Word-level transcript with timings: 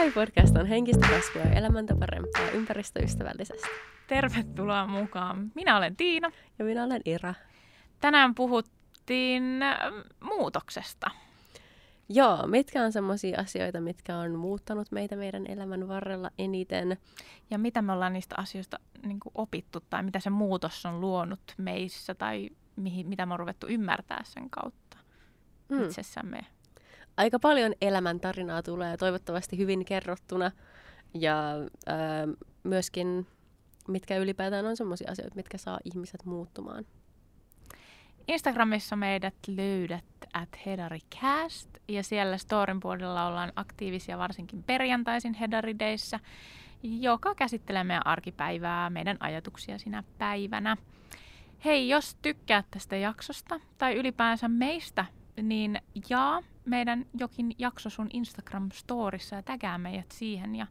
Herai-podcast 0.00 0.56
on 0.56 0.66
henkistä 0.66 1.06
kasvua 1.08 1.42
ja 1.42 1.52
elämäntä 1.52 1.96
parempaa 1.96 2.50
ympäristöystävällisesti. 2.50 3.68
Tervetuloa 4.06 4.86
mukaan. 4.86 5.52
Minä 5.54 5.76
olen 5.76 5.96
Tiina. 5.96 6.30
Ja 6.58 6.64
minä 6.64 6.84
olen 6.84 7.02
Ira. 7.04 7.34
Tänään 8.00 8.34
puhuttiin 8.34 9.62
äh, 9.62 9.78
muutoksesta. 10.20 11.10
Joo, 12.08 12.46
mitkä 12.46 12.82
on 12.82 12.92
sellaisia 12.92 13.40
asioita, 13.40 13.80
mitkä 13.80 14.16
on 14.16 14.34
muuttanut 14.34 14.92
meitä 14.92 15.16
meidän 15.16 15.46
elämän 15.46 15.88
varrella 15.88 16.30
eniten? 16.38 16.96
Ja 17.50 17.58
mitä 17.58 17.82
me 17.82 17.92
ollaan 17.92 18.12
niistä 18.12 18.34
asioista 18.38 18.78
niin 19.06 19.18
opittu 19.34 19.80
tai 19.90 20.02
mitä 20.02 20.20
se 20.20 20.30
muutos 20.30 20.86
on 20.86 21.00
luonut 21.00 21.54
meissä 21.56 22.14
tai 22.14 22.50
mihin, 22.76 23.08
mitä 23.08 23.26
me 23.26 23.32
on 23.32 23.40
ruvettu 23.40 23.66
ymmärtää 23.66 24.20
sen 24.24 24.50
kautta 24.50 24.96
mm. 25.68 25.82
itsessämme. 25.82 26.46
Aika 27.16 27.38
paljon 27.38 27.72
elämäntarinaa 27.80 28.62
tulee 28.62 28.96
toivottavasti 28.96 29.58
hyvin 29.58 29.84
kerrottuna 29.84 30.50
ja 31.14 31.50
äh, 31.88 31.96
myöskin 32.62 33.26
mitkä 33.88 34.16
ylipäätään 34.16 34.66
on 34.66 34.76
sellaisia 34.76 35.10
asioita, 35.10 35.36
mitkä 35.36 35.58
saa 35.58 35.78
ihmiset 35.84 36.24
muuttumaan. 36.24 36.84
Instagramissa 38.28 38.96
meidät 38.96 39.34
löydät 39.46 40.04
at 40.32 40.48
hedaricast 40.66 41.68
ja 41.88 42.02
siellä 42.02 42.38
storin 42.38 42.80
puolella 42.80 43.26
ollaan 43.26 43.52
aktiivisia 43.56 44.18
varsinkin 44.18 44.62
perjantaisin 44.62 45.34
hedarideissä, 45.34 46.20
joka 46.82 47.34
käsittelee 47.34 47.84
meidän 47.84 48.06
arkipäivää, 48.06 48.90
meidän 48.90 49.16
ajatuksia 49.20 49.78
sinä 49.78 50.04
päivänä. 50.18 50.76
Hei, 51.64 51.88
jos 51.88 52.16
tykkäät 52.22 52.66
tästä 52.70 52.96
jaksosta 52.96 53.60
tai 53.78 53.94
ylipäänsä 53.94 54.48
meistä, 54.48 55.04
niin 55.42 55.78
jaa 56.08 56.42
meidän 56.70 57.06
jokin 57.18 57.54
jakso 57.58 57.90
sun 57.90 58.08
Instagram-storissa 58.12 59.36
ja 59.36 59.42
tägää 59.42 59.78
meidät 59.78 60.12
siihen 60.12 60.54
ja 60.54 60.66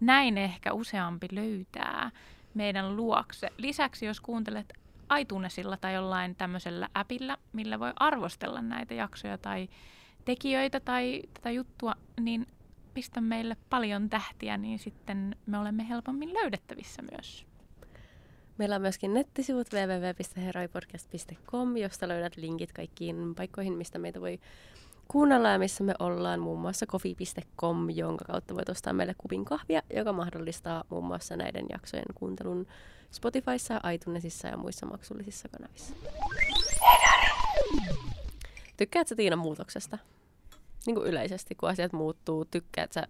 näin 0.00 0.38
ehkä 0.38 0.72
useampi 0.72 1.28
löytää 1.32 2.10
meidän 2.54 2.96
luokse. 2.96 3.48
Lisäksi 3.56 4.06
jos 4.06 4.20
kuuntelet 4.20 4.72
iTunesilla 5.20 5.76
tai 5.76 5.94
jollain 5.94 6.36
tämmöisellä 6.36 6.88
appilla, 6.94 7.38
millä 7.52 7.78
voi 7.78 7.92
arvostella 7.96 8.62
näitä 8.62 8.94
jaksoja 8.94 9.38
tai 9.38 9.68
tekijöitä 10.24 10.80
tai 10.80 11.22
tätä 11.34 11.50
juttua, 11.50 11.94
niin 12.20 12.46
pistä 12.94 13.20
meille 13.20 13.56
paljon 13.70 14.10
tähtiä, 14.10 14.56
niin 14.56 14.78
sitten 14.78 15.36
me 15.46 15.58
olemme 15.58 15.88
helpommin 15.88 16.34
löydettävissä 16.34 17.02
myös. 17.10 17.46
Meillä 18.58 18.76
on 18.76 18.82
myöskin 18.82 19.14
nettisivut 19.14 19.68
www.heroipodcast.com, 19.72 21.76
josta 21.76 22.08
löydät 22.08 22.36
linkit 22.36 22.72
kaikkiin 22.72 23.34
paikkoihin, 23.34 23.72
mistä 23.72 23.98
meitä 23.98 24.20
voi 24.20 24.40
kuunnella 25.12 25.48
ja 25.48 25.58
missä 25.58 25.84
me 25.84 25.94
ollaan, 25.98 26.40
muun 26.40 26.60
muassa 26.60 26.86
kofi.com, 26.86 27.90
jonka 27.90 28.24
kautta 28.24 28.54
voit 28.54 28.68
ostaa 28.68 28.92
meille 28.92 29.14
kupin 29.18 29.44
kahvia, 29.44 29.82
joka 29.94 30.12
mahdollistaa 30.12 30.84
muun 30.88 31.04
muassa 31.04 31.36
näiden 31.36 31.66
jaksojen 31.70 32.04
kuuntelun 32.14 32.66
Spotifyssa, 33.10 33.80
iTunesissa 33.94 34.48
ja 34.48 34.56
muissa 34.56 34.86
maksullisissa 34.86 35.48
kanavissa. 35.48 35.94
Tykkäätkö 38.76 39.14
Tiina 39.14 39.36
muutoksesta? 39.36 39.98
Niin 40.86 40.94
kuin 40.94 41.06
yleisesti, 41.06 41.54
kun 41.54 41.68
asiat 41.68 41.92
muuttuu, 41.92 42.44
tykkäätkö 42.44 43.02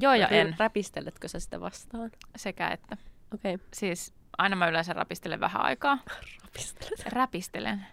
Joo 0.00 0.14
ja 0.14 0.28
en. 0.28 0.56
Räpisteletkö 0.58 1.28
sä 1.28 1.40
sitä 1.40 1.60
vastaan? 1.60 2.10
Sekä 2.36 2.68
että. 2.68 2.96
Okei. 3.34 3.54
Okay. 3.54 3.66
Siis 3.74 4.14
aina 4.38 4.56
mä 4.56 4.68
yleensä 4.68 4.92
rapistelen 4.92 5.40
vähän 5.40 5.62
aikaa. 5.62 5.98
Rapistelen? 6.44 7.12
Räpistelen. 7.12 7.86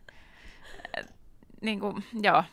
Niin 1.61 1.80
kuin, 1.80 2.03
joo. 2.21 2.44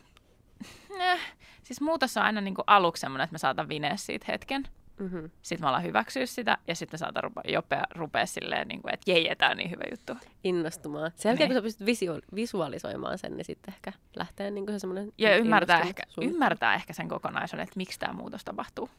Eh, 1.00 1.20
siis 1.62 1.80
muutos 1.80 2.16
on 2.16 2.22
aina 2.22 2.40
niin 2.40 2.54
kuin 2.54 2.64
aluksi 2.66 3.00
semmoinen, 3.00 3.24
että 3.24 3.34
mä 3.34 3.38
saatan 3.38 3.68
vineä 3.68 3.96
siitä 3.96 4.26
hetken. 4.28 4.68
Mm-hmm. 4.98 5.30
Sitten 5.42 5.64
mä 5.64 5.68
alan 5.68 5.82
hyväksyä 5.82 6.26
sitä 6.26 6.58
ja 6.68 6.74
sitten 6.74 6.98
saatan 6.98 7.22
rupe, 7.22 7.40
jopea, 7.48 7.82
rupea 7.94 8.26
silleen, 8.26 8.68
niin 8.68 8.82
kuin, 8.82 8.94
että 8.94 9.10
jei, 9.10 9.36
tämä 9.36 9.50
on 9.50 9.56
niin 9.56 9.70
hyvä 9.70 9.84
juttu. 9.90 10.16
Innostumaan. 10.44 11.12
Sen 11.14 11.30
jälkeen, 11.30 11.50
niin. 11.50 11.62
kun 11.62 11.70
sä 11.70 11.78
pystyt 11.84 11.86
visu- 11.86 12.34
visualisoimaan 12.34 13.18
sen, 13.18 13.36
niin 13.36 13.44
sitten 13.44 13.74
ehkä 13.74 13.92
lähtee 14.16 14.50
niin 14.50 14.66
kuin 14.66 14.74
se 14.74 14.78
semmoinen... 14.78 15.12
Ja 15.18 15.36
ymmärtää 15.36 15.80
ehkä, 15.80 16.02
ymmärtää 16.20 16.74
ehkä 16.74 16.92
sen 16.92 17.08
kokonaisuuden, 17.08 17.62
että 17.62 17.76
miksi 17.76 17.98
tämä 17.98 18.12
muutos 18.12 18.44
tapahtuu. 18.44 18.90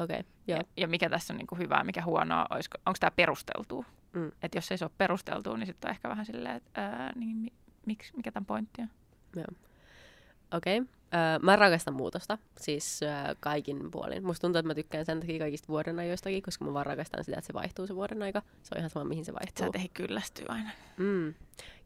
Okei, 0.00 0.20
okay, 0.20 0.32
joo. 0.46 0.58
Ja, 0.58 0.64
ja 0.76 0.88
mikä 0.88 1.10
tässä 1.10 1.32
on 1.32 1.38
niin 1.38 1.46
kuin 1.46 1.58
hyvää, 1.58 1.84
mikä 1.84 2.04
huonoa, 2.04 2.46
onko 2.86 2.96
tämä 3.00 3.10
perusteltua. 3.10 3.84
Mm. 4.12 4.32
Että 4.42 4.58
jos 4.58 4.70
ei 4.72 4.78
se 4.78 4.84
ole 4.84 4.92
perusteltua, 4.98 5.56
niin 5.56 5.66
sitten 5.66 5.88
on 5.88 5.92
ehkä 5.92 6.08
vähän 6.08 6.26
silleen, 6.26 6.56
että 6.56 6.86
ää, 6.86 7.12
niin, 7.14 7.52
miksi, 7.86 8.12
mikä 8.16 8.32
tämän 8.32 8.46
pointti 8.46 8.82
on. 8.82 8.90
Joo. 9.36 9.44
Okei. 10.54 10.78
Okay. 10.78 11.01
Öö, 11.14 11.38
mä 11.42 11.56
rakastan 11.56 11.94
muutosta, 11.94 12.38
siis 12.58 13.00
öö, 13.02 13.10
kaikin 13.40 13.90
puolin. 13.90 14.26
Musta 14.26 14.40
tuntuu, 14.40 14.58
että 14.58 14.66
mä 14.66 14.74
tykkään 14.74 15.06
sen 15.06 15.20
takia 15.20 15.38
kaikista 15.38 15.68
vuodenajoistakin, 15.68 16.42
koska 16.42 16.64
mä 16.64 16.72
vaan 16.72 16.86
rakastan 16.86 17.24
sitä, 17.24 17.38
että 17.38 17.46
se 17.46 17.52
vaihtuu 17.52 17.86
se 17.86 17.94
vuoden 17.94 18.22
aika. 18.22 18.42
Se 18.62 18.74
on 18.74 18.78
ihan 18.78 18.90
sama, 18.90 19.04
mihin 19.04 19.24
se 19.24 19.32
vaihtuu. 19.32 19.66
Sä 19.72 19.84
et 19.84 19.90
kyllästyy 19.94 20.46
aina. 20.48 20.70
Mm. 20.96 21.34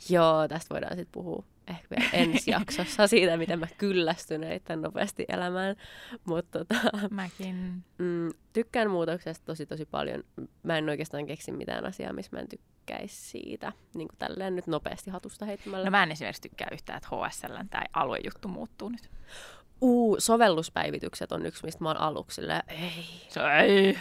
Joo, 0.08 0.48
tästä 0.48 0.74
voidaan 0.74 0.96
sitten 0.96 1.12
puhua 1.12 1.44
ehkä 1.66 1.86
vielä 1.90 2.10
ensi 2.12 2.50
jaksossa 2.50 3.06
siitä, 3.06 3.36
miten 3.36 3.58
mä 3.58 3.66
kyllästyn 3.78 4.44
erittäin 4.44 4.82
nopeasti 4.82 5.24
elämään. 5.28 5.76
Mutta 6.24 6.58
tota, 6.58 7.08
Mäkin. 7.10 7.84
Mm, 7.98 8.30
tykkään 8.52 8.90
muutoksesta 8.90 9.44
tosi 9.44 9.66
tosi 9.66 9.84
paljon. 9.84 10.22
Mä 10.62 10.78
en 10.78 10.88
oikeastaan 10.88 11.26
keksi 11.26 11.52
mitään 11.52 11.86
asiaa, 11.86 12.12
missä 12.12 12.36
mä 12.36 12.40
en 12.40 12.48
tykkäisi 12.48 13.16
siitä. 13.30 13.72
Niin 13.94 14.08
kuin 14.08 14.18
tälleen 14.18 14.56
nyt 14.56 14.66
nopeasti 14.66 15.10
hatusta 15.10 15.46
heittämällä. 15.46 15.84
No 15.84 15.90
mä 15.90 16.02
en 16.02 16.12
esimerkiksi 16.12 16.42
tykkää 16.42 16.68
yhtään, 16.72 16.96
että 16.96 17.08
HSL 17.08 17.54
tämä 17.70 17.84
aluejuttu 17.92 18.48
muuttuu 18.48 18.88
nyt. 18.88 19.10
Uu, 19.80 20.16
sovelluspäivitykset 20.20 21.32
on 21.32 21.46
yksi, 21.46 21.64
mistä 21.64 21.84
mä 21.84 21.88
oon 21.88 22.00
aluksi 22.00 22.42
ei. 22.68 23.04
Se 23.28 23.40
ei. 23.40 23.98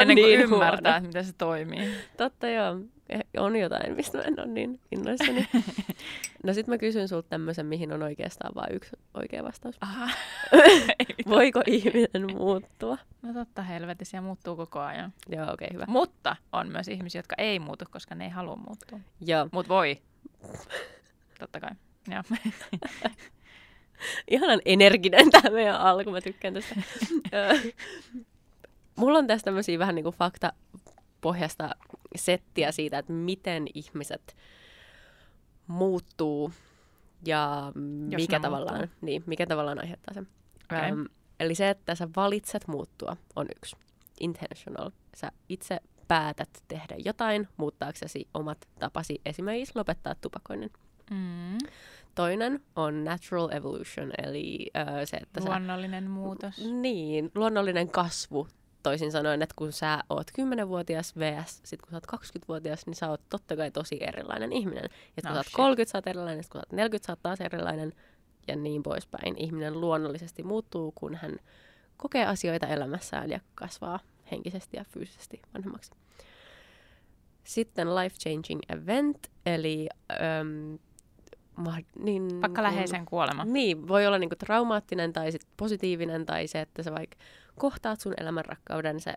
Ennen 0.00 0.06
kuin 0.06 0.14
niin 0.16 0.40
ymmärtää, 0.40 0.92
huono. 0.92 1.06
miten 1.06 1.24
se 1.24 1.32
toimii. 1.32 1.94
Totta 2.16 2.48
joo. 2.48 2.76
Eh, 3.08 3.20
on 3.36 3.56
jotain, 3.56 3.96
mistä 3.96 4.18
mä 4.18 4.24
en 4.24 4.40
ole 4.40 4.46
niin 4.46 4.80
innoissani. 4.92 5.48
no 6.44 6.52
sit 6.52 6.66
mä 6.66 6.78
kysyn 6.78 7.08
sulta 7.08 7.28
tämmöisen, 7.28 7.66
mihin 7.66 7.92
on 7.92 8.02
oikeastaan 8.02 8.54
vain 8.54 8.74
yksi 8.74 8.96
oikea 9.14 9.44
vastaus. 9.44 9.76
Aha. 9.80 10.08
Voiko 11.28 11.62
ihminen 11.66 12.36
muuttua? 12.36 12.98
No 13.22 13.32
totta 13.32 13.62
helvetissä, 13.62 14.20
muuttuu 14.20 14.56
koko 14.56 14.80
ajan. 14.80 15.12
Joo, 15.28 15.42
okei, 15.52 15.66
okay, 15.66 15.74
hyvä. 15.74 15.84
Mutta 15.88 16.36
on 16.52 16.68
myös 16.68 16.88
ihmisiä, 16.88 17.18
jotka 17.18 17.34
ei 17.38 17.58
muutu, 17.58 17.84
koska 17.90 18.14
ne 18.14 18.24
ei 18.24 18.30
halua 18.30 18.56
muuttua. 18.56 19.00
Joo. 19.20 19.48
Mut 19.52 19.68
voi. 19.68 20.02
Totta 21.38 21.60
kai. 21.60 21.70
Joo. 22.10 22.22
Ihanan 24.30 24.60
energinen 24.64 25.30
tämä 25.30 25.54
meidän 25.54 25.76
alku, 25.76 26.10
mä 26.10 26.20
tykkään 26.20 26.54
tästä. 26.54 26.74
Mulla 28.96 29.18
on 29.18 29.26
tässä 29.26 29.44
tämmöisiä 29.44 29.78
vähän 29.78 29.94
niin 29.94 30.02
kuin 30.02 30.16
faktapohjasta 30.16 31.70
settiä 32.16 32.72
siitä, 32.72 32.98
että 32.98 33.12
miten 33.12 33.66
ihmiset 33.74 34.36
muuttuu 35.66 36.52
ja 37.26 37.72
mikä 38.16 38.40
tavallaan, 38.40 38.90
niin, 39.00 39.22
mikä 39.26 39.46
tavallaan 39.46 39.78
aiheuttaa 39.78 40.14
sen. 40.14 40.28
Okay. 40.64 40.78
Ähm, 40.88 41.02
eli 41.40 41.54
se, 41.54 41.70
että 41.70 41.94
sä 41.94 42.08
valitset 42.16 42.68
muuttua, 42.68 43.16
on 43.36 43.46
yksi. 43.56 43.76
Intentional. 44.20 44.90
Sä 45.16 45.32
itse 45.48 45.80
päätät 46.08 46.48
tehdä 46.68 46.96
jotain 47.04 47.48
muuttaaksesi 47.56 48.28
omat 48.34 48.68
tapasi 48.78 49.20
esimerkiksi 49.24 49.72
lopettaa 49.76 50.14
tupakoinnin. 50.14 50.70
Mm. 51.10 51.58
Toinen 52.14 52.60
on 52.76 53.04
natural 53.04 53.48
evolution, 53.50 54.12
eli 54.18 54.70
äh, 54.76 54.86
se, 55.04 55.16
että 55.16 55.40
Luonnollinen 55.44 56.04
sä, 56.04 56.10
muutos. 56.10 56.58
Niin, 56.58 57.30
luonnollinen 57.34 57.90
kasvu. 57.90 58.48
Toisin 58.82 59.12
sanoen, 59.12 59.42
että 59.42 59.54
kun 59.58 59.72
sä 59.72 59.98
oot 60.10 60.30
10-vuotias 60.30 61.16
vs. 61.16 61.60
sit 61.64 61.82
kun 61.82 61.90
sä 61.90 61.96
oot 61.96 62.20
20-vuotias, 62.20 62.86
niin 62.86 62.94
sä 62.94 63.08
oot 63.08 63.20
totta 63.28 63.56
kai 63.56 63.70
tosi 63.70 63.98
erilainen 64.00 64.52
ihminen. 64.52 64.84
Ja 65.16 65.22
kun 65.22 65.28
no, 65.28 65.34
sä 65.34 65.38
oot 65.38 65.46
shit. 65.46 65.56
30, 65.56 65.92
sä 65.92 65.98
oot 65.98 66.06
erilainen, 66.06 66.36
kun 66.36 66.44
sä 66.44 66.58
oot 66.58 66.72
40, 66.72 67.06
sä 67.06 67.12
oot 67.12 67.22
taas 67.22 67.40
erilainen 67.40 67.92
ja 68.48 68.56
niin 68.56 68.82
poispäin. 68.82 69.38
Ihminen 69.38 69.80
luonnollisesti 69.80 70.42
muuttuu, 70.42 70.92
kun 70.94 71.14
hän 71.14 71.36
kokee 71.96 72.26
asioita 72.26 72.66
elämässään 72.66 73.30
ja 73.30 73.40
kasvaa 73.54 74.00
henkisesti 74.30 74.76
ja 74.76 74.84
fyysisesti 74.84 75.42
vanhemmaksi. 75.54 75.90
Sitten 77.44 77.88
life-changing 77.88 78.76
event, 78.76 79.30
eli 79.46 79.88
äm, 80.10 80.78
niin, 81.98 82.40
Vaikka 82.40 82.62
läheisen 82.62 83.06
kuolema. 83.06 83.44
Niin, 83.44 83.88
voi 83.88 84.06
olla 84.06 84.18
niinku 84.18 84.36
traumaattinen 84.36 85.12
tai 85.12 85.32
sit 85.32 85.46
positiivinen 85.56 86.26
tai 86.26 86.46
se, 86.46 86.60
että 86.60 86.82
sä 86.82 86.92
vaikka 86.92 87.16
kohtaat 87.58 88.00
sun 88.00 88.14
elämän 88.16 88.44
rakkauden. 88.44 89.00
Se 89.00 89.14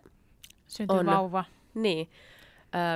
Syntyy 0.66 0.98
on, 0.98 1.06
vauva. 1.06 1.44
Niin. 1.74 2.10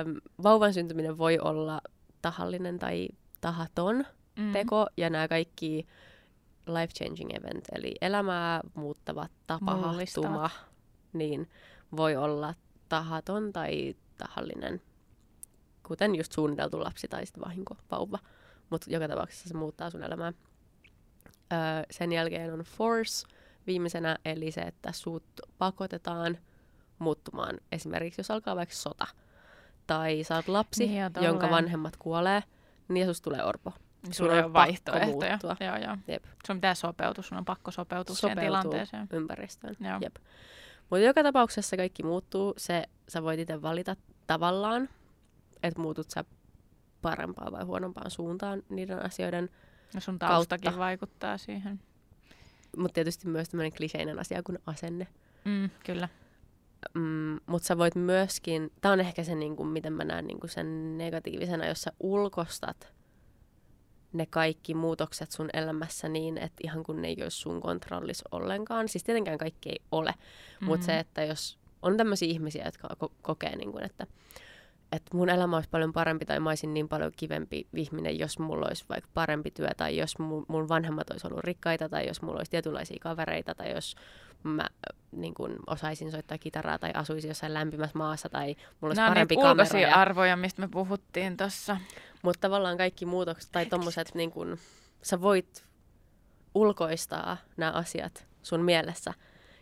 Öm, 0.05 0.15
vauvan 0.43 0.73
syntyminen 0.73 1.17
voi 1.17 1.39
olla 1.39 1.81
tahallinen 2.21 2.79
tai 2.79 3.09
tahaton 3.41 4.05
mm. 4.35 4.51
teko 4.53 4.87
ja 4.97 5.09
nämä 5.09 5.27
kaikki 5.27 5.87
life-changing 6.67 7.37
event, 7.37 7.65
eli 7.75 7.95
elämää 8.01 8.61
muuttava 8.73 9.27
tapahtuma, 9.47 10.49
niin 11.13 11.49
voi 11.97 12.15
olla 12.15 12.53
tahaton 12.89 13.53
tai 13.53 13.95
tahallinen, 14.17 14.81
kuten 15.87 16.15
just 16.15 16.31
suunniteltu 16.31 16.79
lapsi 16.79 17.07
tai 17.07 17.25
sitten 17.25 17.43
vahinkovauva 17.43 18.19
mutta 18.71 18.87
joka 18.89 19.07
tapauksessa 19.07 19.49
se 19.49 19.57
muuttaa 19.57 19.89
sun 19.89 20.03
elämää. 20.03 20.33
Öö, 21.53 21.59
sen 21.91 22.11
jälkeen 22.11 22.53
on 22.53 22.59
force, 22.59 23.27
viimeisenä, 23.67 24.17
eli 24.25 24.51
se, 24.51 24.61
että 24.61 24.91
sut 24.91 25.23
pakotetaan 25.57 26.37
muuttumaan. 26.99 27.57
Esimerkiksi 27.71 28.19
jos 28.19 28.31
alkaa 28.31 28.55
vaikka 28.55 28.75
sota, 28.75 29.07
tai 29.87 30.21
oot 30.35 30.47
lapsi, 30.47 30.87
Niin, 30.87 31.01
jonka 31.01 31.19
tolleen. 31.21 31.51
vanhemmat 31.51 31.97
kuolee, 31.97 32.43
niin 32.87 33.07
susta 33.07 33.23
tulee 33.23 33.43
orpo. 33.43 33.73
Niin 34.03 34.13
Sun 34.13 34.27
sulla 34.27 34.45
on 34.45 34.53
vaihtoehtoja. 34.53 35.05
muuttua. 35.37 35.57
Joo, 35.67 35.77
joo. 35.77 35.97
Jep. 36.07 36.23
Sun 36.47 36.57
pitää 36.57 36.75
sopeutua, 36.75 37.23
sun 37.23 37.37
on 37.37 37.45
pakko 37.45 37.71
sopeutua 37.71 38.15
siihen 38.15 38.35
Sopeutuu 38.35 38.61
tilanteeseen. 38.61 39.07
ympäristöön. 39.13 39.75
Joo. 39.79 39.97
Jep. 40.01 40.15
Mutta 40.89 40.99
joka 41.05 41.23
tapauksessa 41.23 41.77
kaikki 41.77 42.03
muuttuu. 42.03 42.53
Se, 42.57 42.83
sä 43.07 43.23
voit 43.23 43.39
itse 43.39 43.61
valita 43.61 43.95
tavallaan, 44.27 44.89
että 45.63 45.81
muutut 45.81 46.09
sä 46.09 46.23
parempaan 47.01 47.51
vai 47.51 47.63
huonompaan 47.63 48.11
suuntaan 48.11 48.63
niiden 48.69 49.05
asioiden. 49.05 49.49
Ja 49.93 50.01
sun 50.01 50.19
kautta. 50.19 50.33
taustakin 50.33 50.77
vaikuttaa 50.77 51.37
siihen. 51.37 51.79
Mutta 52.77 52.93
tietysti 52.93 53.27
myös 53.27 53.49
tämmöinen 53.49 53.71
kliseinen 53.71 54.19
asia 54.19 54.43
kuin 54.43 54.59
asenne. 54.65 55.07
Mm, 55.45 55.69
kyllä. 55.85 56.09
Mm, 56.93 57.39
Mutta 57.45 57.67
sä 57.67 57.77
voit 57.77 57.95
myöskin, 57.95 58.71
tämä 58.81 58.93
on 58.93 58.99
ehkä 58.99 59.23
se, 59.23 59.35
niin 59.35 59.55
kuin, 59.55 59.69
miten 59.69 59.93
mä 59.93 60.03
näen 60.03 60.27
niin 60.27 60.39
kuin 60.39 60.49
sen 60.49 60.97
negatiivisena, 60.97 61.67
jos 61.67 61.81
sä 61.81 61.91
ulkostat 61.99 62.93
ne 64.13 64.25
kaikki 64.25 64.73
muutokset 64.73 65.31
sun 65.31 65.49
elämässä 65.53 66.09
niin, 66.09 66.37
että 66.37 66.61
ihan 66.63 66.83
kun 66.83 67.01
ne 67.01 67.07
ei 67.07 67.17
olisi 67.23 67.37
sun 67.37 67.61
kontrollissa 67.61 68.29
ollenkaan. 68.31 68.87
Siis 68.87 69.03
tietenkään 69.03 69.37
kaikki 69.37 69.69
ei 69.69 69.79
ole, 69.91 70.11
mm-hmm. 70.11 70.67
mutta 70.67 70.85
se, 70.85 70.99
että 70.99 71.23
jos 71.23 71.59
on 71.81 71.97
tämmöisiä 71.97 72.29
ihmisiä, 72.29 72.65
jotka 72.65 72.87
ko- 73.03 73.13
kokee, 73.21 73.55
niin 73.55 73.71
kuin, 73.71 73.83
että, 73.83 74.07
että 74.91 75.17
mun 75.17 75.29
elämä 75.29 75.57
olisi 75.57 75.69
paljon 75.69 75.93
parempi 75.93 76.25
tai 76.25 76.39
mä 76.39 76.49
olisin 76.49 76.73
niin 76.73 76.89
paljon 76.89 77.11
kivempi 77.15 77.67
ihminen, 77.73 78.19
jos 78.19 78.39
mulla 78.39 78.67
olisi 78.67 78.85
vaikka 78.89 79.09
parempi 79.13 79.51
työ 79.51 79.69
tai 79.77 79.97
jos 79.97 80.19
mun, 80.19 80.45
mun 80.47 80.69
vanhemmat 80.69 81.09
olisi 81.09 81.27
ollut 81.27 81.43
rikkaita 81.43 81.89
tai 81.89 82.07
jos 82.07 82.21
mulla 82.21 82.37
olisi 82.37 82.51
tietynlaisia 82.51 82.97
kavereita 83.01 83.55
tai 83.55 83.71
jos 83.71 83.95
mä 84.43 84.67
niin 85.11 85.33
kuin, 85.33 85.55
osaisin 85.67 86.11
soittaa 86.11 86.37
kitaraa 86.37 86.79
tai 86.79 86.91
asuisin 86.93 87.29
jossain 87.29 87.53
lämpimässä 87.53 87.97
maassa 87.97 88.29
tai 88.29 88.47
mulla 88.47 88.89
olisi 88.89 89.01
Nämä 89.01 89.09
parempi 89.09 89.35
niitä 89.35 89.47
kamera. 89.47 89.79
Ja, 89.79 89.95
arvoja, 89.95 90.35
mistä 90.35 90.61
me 90.61 90.67
puhuttiin 90.67 91.37
tuossa. 91.37 91.77
mutta 92.21 92.39
tavallaan 92.41 92.77
kaikki 92.77 93.05
muutokset 93.05 93.51
tai 93.51 93.65
tommoset, 93.65 94.15
niin 94.15 94.31
kuin, 94.31 94.59
sä 95.01 95.21
voit 95.21 95.65
ulkoistaa 96.55 97.37
nämä 97.57 97.71
asiat 97.71 98.27
sun 98.43 98.61
mielessä 98.61 99.13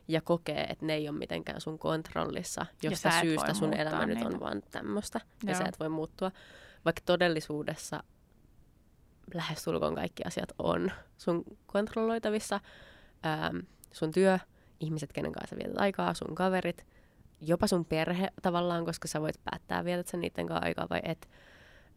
ja 0.09 0.21
kokee, 0.21 0.63
että 0.63 0.85
ne 0.85 0.93
ei 0.93 1.09
ole 1.09 1.17
mitenkään 1.17 1.61
sun 1.61 1.79
kontrollissa, 1.79 2.65
josta 2.83 3.21
syystä 3.21 3.53
sun 3.53 3.73
elämä 3.73 4.05
nyt 4.05 4.17
niitä. 4.17 4.29
on 4.29 4.39
vaan 4.39 4.61
tämmöistä 4.71 5.21
ja 5.45 5.55
sä 5.55 5.63
et 5.67 5.79
voi 5.79 5.89
muuttua. 5.89 6.31
Vaikka 6.85 7.01
todellisuudessa 7.05 8.03
lähestulkoon 9.33 9.95
kaikki 9.95 10.23
asiat 10.23 10.51
on 10.59 10.91
sun 11.17 11.43
kontrolloitavissa. 11.65 12.59
Ähm, 13.25 13.57
sun 13.91 14.11
työ, 14.11 14.39
ihmiset, 14.79 15.13
kenen 15.13 15.31
kanssa 15.31 15.55
vietät 15.55 15.77
aikaa, 15.77 16.13
sun 16.13 16.35
kaverit, 16.35 16.85
jopa 17.41 17.67
sun 17.67 17.85
perhe 17.85 18.27
tavallaan, 18.41 18.85
koska 18.85 19.07
sä 19.07 19.21
voit 19.21 19.39
päättää, 19.43 19.85
vietät 19.85 20.07
sä 20.07 20.17
niiden 20.17 20.47
kanssa 20.47 20.65
aikaa 20.65 20.87
vai 20.89 20.99
et. 21.03 21.29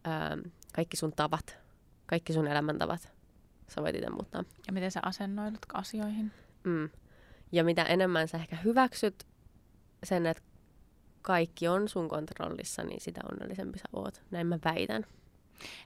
Ähm, 0.07 0.41
kaikki 0.75 0.97
sun 0.97 1.13
tavat, 1.13 1.59
kaikki 2.07 2.33
sun 2.33 2.47
elämäntavat, 2.47 3.13
sä 3.69 3.83
voit 3.83 3.97
itse 3.97 4.11
muuttaa. 4.11 4.45
Ja 4.67 4.73
miten 4.73 4.91
sä 4.91 5.01
asennoidut 5.03 5.67
asioihin. 5.75 6.33
Mm. 6.65 6.91
Ja 7.53 7.65
mitä 7.65 7.83
enemmän 7.83 8.29
sä 8.29 8.39
ehkä 8.39 8.57
hyväksyt 8.57 9.27
sen, 10.05 10.27
että 10.27 10.43
kaikki 11.23 11.69
on 11.69 11.89
sun 11.89 12.09
kontrollissa, 12.09 12.83
niin 12.83 13.01
sitä 13.01 13.21
onnellisempi 13.33 13.79
sä 13.79 13.85
oot. 13.93 14.23
Näin 14.31 14.47
mä 14.47 14.59
väitän. 14.65 15.05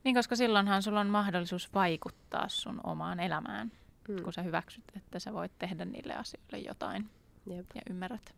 Niin, 0.05 0.15
koska 0.15 0.37
silloinhan 0.37 0.83
sulla 0.83 1.01
on 1.01 1.07
mahdollisuus 1.07 1.75
vaikuttaa 1.75 2.49
sun 2.49 2.81
omaan 2.85 3.21
elämään, 3.21 3.73
Mm. 4.09 4.23
kun 4.23 4.33
sä 4.33 4.43
hyväksyt, 4.43 4.85
että 4.97 5.19
sä 5.19 5.33
voit 5.33 5.53
tehdä 5.59 5.85
niille 5.85 6.15
asioille 6.15 6.59
jotain 6.59 7.11
Jep. 7.47 7.67
ja 7.75 7.83
ymmärrät. 7.91 8.35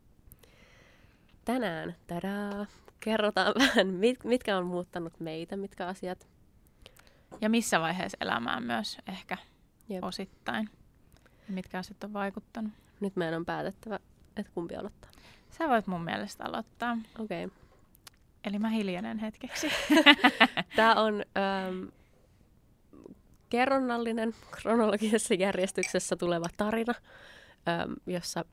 Tänään, 1.44 1.94
tadaa, 2.06 2.66
kerrotaan 3.00 3.54
vähän, 3.58 3.86
mit, 3.86 4.24
mitkä 4.24 4.56
on 4.58 4.66
muuttanut 4.66 5.20
meitä, 5.20 5.56
mitkä 5.56 5.86
asiat. 5.86 6.28
Ja 7.40 7.48
missä 7.50 7.80
vaiheessa 7.80 8.18
elämää 8.20 8.60
myös 8.60 8.98
ehkä 9.08 9.36
Jep. 9.88 10.04
osittain. 10.04 10.68
Ja 11.48 11.54
mitkä 11.54 11.78
asiat 11.78 12.04
on 12.04 12.12
vaikuttanut. 12.12 12.72
Nyt 13.00 13.16
meidän 13.16 13.34
on 13.34 13.44
päätettävä, 13.44 13.98
että 14.36 14.52
kumpi 14.54 14.76
aloittaa. 14.76 15.10
Sä 15.50 15.68
voit 15.68 15.86
mun 15.86 16.04
mielestä 16.04 16.44
aloittaa. 16.44 16.98
Okei. 17.18 17.44
Okay. 17.44 17.58
Eli 18.44 18.58
mä 18.58 18.68
hiljenen 18.68 19.18
hetkeksi. 19.18 19.68
Tämä 20.76 20.94
on 20.94 21.14
ähm, 21.14 21.84
kerronnallinen, 23.48 24.34
kronologisessa 24.50 25.34
järjestyksessä 25.34 26.16
tuleva 26.16 26.46
tarina, 26.56 26.94
ähm, 27.68 27.92
jossa 28.06 28.44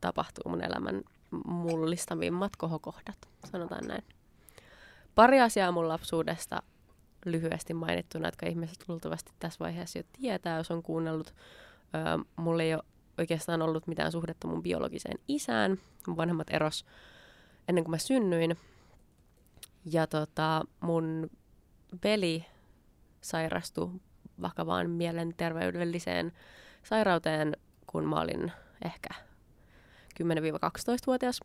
tapahtuu 0.00 0.50
mun 0.50 0.64
elämän 0.64 1.02
mullistavimmat 1.46 2.56
kohokohdat, 2.56 3.28
sanotaan 3.44 3.86
näin. 3.86 4.04
Pari 5.14 5.40
asiaa 5.40 5.72
mun 5.72 5.88
lapsuudesta 5.88 6.62
lyhyesti 7.24 7.74
mainittuna, 7.74 8.28
jotka 8.28 8.46
ihmiset 8.46 8.84
luultavasti 8.88 9.32
tässä 9.38 9.58
vaiheessa 9.58 9.98
jo 9.98 10.04
tietää, 10.20 10.56
jos 10.56 10.70
on 10.70 10.82
kuunnellut. 10.82 11.34
Öö, 11.94 12.24
mulla 12.36 12.62
ei 12.62 12.74
ole 12.74 12.82
oikeastaan 13.20 13.62
ollut 13.62 13.86
mitään 13.86 14.12
suhdetta 14.12 14.48
mun 14.48 14.62
biologiseen 14.62 15.18
isään. 15.28 15.78
Mun 16.06 16.16
vanhemmat 16.16 16.46
eros 16.50 16.86
ennen 17.68 17.84
kuin 17.84 17.90
mä 17.90 17.98
synnyin. 17.98 18.56
Ja 19.84 20.06
tota, 20.06 20.64
mun 20.80 21.30
veli 22.04 22.44
sairastui 23.20 23.90
vakavaan 24.42 24.90
mielenterveydelliseen 24.90 26.32
sairauteen, 26.82 27.56
kun 27.86 28.04
mä 28.04 28.20
olin 28.20 28.52
ehkä 28.84 29.08
10-12-vuotias. 30.22 31.40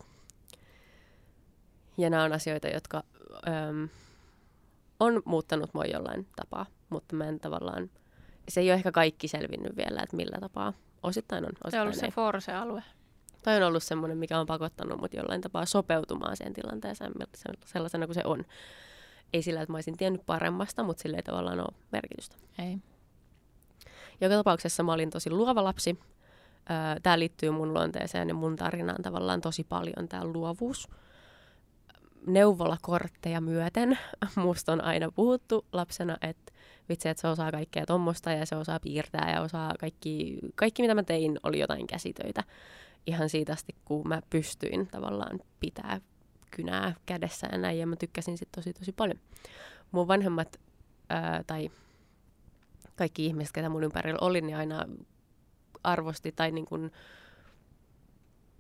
Ja 1.98 2.10
nämä 2.10 2.24
on 2.24 2.34
asioita, 2.34 2.68
jotka 2.68 3.04
öm, 3.48 3.90
on 5.00 5.22
muuttanut 5.26 5.74
mua 5.74 5.86
jollain 5.86 6.28
tapaa, 6.36 6.66
mutta 6.90 7.16
mä 7.16 7.26
en 7.26 7.40
tavallaan, 7.40 7.90
se 8.50 8.62
ei 8.62 8.70
ole 8.70 8.74
ehkä 8.74 8.92
kaikki 8.92 9.28
selvinnyt 9.28 9.78
vielä, 9.78 10.02
että 10.04 10.16
millä 10.16 10.38
tapaa. 10.40 10.74
Osittain 11.06 11.46
on, 11.46 11.52
Se 11.52 11.58
on 11.60 11.68
osittain 11.68 11.82
ollut 11.82 11.96
se 11.96 12.06
ei. 12.06 12.12
Forse-alue. 12.12 12.84
Toi 13.44 13.56
on 13.58 13.64
ollut 13.64 13.84
semmoinen, 13.84 14.18
mikä 14.18 14.40
on 14.40 14.46
pakottanut 14.46 15.02
mut 15.02 15.14
jollain 15.14 15.42
tapaa 15.42 15.66
sopeutumaan 15.66 16.38
siihen 16.38 16.54
tilanteeseen 16.54 17.12
se- 17.36 17.50
sellaisena 17.66 18.06
kuin 18.06 18.16
se 18.16 18.22
on. 18.26 18.46
Ei 19.34 19.42
sillä, 19.42 19.62
että 19.62 19.72
mä 19.72 19.78
olisin 19.78 19.98
tiennyt 19.98 20.26
paremmasta, 20.26 20.84
mutta 20.84 21.02
sillä 21.02 21.18
ei 21.18 21.24
tavallaan 21.24 21.60
ole 21.60 21.74
merkitystä. 21.92 22.36
Ei. 22.60 22.78
Joka 24.22 24.36
tapauksessa 24.36 24.84
mä 24.84 24.94
olin 24.94 25.10
tosi 25.10 25.30
luova 25.30 25.64
lapsi. 25.64 26.00
Tämä 27.04 27.20
liittyy 27.20 27.52
mun 27.52 27.74
luonteeseen 27.74 28.28
ja 28.30 28.36
mun 28.36 28.56
tarinaan 28.56 29.02
tavallaan 29.02 29.42
tosi 29.42 29.64
paljon, 29.64 30.08
tämä 30.10 30.26
luovuus. 30.26 30.88
Neuvolakortteja 32.28 33.42
myöten 33.42 34.00
musta 34.36 34.74
on 34.74 34.82
aina 34.84 35.12
puhuttu 35.12 35.66
lapsena, 35.74 36.18
että 36.22 36.52
vitsi, 36.90 37.10
että 37.10 37.22
se 37.22 37.28
osaa 37.28 37.52
kaikkea 37.52 37.86
tommosta 37.86 38.32
ja 38.32 38.46
se 38.46 38.56
osaa 38.56 38.80
piirtää 38.80 39.32
ja 39.34 39.42
osaa 39.42 39.74
kaikki, 39.80 40.40
kaikki 40.56 40.82
mitä 40.82 40.96
mä 40.96 41.04
tein 41.04 41.40
oli 41.44 41.60
jotain 41.60 41.88
käsitöitä. 41.88 42.44
Ihan 43.08 43.30
siitä 43.30 43.54
asti, 43.54 43.76
kun 43.86 44.08
mä 44.08 44.22
pystyin 44.30 44.88
tavallaan 44.88 45.40
pitää 45.60 46.02
kynää 46.52 46.96
kädessä 47.06 47.48
ja 47.52 47.58
näin, 47.58 47.80
ja 47.80 47.88
mä 47.88 47.96
tykkäsin 47.96 48.38
sit 48.38 48.50
tosi 48.56 48.74
tosi 48.74 48.92
paljon. 48.92 49.20
Mun 49.92 50.08
vanhemmat, 50.08 50.60
ää, 51.10 51.44
tai 51.48 51.70
kaikki 52.96 53.26
ihmiset, 53.26 53.54
ketä 53.54 53.70
mun 53.70 53.84
ympärillä 53.84 54.20
oli, 54.22 54.42
niin 54.42 54.58
aina 54.58 54.86
arvosti 55.84 56.32
tai 56.32 56.52
niin 56.52 56.66
kuin 56.66 56.92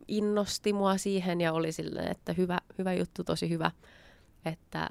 innosti 0.07 0.73
mua 0.73 0.97
siihen 0.97 1.41
ja 1.41 1.53
oli 1.53 1.71
silleen, 1.71 2.11
että 2.11 2.33
hyvä, 2.33 2.57
hyvä 2.77 2.93
juttu, 2.93 3.23
tosi 3.23 3.49
hyvä, 3.49 3.71
että 4.45 4.89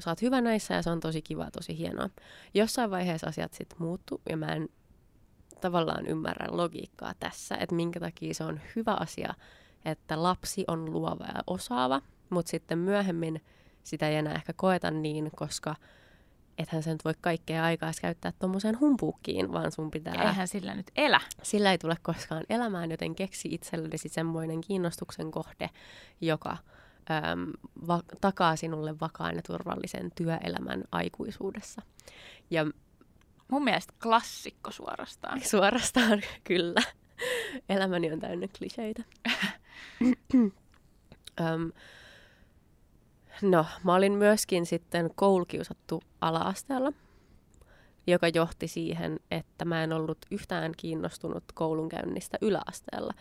sä 0.00 0.10
oot 0.10 0.22
hyvä 0.22 0.40
näissä 0.40 0.74
ja 0.74 0.82
se 0.82 0.90
on 0.90 1.00
tosi 1.00 1.22
kiva, 1.22 1.50
tosi 1.50 1.78
hienoa. 1.78 2.10
Jossain 2.54 2.90
vaiheessa 2.90 3.26
asiat 3.26 3.54
sitten 3.54 3.78
muuttu 3.80 4.20
ja 4.28 4.36
mä 4.36 4.46
en 4.46 4.68
tavallaan 5.60 6.06
ymmärrä 6.06 6.46
logiikkaa 6.50 7.12
tässä, 7.20 7.56
että 7.56 7.74
minkä 7.74 8.00
takia 8.00 8.34
se 8.34 8.44
on 8.44 8.60
hyvä 8.76 8.96
asia, 9.00 9.34
että 9.84 10.22
lapsi 10.22 10.64
on 10.66 10.92
luova 10.92 11.24
ja 11.24 11.42
osaava, 11.46 12.02
mutta 12.30 12.50
sitten 12.50 12.78
myöhemmin 12.78 13.44
sitä 13.84 14.08
ei 14.08 14.16
enää 14.16 14.34
ehkä 14.34 14.52
koeta 14.52 14.90
niin, 14.90 15.30
koska 15.36 15.74
ethän 16.58 16.82
sä 16.82 16.92
nyt 16.92 17.04
voi 17.04 17.14
kaikkea 17.20 17.64
aikaa 17.64 17.90
käyttää 18.00 18.32
tuommoiseen 18.38 18.80
humpuukkiin, 18.80 19.52
vaan 19.52 19.72
sun 19.72 19.90
pitää... 19.90 20.14
Eihän 20.14 20.48
sillä 20.48 20.74
nyt 20.74 20.90
elä. 20.96 21.20
Sillä 21.42 21.70
ei 21.70 21.78
tule 21.78 21.96
koskaan 22.02 22.44
elämään, 22.50 22.90
joten 22.90 23.14
keksi 23.14 23.48
itsellesi 23.52 24.08
semmoinen 24.08 24.60
kiinnostuksen 24.60 25.30
kohde, 25.30 25.70
joka 26.20 26.56
äm, 27.10 27.52
va- 27.86 28.02
takaa 28.20 28.56
sinulle 28.56 29.00
vakaan 29.00 29.36
ja 29.36 29.42
turvallisen 29.42 30.10
työelämän 30.14 30.84
aikuisuudessa. 30.92 31.82
Ja 32.50 32.66
Mun 33.48 33.64
mielestä 33.64 33.92
klassikko 34.02 34.70
suorastaan. 34.70 35.40
suorastaan 35.50 36.22
kyllä, 36.44 36.82
elämäni 37.68 38.12
on 38.12 38.20
täynnä 38.20 38.48
kliseitä. 38.58 39.02
Öm, 41.40 41.72
no, 43.42 43.66
mä 43.84 43.94
olin 43.94 44.12
myöskin 44.12 44.66
sitten 44.66 45.10
koulukiusattu 45.14 46.02
ala-asteella. 46.20 46.92
joka 48.06 48.28
johti 48.28 48.68
siihen, 48.68 49.20
että 49.30 49.64
mä 49.64 49.84
en 49.84 49.92
ollut 49.92 50.18
yhtään 50.30 50.72
kiinnostunut 50.76 51.44
koulunkäynnistä 51.54 52.38
yläasteella. 52.40 53.12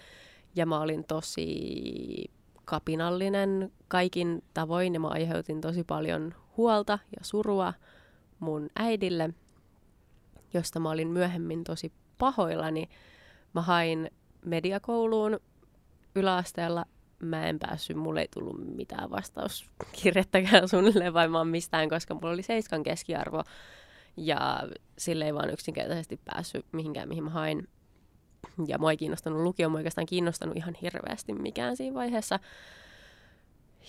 Ja 0.55 0.65
mä 0.65 0.79
olin 0.79 1.03
tosi 1.03 2.31
kapinallinen 2.67 3.71
kaikin 3.87 4.43
tavoin 4.53 4.93
ja 4.93 4.99
mä 4.99 5.07
aiheutin 5.07 5.61
tosi 5.61 5.83
paljon 5.83 6.35
huolta 6.57 6.99
ja 7.19 7.23
surua 7.25 7.73
mun 8.39 8.69
äidille, 8.75 9.29
josta 10.53 10.79
mä 10.79 10.89
olin 10.89 11.07
myöhemmin 11.07 11.63
tosi 11.63 11.91
pahoillani. 12.17 12.89
Mä 13.53 13.61
hain 13.61 14.11
mediakouluun 14.45 15.39
yläasteella. 16.15 16.85
Mä 17.19 17.47
en 17.47 17.59
päässyt, 17.59 17.97
mulle 17.97 18.21
ei 18.21 18.27
tullut 18.33 18.75
mitään 18.75 19.09
vastauskirjettäkään 19.09 20.67
suunnilleen 20.67 21.13
vaan 21.13 21.47
mistään, 21.47 21.89
koska 21.89 22.13
mulla 22.13 22.29
oli 22.29 22.43
seiskan 22.43 22.83
keskiarvo. 22.83 23.43
Ja 24.17 24.69
sille 24.97 25.25
ei 25.25 25.33
vaan 25.33 25.49
yksinkertaisesti 25.49 26.19
päässyt 26.25 26.65
mihinkään, 26.71 27.09
mihin 27.09 27.23
mä 27.23 27.29
hain. 27.29 27.67
Ja 28.67 28.77
mua 28.77 28.91
ei 28.91 28.97
kiinnostanut 28.97 29.41
lukio, 29.41 29.69
mua 29.69 29.77
oikeastaan 29.77 30.07
kiinnostanut 30.07 30.57
ihan 30.57 30.75
hirveästi 30.81 31.33
mikään 31.33 31.77
siinä 31.77 31.95
vaiheessa. 31.95 32.39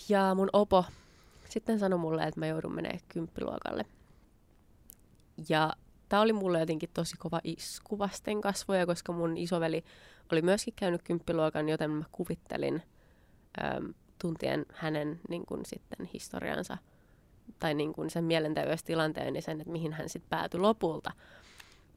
Ja 0.09 0.35
mun 0.35 0.51
opo 0.53 0.85
sitten 1.49 1.79
sanoi 1.79 1.99
mulle, 1.99 2.23
että 2.23 2.41
mä 2.41 2.47
joudun 2.47 2.75
menemään 2.75 3.01
kymppiluokalle. 3.09 3.87
Ja 5.49 5.73
tämä 6.09 6.23
oli 6.23 6.33
mulle 6.33 6.61
jotenkin 6.61 6.91
tosi 6.95 7.17
kova 7.17 7.41
isku 7.45 7.99
vasten 7.99 8.41
kasvoja, 8.41 8.87
koska 8.87 9.13
mun 9.13 9.37
isoveli 9.37 9.85
oli 10.33 10.43
myöskin 10.43 10.75
käynyt 10.77 11.03
kymppiluokan, 11.03 11.69
joten 11.69 11.91
mä 11.91 12.05
kuvittelin 12.13 12.83
äm, 13.65 13.95
tuntien 14.19 14.67
hänen 14.75 15.21
niin 15.29 15.47
kun, 15.47 15.61
sitten 15.67 16.11
historiansa 16.15 16.79
tai 17.59 17.75
niin 17.75 17.93
kun, 17.93 18.11
sen 18.11 18.25
mielenterveystilanteen 18.25 19.37
ja 19.37 19.43
sen, 19.43 19.61
että 19.61 19.73
mihin 19.73 19.93
hän 19.93 20.09
sitten 20.09 20.31
päätyi 20.31 20.61
lopulta. 20.61 21.13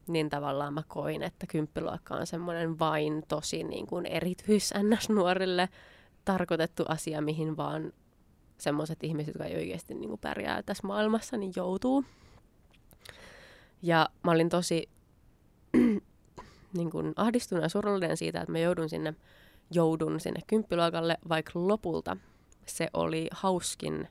Niin 0.07 0.29
tavallaan 0.29 0.73
mä 0.73 0.83
koin, 0.87 1.23
että 1.23 1.47
kymppiluokka 1.47 2.15
on 2.15 2.27
semmoinen 2.27 2.79
vain 2.79 3.23
tosi 3.27 3.63
niin 3.63 3.87
kun, 3.87 4.05
erityis 4.05 4.73
nuorille 5.09 5.69
tarkoitettu 6.25 6.83
asia, 6.87 7.21
mihin 7.21 7.57
vaan 7.57 7.93
semmoiset 8.57 9.03
ihmiset, 9.03 9.33
jotka 9.33 9.45
ei 9.45 9.55
oikeasti 9.55 9.93
niin 9.93 10.19
pärjää 10.21 10.63
tässä 10.63 10.87
maailmassa, 10.87 11.37
niin 11.37 11.53
joutuu. 11.55 12.05
Ja 13.81 14.09
mä 14.23 14.31
olin 14.31 14.49
tosi 14.49 14.89
niin 16.77 16.91
kuin 16.91 17.13
ahdistunut 17.15 17.63
ja 17.63 17.69
surullinen 17.69 18.17
siitä, 18.17 18.41
että 18.41 18.51
mä 18.51 18.59
joudun 18.59 18.89
sinne, 18.89 19.13
joudun 19.71 20.19
sinne 20.19 20.39
kymppiluokalle, 20.47 21.17
vaikka 21.29 21.51
lopulta 21.55 22.17
se 22.65 22.89
oli 22.93 23.27
hauskin 23.31 24.07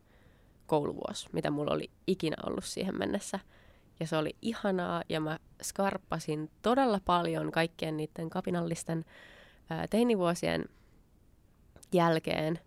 kouluvuosi, 0.66 1.28
mitä 1.32 1.50
mulla 1.50 1.72
oli 1.72 1.90
ikinä 2.06 2.36
ollut 2.46 2.64
siihen 2.64 2.98
mennessä. 2.98 3.40
Ja 4.00 4.06
se 4.06 4.16
oli 4.16 4.36
ihanaa 4.42 5.02
ja 5.08 5.20
mä 5.20 5.38
skarppasin 5.62 6.50
todella 6.62 7.00
paljon 7.04 7.50
kaikkien 7.50 7.96
niiden 7.96 8.30
kapinallisten 8.30 9.04
ää, 9.70 9.86
teinivuosien 9.88 10.64
jälkeen 11.92 12.58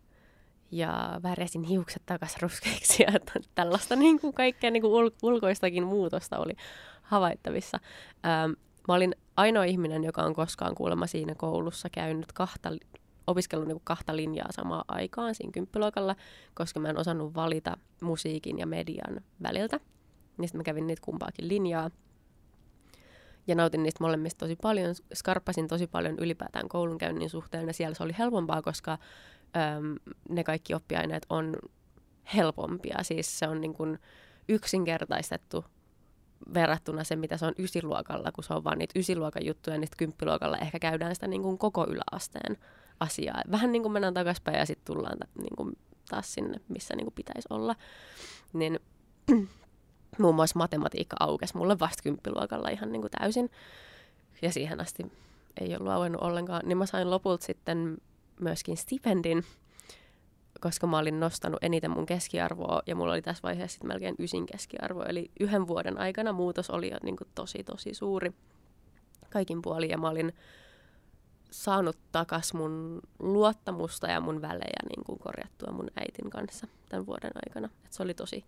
ja 0.72 1.20
värjäsin 1.24 1.64
hiukset 1.64 2.02
takaisin 2.06 2.42
ruskeiksi 2.42 3.04
ja 3.08 3.12
tällaista 3.56 3.96
niin 3.96 4.20
kuin 4.20 4.34
kaikkea 4.34 4.72
niin 4.72 4.82
kuin 4.82 5.06
ul- 5.06 5.18
ulkoistakin 5.24 5.84
muutosta 5.84 6.38
oli 6.38 6.54
havaittavissa. 7.02 7.80
Ähm, 8.26 8.52
mä 8.88 8.94
olin 8.94 9.16
ainoa 9.38 9.64
ihminen, 9.64 10.04
joka 10.04 10.24
on 10.24 10.34
koskaan 10.34 10.76
kuulemma 10.76 11.08
siinä 11.08 11.36
koulussa 11.36 11.90
käynyt 11.90 12.32
kahta, 12.32 12.72
opiskellut 13.28 13.68
niin 13.68 13.76
kuin 13.76 13.86
kahta 13.86 14.16
linjaa 14.16 14.52
samaan 14.52 14.86
aikaan 14.88 15.36
siinä 15.36 15.52
kymppiluokalla, 15.52 16.16
koska 16.54 16.80
mä 16.80 16.90
en 16.90 17.00
osannut 17.00 17.36
valita 17.36 17.78
musiikin 18.02 18.60
ja 18.60 18.68
median 18.68 19.22
väliltä. 19.44 19.80
Niin 20.38 20.48
sitten 20.48 20.60
mä 20.60 20.64
kävin 20.64 20.88
niitä 20.88 21.02
kumpaakin 21.06 21.48
linjaa. 21.48 21.92
Ja 23.48 23.56
nautin 23.56 23.84
niistä 23.84 24.04
molemmista 24.04 24.40
tosi 24.40 24.56
paljon, 24.56 24.96
skarppasin 25.14 25.68
tosi 25.68 25.88
paljon 25.88 26.20
ylipäätään 26.20 26.70
koulunkäynnin 26.70 27.30
suhteen, 27.30 27.68
ja 27.68 27.74
siellä 27.74 27.96
se 27.96 28.04
oli 28.04 28.16
helpompaa, 28.20 28.62
koska 28.62 28.92
äm, 29.58 29.96
ne 30.30 30.44
kaikki 30.44 30.74
oppiaineet 30.74 31.26
on 31.30 31.56
helpompia. 32.36 33.04
Siis 33.04 33.40
se 33.40 33.48
on 33.48 33.62
niin 33.62 33.74
kuin 33.74 34.00
yksinkertaistettu 34.50 35.66
verrattuna 36.54 37.04
se, 37.04 37.16
mitä 37.16 37.38
se 37.38 37.46
on 37.46 37.54
ysiluokalla, 37.58 38.32
kun 38.32 38.44
se 38.44 38.54
on 38.54 38.64
vaan 38.64 38.78
niitä 38.78 39.00
ysiluokan 39.00 39.46
juttuja, 39.46 39.78
niin 39.78 39.90
kymppiluokalla 39.98 40.58
ehkä 40.58 40.80
käydään 40.80 41.16
sitä 41.16 41.28
niin 41.28 41.42
kuin 41.42 41.58
koko 41.58 41.88
yläasteen 41.90 42.58
asiaa. 43.00 43.42
Vähän 43.52 43.72
niin 43.72 43.82
kuin 43.82 43.94
mennään 43.94 44.14
takaspäin 44.14 44.58
ja 44.58 44.66
sitten 44.66 44.86
tullaan 44.86 45.18
niin 45.36 45.56
kuin 45.58 45.78
taas 46.10 46.34
sinne, 46.34 46.62
missä 46.68 46.96
niin 46.96 47.06
kuin 47.06 47.14
pitäisi 47.14 47.48
olla. 47.50 47.76
Niin 48.54 48.80
muun 50.20 50.36
muassa 50.36 50.60
matematiikka 50.60 51.16
aukesi 51.20 51.58
mulle 51.58 51.80
vasta 51.80 52.04
kymppiluokalla 52.04 52.70
ihan 52.70 52.92
niin 52.92 53.02
kuin 53.02 53.12
täysin. 53.20 53.50
Ja 54.42 54.52
siihen 54.52 54.82
asti 54.82 55.12
ei 55.62 55.76
ollut 55.76 55.94
auennut 55.94 56.22
ollenkaan. 56.22 56.62
Niin 56.66 56.78
mä 56.78 56.86
sain 56.86 57.10
lopulta 57.10 57.46
sitten 57.46 57.98
myöskin 58.40 58.78
stipendin, 58.78 59.46
koska 60.60 60.88
mä 60.88 60.98
olin 60.98 61.20
nostanut 61.20 61.64
eniten 61.64 61.92
mun 61.92 62.06
keskiarvoa 62.06 62.82
ja 62.86 62.96
mulla 62.96 63.14
oli 63.14 63.22
tässä 63.22 63.44
vaiheessa 63.44 63.74
sitten 63.74 63.88
melkein 63.88 64.16
ysin 64.20 64.46
keskiarvo. 64.46 65.04
Eli 65.04 65.32
yhden 65.40 65.68
vuoden 65.68 66.00
aikana 66.00 66.32
muutos 66.32 66.70
oli 66.70 66.92
jo 66.92 66.98
niin 67.04 67.18
kuin 67.18 67.28
tosi 67.36 67.64
tosi 67.64 67.94
suuri 67.94 68.34
kaikin 69.30 69.62
puolin 69.62 69.90
ja 69.90 69.98
mä 69.98 70.10
olin 70.10 70.34
saanut 71.52 71.98
takas 72.12 72.54
mun 72.54 73.02
luottamusta 73.20 74.08
ja 74.08 74.22
mun 74.22 74.42
välejä 74.42 74.80
niin 74.90 75.04
kuin 75.06 75.20
korjattua 75.20 75.74
mun 75.74 75.88
äitin 75.96 76.30
kanssa 76.30 76.68
tämän 76.90 77.06
vuoden 77.06 77.32
aikana. 77.48 77.70
Et 77.86 77.94
se 77.94 78.04
oli 78.04 78.14
tosi 78.14 78.46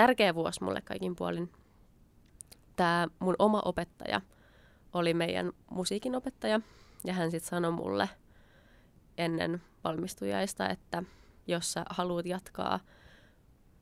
tärkeä 0.00 0.34
vuosi 0.34 0.64
mulle 0.64 0.80
kaikin 0.80 1.16
puolin. 1.16 1.50
Tämä 2.76 3.08
mun 3.18 3.36
oma 3.38 3.62
opettaja 3.64 4.20
oli 4.92 5.14
meidän 5.14 5.52
musiikin 5.70 6.16
opettaja 6.16 6.60
ja 7.04 7.12
hän 7.12 7.30
sitten 7.30 7.50
sanoi 7.50 7.72
mulle– 7.72 8.08
ennen 9.18 9.62
valmistujaista, 9.84 10.68
että 10.68 11.02
jos 11.46 11.72
sä 11.72 11.84
haluat 11.90 12.26
jatkaa 12.26 12.80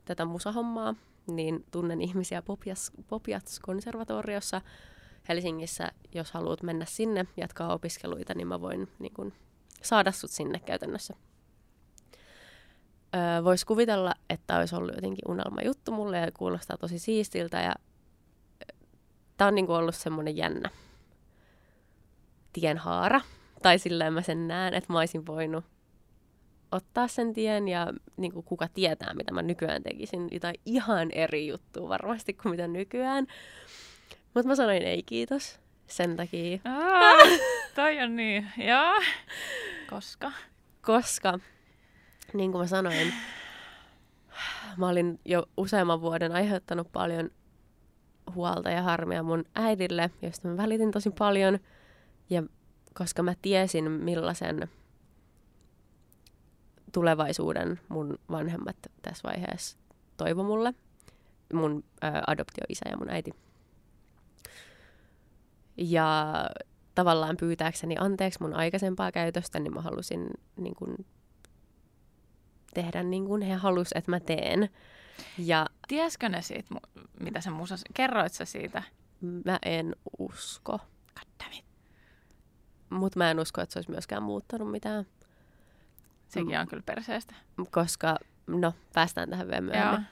tätä 0.05 0.25
musahommaa, 0.25 0.95
niin 1.27 1.65
tunnen 1.71 2.01
ihmisiä 2.01 2.43
Popias, 2.43 2.93
Popiats-konservatoriossa 3.09 4.61
Helsingissä. 5.29 5.93
Jos 6.15 6.33
haluat 6.33 6.63
mennä 6.63 6.85
sinne, 6.85 7.27
jatkaa 7.37 7.75
opiskeluita, 7.75 8.35
niin 8.35 8.49
mä 8.49 8.61
voin 8.61 8.89
niin 8.99 9.15
kun, 9.15 9.33
saada 9.83 10.13
sut 10.13 10.31
sinne 10.31 10.59
käytännössä. 10.59 11.17
Öö, 13.15 13.45
Voisi 13.45 13.67
kuvitella, 13.67 14.15
että 14.31 14.59
olisi 14.59 14.77
ollut 14.77 14.95
jotenkin 14.95 15.31
unelma 15.31 15.63
juttu 15.63 15.93
mulle 15.93 16.19
ja 16.19 16.33
kuulostaa 16.33 16.77
tosi 16.77 16.99
siistiltä. 16.99 17.61
Ja 17.61 17.75
tämä 19.37 19.49
on 19.49 19.55
niin 19.55 19.71
ollut 19.71 19.95
semmoinen 19.95 20.37
jännä 20.37 20.71
tienhaara, 22.53 23.21
tai 23.63 23.79
silleen 23.79 24.13
mä 24.13 24.23
sen 24.23 24.49
näen, 24.49 24.75
että 24.75 24.93
mä 24.93 24.99
olisin 24.99 25.27
voinut 25.27 25.65
ottaa 26.73 27.09
sen 27.09 27.33
tien 27.35 27.69
ja 27.69 27.93
niin 28.17 28.33
kuin 28.33 28.45
kuka 28.45 28.69
tietää, 28.69 29.15
mitä 29.15 29.33
mä 29.33 29.43
nykyään 29.43 29.83
tekisin. 29.83 30.29
Jotain 30.31 30.55
ihan 30.67 31.11
eri 31.13 31.47
juttua 31.47 31.89
varmasti 31.89 32.35
kuin 32.35 32.51
mitä 32.51 32.69
nykyään. 32.69 33.27
Mutta 34.35 34.49
mä 34.49 34.55
sanoin 34.55 34.83
ei 34.83 35.03
kiitos 35.03 35.61
sen 35.87 36.17
takia. 36.17 36.59
Aa, 36.65 37.17
toi 37.75 38.01
on 38.01 38.17
niin, 38.17 38.47
joo. 38.57 39.03
Koska? 39.91 40.33
Koska, 40.83 41.39
niin 42.33 42.53
kuin 42.53 42.63
mä 42.63 42.67
sanoin, 42.67 43.13
mä 44.77 44.89
olin 44.89 45.21
jo 45.25 45.47
useamman 45.57 46.01
vuoden 46.01 46.33
aiheuttanut 46.33 46.93
paljon 46.93 47.31
huolta 48.35 48.71
ja 48.71 48.83
harmia 48.83 49.23
mun 49.23 49.45
äidille, 49.55 50.11
josta 50.23 50.49
mä 50.49 50.57
välitin 50.57 50.91
tosi 50.91 51.11
paljon. 51.11 51.59
Ja 52.31 52.43
koska 52.95 53.23
mä 53.23 53.35
tiesin 53.43 53.91
millaisen 53.91 54.69
tulevaisuuden 56.93 57.81
mun 57.89 58.19
vanhemmat 58.31 58.77
tässä 59.03 59.29
vaiheessa 59.29 59.79
toivo 60.17 60.43
mulle. 60.43 60.75
Mun 61.53 61.85
ä, 62.05 62.23
adoptioisä 62.27 62.85
ja 62.91 62.97
mun 62.97 63.11
äiti. 63.11 63.31
Ja 65.77 66.35
tavallaan 66.95 67.37
pyytääkseni 67.37 67.97
anteeksi 67.99 68.43
mun 68.43 68.55
aikaisempaa 68.55 69.13
käytöstä, 69.13 69.61
niin 69.61 69.75
mä 69.75 69.81
halusin 69.81 70.31
niin 70.57 70.75
kun, 70.75 70.97
tehdä 72.75 73.03
niin 73.03 73.27
kuin 73.27 73.43
he 73.43 73.55
halusivat, 73.55 73.99
että 73.99 74.11
mä 74.11 74.21
teen. 74.21 74.69
Ja, 75.39 75.67
Tieskö 75.89 76.29
ne 76.29 76.43
siitä, 76.43 76.75
mitä 77.21 77.41
se 77.41 77.51
musa... 77.51 77.75
Kerroit 77.95 78.33
sä 78.33 78.45
siitä? 78.45 78.83
Mä 79.45 79.59
en 79.65 79.97
usko. 80.19 80.81
Mutta 82.91 83.19
mä 83.19 83.31
en 83.31 83.41
usko, 83.41 83.61
että 83.61 83.73
se 83.73 83.79
olisi 83.79 83.91
myöskään 83.91 84.23
muuttanut 84.23 84.71
mitään. 84.71 85.07
Sekin 86.29 86.61
on 86.61 86.69
kyllä 86.69 86.83
perseestä. 86.87 87.35
Koska, 87.71 88.17
no, 88.47 88.73
päästään 88.95 89.31
tähän 89.31 89.49
vielä 89.49 89.61
myöhemmin. 89.61 90.07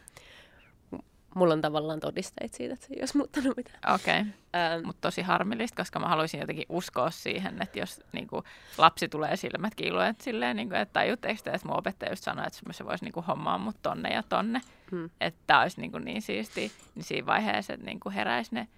Mulla 1.37 1.55
on 1.55 1.61
tavallaan 1.61 2.01
todisteet 2.01 2.55
siitä, 2.55 2.75
että 2.75 2.87
se 2.87 2.95
ei 2.95 3.01
olisi 3.03 3.17
muuttanut 3.17 3.57
mitään. 3.57 3.95
Okei, 3.95 4.21
okay. 4.21 4.33
Ähm, 4.57 4.87
mutta 4.87 5.01
tosi 5.01 5.23
harmillista, 5.23 5.77
koska 5.77 5.99
mä 5.99 6.09
haluaisin 6.09 6.41
jotenkin 6.41 6.67
uskoa 6.69 7.11
siihen, 7.11 7.63
että 7.63 7.79
jos 7.79 8.03
niin 8.13 8.27
kuin, 8.27 8.45
lapsi 8.79 9.09
tulee 9.09 9.37
silmät 9.37 9.75
kiiluet 9.75 10.21
silleen, 10.21 10.57
niin 10.57 10.69
kuin, 10.69 10.81
että 10.81 10.93
tajutteko 10.93 11.41
te, 11.45 11.51
että 11.51 11.69
mun 11.69 11.79
opettaja 11.79 12.13
just 12.13 12.25
sanoi, 12.25 12.47
että 12.47 12.61
se 12.73 12.85
voisi 12.85 13.05
niin 13.05 13.13
kuin, 13.13 13.27
hommaa 13.27 13.59
mut 13.59 13.77
tonne 13.83 14.09
ja 14.09 14.23
tonne, 14.23 14.61
hmm. 14.91 15.11
että 15.21 15.41
tämä 15.47 15.63
olisi 15.63 15.81
niin, 15.81 15.93
kuin, 15.93 16.05
niin 16.05 16.23
siisti, 16.23 16.73
niin 16.95 17.05
siinä 17.05 17.27
vaiheessa, 17.27 17.73
että 17.73 17.87
niin 17.87 18.01
kuin, 18.01 18.13
heräisi 18.13 18.55
ne 18.55 18.69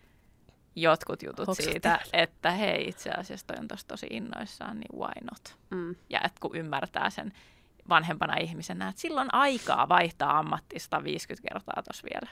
jotkut 0.77 1.23
jutut 1.23 1.47
Hoksat 1.47 1.65
siitä, 1.65 1.99
että 2.13 2.51
hei 2.51 2.89
itse 2.89 3.11
asiassa 3.11 3.47
toi 3.47 3.57
on 3.61 3.69
tosi, 3.69 3.87
tosi 3.87 4.07
innoissaan, 4.11 4.81
niin 4.81 5.01
why 5.01 5.25
not? 5.31 5.57
Mm. 5.71 5.95
Ja 6.11 6.21
että 6.25 6.41
kun 6.41 6.57
ymmärtää 6.57 7.11
sen 7.11 7.33
vanhempana 7.89 8.37
ihmisenä, 8.37 8.89
että 8.89 9.01
silloin 9.01 9.35
aikaa 9.35 9.89
vaihtaa 9.89 10.39
ammattista 10.39 11.05
50 11.05 11.49
kertaa 11.49 11.83
tuossa 11.83 12.09
vielä. 12.15 12.31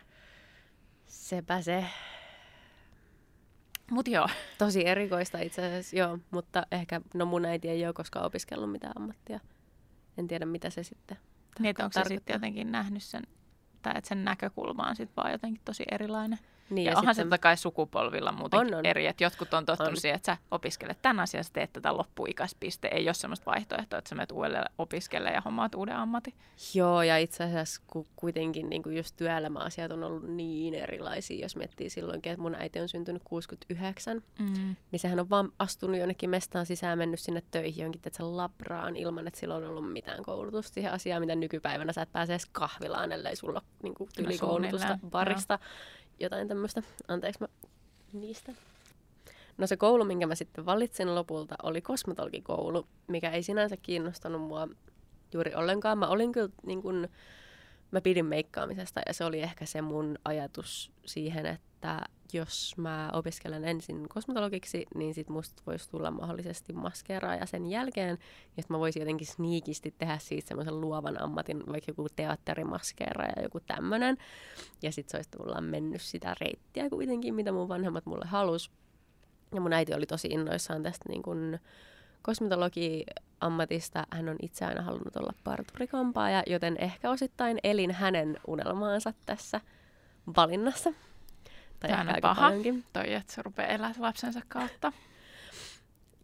Sepä 1.06 1.62
se. 1.62 1.84
Mutta 3.90 4.10
joo. 4.10 4.28
Tosi 4.58 4.86
erikoista 4.86 5.38
itse 5.38 5.66
asiassa, 5.66 5.96
joo. 5.96 6.18
Mutta 6.30 6.66
ehkä, 6.70 7.00
no 7.14 7.26
mun 7.26 7.44
äiti 7.44 7.68
ei 7.68 7.86
ole 7.86 7.92
koskaan 7.92 8.26
opiskellut 8.26 8.72
mitään 8.72 8.92
ammattia. 8.96 9.40
En 10.18 10.28
tiedä, 10.28 10.46
mitä 10.46 10.70
se 10.70 10.82
sitten 10.82 11.16
Niin, 11.58 11.70
että 11.70 11.84
onko 11.84 11.92
se 11.92 12.08
sitten 12.08 12.34
jotenkin 12.34 12.72
nähnyt 12.72 13.02
sen, 13.02 13.22
tai 13.82 13.92
että 13.96 14.08
sen 14.08 14.24
näkökulma 14.24 14.88
on 14.88 14.96
sitten 14.96 15.16
vaan 15.16 15.32
jotenkin 15.32 15.62
tosi 15.64 15.84
erilainen. 15.90 16.38
Niin, 16.70 16.84
ja, 16.84 16.92
ja 16.92 16.98
onhan 16.98 17.14
sitten- 17.14 17.26
se 17.26 17.30
totta 17.30 17.38
kai 17.42 17.56
sukupolvilla 17.56 18.32
muutenkin 18.32 18.74
On, 18.74 18.78
on. 18.78 18.86
eri, 18.86 19.06
että 19.06 19.24
jotkut 19.24 19.54
on 19.54 19.66
tottunut 19.66 19.90
On. 19.92 19.96
siihen, 20.00 20.16
että 20.16 20.26
sä 20.32 20.36
opiskelet 20.50 20.98
tämän 21.02 21.20
asian, 21.20 21.44
sä 21.44 21.50
teet 21.52 21.72
tätä 21.72 21.96
loppuikäispiste. 21.96 22.88
Ei 22.88 23.08
ole 23.08 23.14
semmoista 23.14 23.50
vaihtoehtoa, 23.50 23.98
että 23.98 24.08
sä 24.08 24.14
menet 24.14 24.32
uudelleen 24.32 24.64
opiskelemaan 24.78 25.34
ja 25.34 25.40
hommaat 25.40 25.74
uuden 25.74 25.96
ammatin. 25.96 26.34
Joo, 26.74 27.02
ja 27.02 27.18
itse 27.18 27.44
asiassa 27.44 27.82
ku, 27.86 28.06
kuitenkin 28.16 28.70
niin 28.70 28.82
kuin 28.82 28.96
just 28.96 29.16
työelämäasiat 29.16 29.92
on 29.92 30.04
ollut 30.04 30.28
niin 30.28 30.74
erilaisia, 30.74 31.44
jos 31.44 31.56
miettii 31.56 31.90
silloinkin, 31.90 32.32
että 32.32 32.42
mun 32.42 32.54
äiti 32.54 32.80
on 32.80 32.88
syntynyt 32.88 33.22
69, 33.24 34.22
Mm. 34.38 34.76
niin 34.90 35.00
sehän 35.00 35.20
on 35.20 35.30
vaan 35.30 35.52
astunut 35.58 35.96
jonnekin 35.98 36.30
mestaan 36.30 36.66
sisään, 36.66 36.98
mennyt 36.98 37.20
sinne 37.20 37.42
töihin 37.50 37.82
jonkin 37.82 38.00
että 38.06 38.36
labraan 38.36 38.96
ilman, 38.96 39.26
että 39.28 39.40
sillä 39.40 39.54
on 39.54 39.64
ollut 39.66 39.92
mitään 39.92 40.22
koulutusta 40.24 40.74
siihen 40.74 40.92
asiaan, 40.92 41.22
mitä 41.22 41.34
nykypäivänä 41.34 41.92
sä 41.92 42.02
et 42.02 42.12
pääse 42.12 42.32
edes 42.32 42.46
kahvilaan, 42.52 43.12
ellei 43.12 43.36
sulla 43.36 43.62
niin 43.82 43.94
kuin, 43.94 44.10
tyylikoulutusta 44.16 44.78
suunnilleen, 44.86 45.10
barista, 45.10 45.58
jotain 46.20 46.48
tämmöistä. 46.48 46.55
Anteeksi 47.08 47.40
mä 47.40 47.48
niistä. 48.12 48.52
No 49.58 49.66
se 49.66 49.76
koulu, 49.76 50.04
minkä 50.04 50.26
mä 50.26 50.34
sitten 50.34 50.66
valitsin 50.66 51.14
lopulta, 51.14 51.54
oli 51.62 51.82
kosmetologikoulu, 51.82 52.86
mikä 53.06 53.30
ei 53.30 53.42
sinänsä 53.42 53.76
kiinnostanut 53.76 54.42
mua 54.42 54.68
juuri 55.32 55.54
ollenkaan. 55.54 55.98
Mä 55.98 56.08
olin 56.08 56.32
kyllä 56.32 56.48
niin 56.66 56.82
kun, 56.82 57.08
mä 57.90 58.00
pidin 58.00 58.26
meikkaamisesta 58.26 59.00
ja 59.06 59.14
se 59.14 59.24
oli 59.24 59.40
ehkä 59.40 59.66
se 59.66 59.82
mun 59.82 60.18
ajatus 60.24 60.92
siihen, 61.06 61.46
että 61.46 62.00
jos 62.32 62.74
mä 62.76 63.10
opiskelen 63.12 63.64
ensin 63.64 64.08
kosmetologiksi, 64.08 64.86
niin 64.94 65.14
sit 65.14 65.28
musta 65.28 65.62
voisi 65.66 65.90
tulla 65.90 66.10
mahdollisesti 66.10 66.72
maskeeraaja 66.72 67.46
sen 67.46 67.66
jälkeen, 67.66 68.18
ja 68.56 68.62
sit 68.62 68.70
mä 68.70 68.78
voisin 68.78 69.00
jotenkin 69.00 69.26
sniikisti 69.26 69.94
tehdä 69.98 70.18
siitä 70.18 70.48
semmoisen 70.48 70.80
luovan 70.80 71.22
ammatin, 71.22 71.66
vaikka 71.66 71.90
joku 71.90 72.06
teatterimaskeeraaja, 72.16 73.42
joku 73.42 73.60
tämmönen. 73.60 74.16
Ja 74.82 74.92
sit 74.92 75.08
se 75.08 75.16
olisi 75.16 75.30
tavallaan 75.30 75.64
mennyt 75.64 76.02
sitä 76.02 76.34
reittiä 76.40 76.90
kuitenkin, 76.90 77.34
mitä 77.34 77.52
mun 77.52 77.68
vanhemmat 77.68 78.06
mulle 78.06 78.26
halus. 78.26 78.70
Ja 79.54 79.60
mun 79.60 79.72
äiti 79.72 79.94
oli 79.94 80.06
tosi 80.06 80.28
innoissaan 80.28 80.82
tästä 80.82 81.04
niin 81.08 81.22
kun 81.22 81.58
kosmetologi-ammatista. 82.22 84.06
Hän 84.10 84.28
on 84.28 84.36
itse 84.42 84.64
aina 84.64 84.82
halunnut 84.82 85.16
olla 85.16 85.32
parturikampaaja, 85.44 86.42
joten 86.46 86.76
ehkä 86.80 87.10
osittain 87.10 87.58
elin 87.64 87.90
hänen 87.90 88.38
unelmaansa 88.46 89.12
tässä 89.26 89.60
valinnassa. 90.36 90.92
Tai 91.80 91.90
ehkä 91.90 92.02
on 92.14 92.20
paha. 92.22 92.40
paljonkin. 92.42 92.84
Toi, 92.92 93.12
että 93.14 93.32
se 93.32 93.42
rupeaa 93.42 93.68
elää 93.68 93.92
lapsensa 93.98 94.40
kautta. 94.48 94.92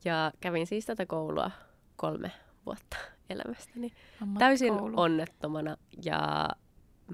Ja 0.04 0.32
kävin 0.40 0.66
siis 0.66 0.86
tätä 0.86 1.06
koulua 1.06 1.50
kolme 1.96 2.32
vuotta 2.66 2.96
elämästäni. 3.30 3.92
Täysin 4.38 4.72
onnettomana 4.96 5.76
ja 6.04 6.48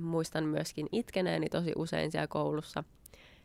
muistan 0.00 0.44
myöskin 0.44 0.88
itkeneeni 0.92 1.48
tosi 1.48 1.72
usein 1.76 2.10
siellä 2.10 2.26
koulussa. 2.26 2.84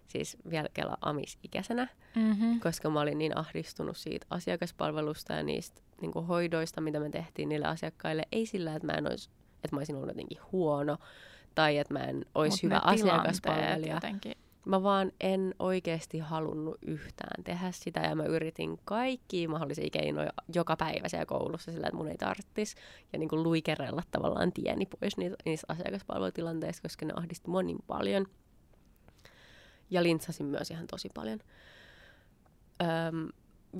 Siis 0.07 0.37
vielä 0.49 0.69
kela 0.73 0.97
amisikäisenä, 1.01 1.87
Mm-hmm. 2.15 2.59
koska 2.59 2.89
mä 2.89 3.01
olin 3.01 3.17
niin 3.17 3.37
ahdistunut 3.37 3.97
siitä 3.97 4.25
asiakaspalvelusta 4.29 5.33
ja 5.33 5.43
niistä 5.43 5.81
niin 6.01 6.11
kuin 6.11 6.25
hoidoista, 6.25 6.81
mitä 6.81 6.99
me 6.99 7.09
tehtiin 7.09 7.49
niille 7.49 7.65
asiakkaille. 7.67 8.23
Ei 8.31 8.45
sillä, 8.45 8.75
että 8.75 8.85
mä, 8.85 8.93
en 8.93 9.07
olisi, 9.07 9.29
että 9.55 9.75
mä 9.75 9.77
olisin 9.79 9.95
ollut 9.95 10.09
jotenkin 10.09 10.37
huono 10.51 10.97
tai 11.55 11.77
että 11.77 11.93
mä 11.93 11.99
en 11.99 12.25
olisi 12.35 12.55
Mut 12.55 12.63
hyvä 12.63 12.81
asiakaspalvelija. 12.83 13.93
Jotenkin. 13.93 14.33
Mä 14.65 14.83
vaan 14.83 15.11
en 15.19 15.55
oikeasti 15.59 16.19
halunnut 16.19 16.77
yhtään 16.81 17.43
tehdä 17.43 17.71
sitä 17.71 17.99
ja 17.99 18.15
mä 18.15 18.23
yritin 18.23 18.79
kaikkia 18.85 19.49
mahdollisia 19.49 19.89
keinoja 19.91 20.33
joka 20.55 20.75
päivä 20.75 21.09
siellä 21.09 21.25
koulussa 21.25 21.71
sillä, 21.71 21.87
että 21.87 21.97
mun 21.97 22.07
ei 22.07 22.17
tarttis 22.17 22.75
ja 23.13 23.19
niin 23.19 23.29
kuin 23.29 23.43
luikerella 23.43 24.03
tavallaan 24.11 24.51
tieni 24.51 24.85
pois 24.85 25.17
niitä, 25.17 25.35
niistä 25.45 25.65
asiakaspalvelutilanteista, 25.69 26.81
koska 26.81 27.05
ne 27.05 27.13
ahdisti 27.15 27.49
mua 27.49 27.63
niin 27.63 27.83
paljon. 27.87 28.27
Ja 29.89 30.03
lintsasin 30.03 30.45
myös 30.45 30.71
ihan 30.71 30.87
tosi 30.87 31.09
paljon. 31.13 31.39
Öm, 32.81 33.27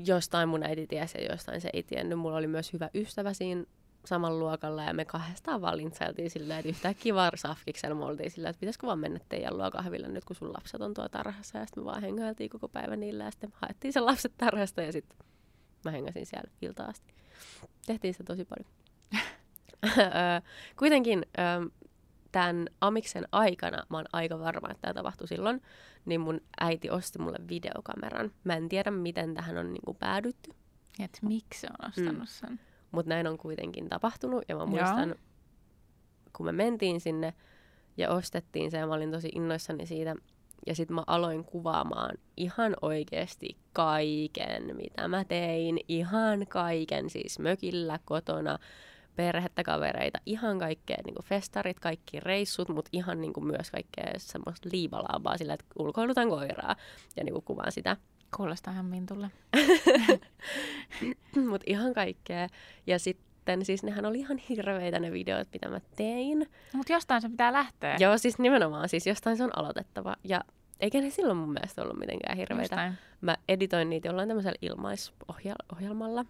jostain 0.05 0.49
mun 0.49 0.63
äiti 0.63 0.87
tiesi 0.87 1.17
ja 1.17 1.31
jostain 1.31 1.61
se 1.61 1.69
ei 1.73 1.83
tiennyt. 1.83 2.19
Mulla 2.19 2.37
oli 2.37 2.47
myös 2.47 2.73
hyvä 2.73 2.89
ystävä 2.93 3.33
siinä 3.33 3.63
saman 4.05 4.39
luokalla 4.39 4.83
ja 4.83 4.93
me 4.93 5.05
kahdestaan 5.05 5.61
vaan 5.61 5.77
lintsailtiin 5.77 6.29
sillä, 6.29 6.57
että 6.57 6.69
yhtäkkiä 6.69 7.15
vaan 7.15 7.31
safkiksella 7.35 7.95
me 7.95 8.05
oltiin 8.05 8.31
sillä, 8.31 8.49
että 8.49 8.59
pitäisikö 8.59 8.87
vaan 8.87 8.99
mennä 8.99 9.19
teidän 9.29 9.57
luo 9.57 9.71
kahville 9.71 10.07
nyt, 10.07 10.25
kun 10.25 10.35
sun 10.35 10.53
lapset 10.53 10.81
on 10.81 10.93
tuo 10.93 11.09
tarhassa. 11.09 11.57
Ja 11.57 11.65
sitten 11.65 11.83
me 11.83 11.85
vaan 11.85 12.01
hengailtiin 12.01 12.49
koko 12.49 12.67
päivän 12.67 12.99
niillä 12.99 13.23
ja 13.23 13.31
sitten 13.31 13.53
haettiin 13.55 13.93
sen 13.93 14.05
lapset 14.05 14.33
tarhasta 14.37 14.81
ja 14.81 14.91
sitten 14.91 15.17
mä 15.85 15.91
hengasin 15.91 16.25
siellä 16.25 16.51
iltaa 16.61 16.85
asti. 16.87 17.13
Tehtiin 17.85 18.13
sitä 18.13 18.23
tosi 18.23 18.45
paljon. 18.45 18.69
Kuitenkin 20.79 21.25
tämän 22.31 22.67
Amiksen 22.81 23.27
aikana, 23.31 23.83
mä 23.89 23.97
oon 23.97 24.05
aika 24.13 24.39
varma, 24.39 24.67
että 24.71 24.81
tämä 24.81 24.93
tapahtui 24.93 25.27
silloin, 25.27 25.61
niin 26.05 26.21
mun 26.21 26.41
äiti 26.61 26.89
osti 26.89 27.19
mulle 27.19 27.37
videokameran. 27.49 28.31
Mä 28.43 28.53
en 28.53 28.69
tiedä, 28.69 28.91
miten 28.91 29.33
tähän 29.33 29.57
on 29.57 29.73
niinku 29.73 29.93
päädytty, 29.93 30.51
Et 30.99 31.19
miksi 31.21 31.59
se 31.61 31.67
on 31.67 31.89
ostanut 31.89 32.19
Mm. 32.21 32.25
sen? 32.25 32.59
Mutta 32.93 33.09
näin 33.09 33.27
on 33.27 33.37
kuitenkin 33.37 33.89
tapahtunut. 33.89 34.43
Ja 34.49 34.55
mä 34.55 34.61
Joo. 34.61 34.67
muistan, 34.67 35.15
kun 36.37 36.45
me 36.45 36.51
mentiin 36.51 37.01
sinne 37.01 37.33
ja 37.97 38.09
ostettiin 38.09 38.71
se 38.71 38.77
ja 38.77 38.87
mä 38.87 38.93
olin 38.93 39.11
tosi 39.11 39.29
innoissani 39.35 39.85
siitä. 39.85 40.15
Ja 40.67 40.75
sitten 40.75 40.95
mä 40.95 41.03
aloin 41.07 41.45
kuvaamaan 41.45 42.17
ihan 42.37 42.75
oikeasti 42.81 43.57
kaiken, 43.73 44.75
mitä 44.75 45.07
mä 45.07 45.23
tein. 45.23 45.79
Ihan 45.87 46.47
kaiken, 46.47 47.09
siis 47.09 47.39
mökillä, 47.39 47.99
kotona, 48.05 48.59
perhettä, 49.15 49.63
kavereita, 49.63 50.19
ihan 50.25 50.59
kaikkea, 50.59 50.97
niin 51.05 51.15
kuin 51.15 51.25
festarit, 51.25 51.79
kaikki 51.79 52.19
reissut, 52.19 52.69
mutta 52.69 52.89
ihan 52.93 53.21
niin 53.21 53.33
kuin 53.33 53.47
myös 53.47 53.71
kaikkea 53.71 54.13
semmoista 54.17 54.69
liivalaabaa 54.71 55.37
sillä, 55.37 55.53
että 55.53 55.65
ulkoilutan 55.79 56.29
koiraa 56.29 56.75
ja 57.15 57.23
niin 57.23 57.33
kuin 57.33 57.45
kuvaan 57.45 57.71
sitä. 57.71 57.97
Kuulostaa 58.37 58.73
ihan 58.73 58.85
Mintulle. 58.85 59.31
Mutta 61.49 61.65
ihan 61.65 61.93
kaikkea. 61.93 62.47
Ja 62.87 62.99
sitten 62.99 63.65
siis 63.65 63.83
nehän 63.83 64.05
oli 64.05 64.19
ihan 64.19 64.37
hirveitä 64.37 64.99
ne 64.99 65.11
videot, 65.11 65.47
mitä 65.53 65.69
mä 65.69 65.79
tein. 65.95 66.49
Mutta 66.73 66.93
jostain 66.93 67.21
se 67.21 67.29
pitää 67.29 67.53
lähteä. 67.53 67.95
Joo, 67.99 68.17
siis 68.17 68.39
nimenomaan, 68.39 68.89
siis 68.89 69.07
jostain 69.07 69.37
se 69.37 69.43
on 69.43 69.57
aloitettava. 69.57 70.15
Ja 70.23 70.41
eikä 70.79 71.01
ne 71.01 71.09
silloin 71.09 71.37
mun 71.37 71.53
mielestä 71.53 71.81
ollut 71.81 71.99
mitenkään 71.99 72.37
hirveitä. 72.37 72.75
Jostain. 72.75 72.93
Mä 73.21 73.37
editoin 73.49 73.89
niitä 73.89 74.07
jollain 74.07 74.27
tämmöisellä 74.27 74.57
ilmaisohjelmalla. 74.61 76.25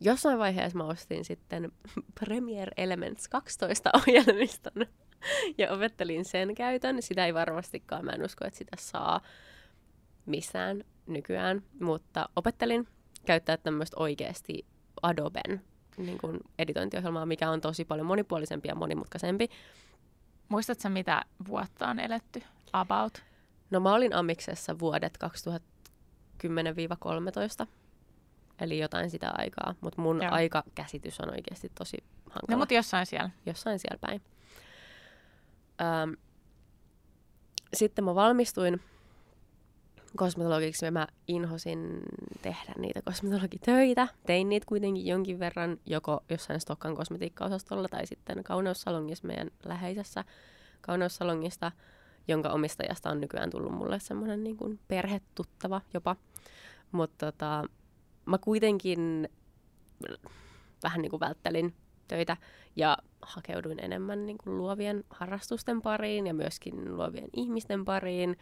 Jossain 0.00 0.38
vaiheessa 0.38 0.78
mä 0.78 0.84
ostin 0.84 1.24
sitten 1.24 1.72
Premiere 2.20 2.72
Elements 2.76 3.28
12 3.28 3.90
ohjelmiston 3.94 4.86
ja 5.58 5.72
opettelin 5.72 6.24
sen 6.24 6.54
käytön. 6.54 7.02
Sitä 7.02 7.26
ei 7.26 7.34
varmastikaan, 7.34 8.04
mä 8.04 8.10
en 8.10 8.24
usko, 8.24 8.46
että 8.46 8.58
sitä 8.58 8.76
saa 8.78 9.20
missään 10.28 10.84
nykyään, 11.06 11.62
mutta 11.80 12.28
opettelin 12.36 12.88
käyttää 13.26 13.56
tämmöistä 13.56 13.96
oikeasti 14.00 14.66
Adoben 15.02 15.62
niin 15.98 16.18
kuin 16.18 16.40
editointiohjelmaa, 16.58 17.26
mikä 17.26 17.50
on 17.50 17.60
tosi 17.60 17.84
paljon 17.84 18.06
monipuolisempi 18.06 18.68
ja 18.68 18.74
monimutkaisempi. 18.74 19.48
Muistatko 20.48 20.88
mitä 20.88 21.22
vuotta 21.48 21.88
on 21.88 22.00
eletty? 22.00 22.42
About? 22.72 23.22
No 23.70 23.80
mä 23.80 23.94
olin 23.94 24.14
Amiksessa 24.14 24.78
vuodet 24.78 25.18
2010-13, 26.44 27.66
eli 28.60 28.78
jotain 28.78 29.10
sitä 29.10 29.30
aikaa, 29.38 29.74
mutta 29.80 30.02
mun 30.02 30.22
Joo. 30.22 30.32
aikakäsitys 30.32 31.20
on 31.20 31.30
oikeasti 31.30 31.72
tosi 31.78 31.96
hankala. 32.24 32.46
No 32.50 32.58
mutta 32.58 32.74
jossain 32.74 33.06
siellä. 33.06 33.30
jossain 33.46 33.78
siellä 33.78 33.98
päin. 34.00 34.22
Öm, 36.02 36.16
sitten 37.74 38.04
mä 38.04 38.14
valmistuin 38.14 38.80
kosmetologiksi 40.18 40.84
ja 40.84 40.92
mä 40.92 41.06
inhosin 41.28 42.02
tehdä 42.42 42.72
niitä 42.78 43.02
kosmetologitöitä. 43.02 44.08
Tein 44.26 44.48
niitä 44.48 44.66
kuitenkin 44.66 45.06
jonkin 45.06 45.38
verran 45.38 45.78
joko 45.86 46.24
jossain 46.30 46.60
Stokkan 46.60 46.96
kosmetiikkaosastolla 46.96 47.88
tai 47.88 48.06
sitten 48.06 48.44
kauneussalongissa 48.44 49.26
meidän 49.26 49.50
läheisessä 49.64 50.24
kauneussalongista, 50.80 51.72
jonka 52.28 52.48
omistajasta 52.48 53.10
on 53.10 53.20
nykyään 53.20 53.50
tullut 53.50 53.72
mulle 53.72 54.00
semmoinen 54.00 54.44
niin 54.44 54.56
kuin 54.56 54.80
perhetuttava 54.88 55.80
jopa. 55.94 56.16
Mutta 56.92 57.32
tota, 57.32 57.64
mä 58.26 58.38
kuitenkin 58.38 59.28
vähän 60.82 61.02
niin 61.02 61.10
kuin 61.10 61.20
välttelin 61.20 61.74
töitä 62.08 62.36
ja 62.76 62.98
hakeuduin 63.22 63.84
enemmän 63.84 64.26
niin 64.26 64.38
kuin 64.44 64.58
luovien 64.58 65.04
harrastusten 65.10 65.82
pariin 65.82 66.26
ja 66.26 66.34
myöskin 66.34 66.96
luovien 66.96 67.28
ihmisten 67.36 67.84
pariin. 67.84 68.36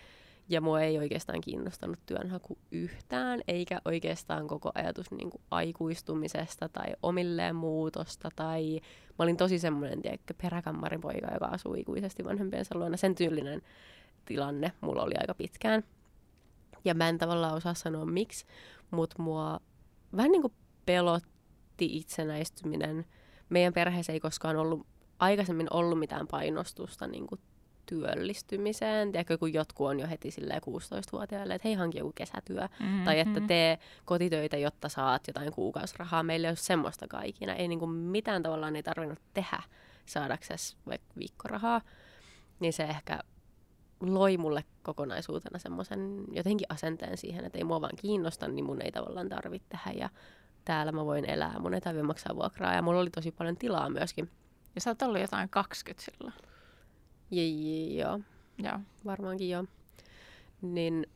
Ja 0.49 0.61
mua 0.61 0.81
ei 0.81 0.99
oikeastaan 0.99 1.41
kiinnostanut 1.41 1.99
työnhaku 2.07 2.59
yhtään, 2.71 3.41
eikä 3.49 3.81
oikeastaan 3.85 4.47
koko 4.47 4.71
ajatus 4.75 5.11
niin 5.11 5.31
kuin 5.31 5.43
aikuistumisesta 5.51 6.69
tai 6.69 6.87
omilleen 7.03 7.57
muutosta. 7.57 8.31
Tai 8.37 8.81
mä 9.09 9.23
olin 9.23 9.37
tosi 9.37 9.59
semmoinen, 9.59 10.03
peräkammarin 10.43 11.01
poika, 11.01 11.35
joka 11.35 11.47
asuu 11.47 11.75
ikuisesti 11.75 12.25
vanhempiensa 12.25 12.79
luona. 12.79 12.97
Sen 12.97 13.15
tyylinen 13.15 13.63
tilanne 14.25 14.73
mulla 14.81 15.03
oli 15.03 15.15
aika 15.21 15.35
pitkään. 15.35 15.85
Ja 16.85 16.95
mä 16.95 17.09
en 17.09 17.19
tavallaan 17.19 17.55
osaa 17.55 17.75
sanoa 17.75 18.07
miksi, 18.07 18.47
mutta 18.91 19.23
mua 19.23 19.61
vähän 20.17 20.31
niin 20.31 20.43
kuin 20.43 20.53
pelotti 20.87 21.97
itsenäistyminen. 21.97 23.07
Meidän 23.49 23.73
perheessä 23.73 24.13
ei 24.13 24.21
koskaan 24.21 24.57
ollut 24.57 24.87
aikaisemmin 25.19 25.67
ollut 25.71 25.99
mitään 25.99 26.27
painostusta 26.27 27.07
niin 27.07 27.27
kuin 27.27 27.41
työllistymiseen. 27.87 29.13
Tiedätkö, 29.13 29.39
kun 29.39 29.53
jotkut 29.53 29.87
on 29.89 30.01
jo 30.01 30.09
heti 30.09 30.29
16-vuotiaille, 30.29 31.55
että 31.55 31.69
hei, 31.69 31.75
hanki 31.75 31.99
joku 31.99 32.13
kesätyö. 32.15 32.69
Mm-hmm. 32.81 33.05
Tai 33.05 33.21
että 33.21 33.41
tee 33.41 33.79
kotitöitä, 34.05 34.57
jotta 34.57 34.89
saat 34.89 35.27
jotain 35.27 35.53
kuukausirahaa. 35.53 36.23
Meillä 36.23 36.47
ei 36.47 36.51
ole 36.51 36.57
semmoista 36.57 37.09
kaikina. 37.09 37.55
Ei 37.55 37.69
niin 37.69 37.79
kuin 37.79 37.91
mitään 37.91 38.43
tavallaan 38.43 38.77
ei 38.77 38.83
tarvinnut 38.83 39.19
tehdä 39.35 39.63
saadaksesi 40.07 40.77
vaikka 40.87 41.13
viikkorahaa. 41.19 41.81
Niin 42.61 42.73
se 42.73 42.83
ehkä 42.83 43.21
loi 44.01 44.37
mulle 44.37 44.65
kokonaisuutena 44.83 45.59
semmoisen 45.59 46.25
jotenkin 46.33 46.67
asenteen 46.69 47.17
siihen, 47.17 47.45
että 47.45 47.59
ei 47.59 47.65
mua 47.65 47.81
vaan 47.81 47.97
kiinnosta, 47.97 48.49
niin 48.49 48.65
mun 48.65 48.83
ei 48.83 48.93
tavallaan 48.93 49.29
tarvitse 49.29 49.69
tehdä. 49.69 49.99
Ja 49.99 50.11
täällä 50.65 50.93
mä 50.93 51.05
voin 51.05 51.31
elää, 51.31 51.59
mun 51.59 51.75
ei 51.75 51.81
tarvitse 51.81 52.07
maksaa 52.07 52.37
vuokraa. 52.37 52.75
Ja 52.75 52.83
mulla 52.83 53.01
oli 53.01 53.11
tosi 53.11 53.33
paljon 53.33 53.57
tilaa 53.57 53.91
myöskin. 53.91 54.31
Ja 54.75 54.81
sä 54.81 54.91
oot 54.91 55.03
ollut 55.03 55.21
jotain 55.21 55.49
20 55.49 56.05
silloin. 56.05 56.35
Joo. 57.31 58.21
Joo. 58.59 58.79
Varmaankin 59.05 59.51
joo. 59.51 59.65
Niin 60.63 61.07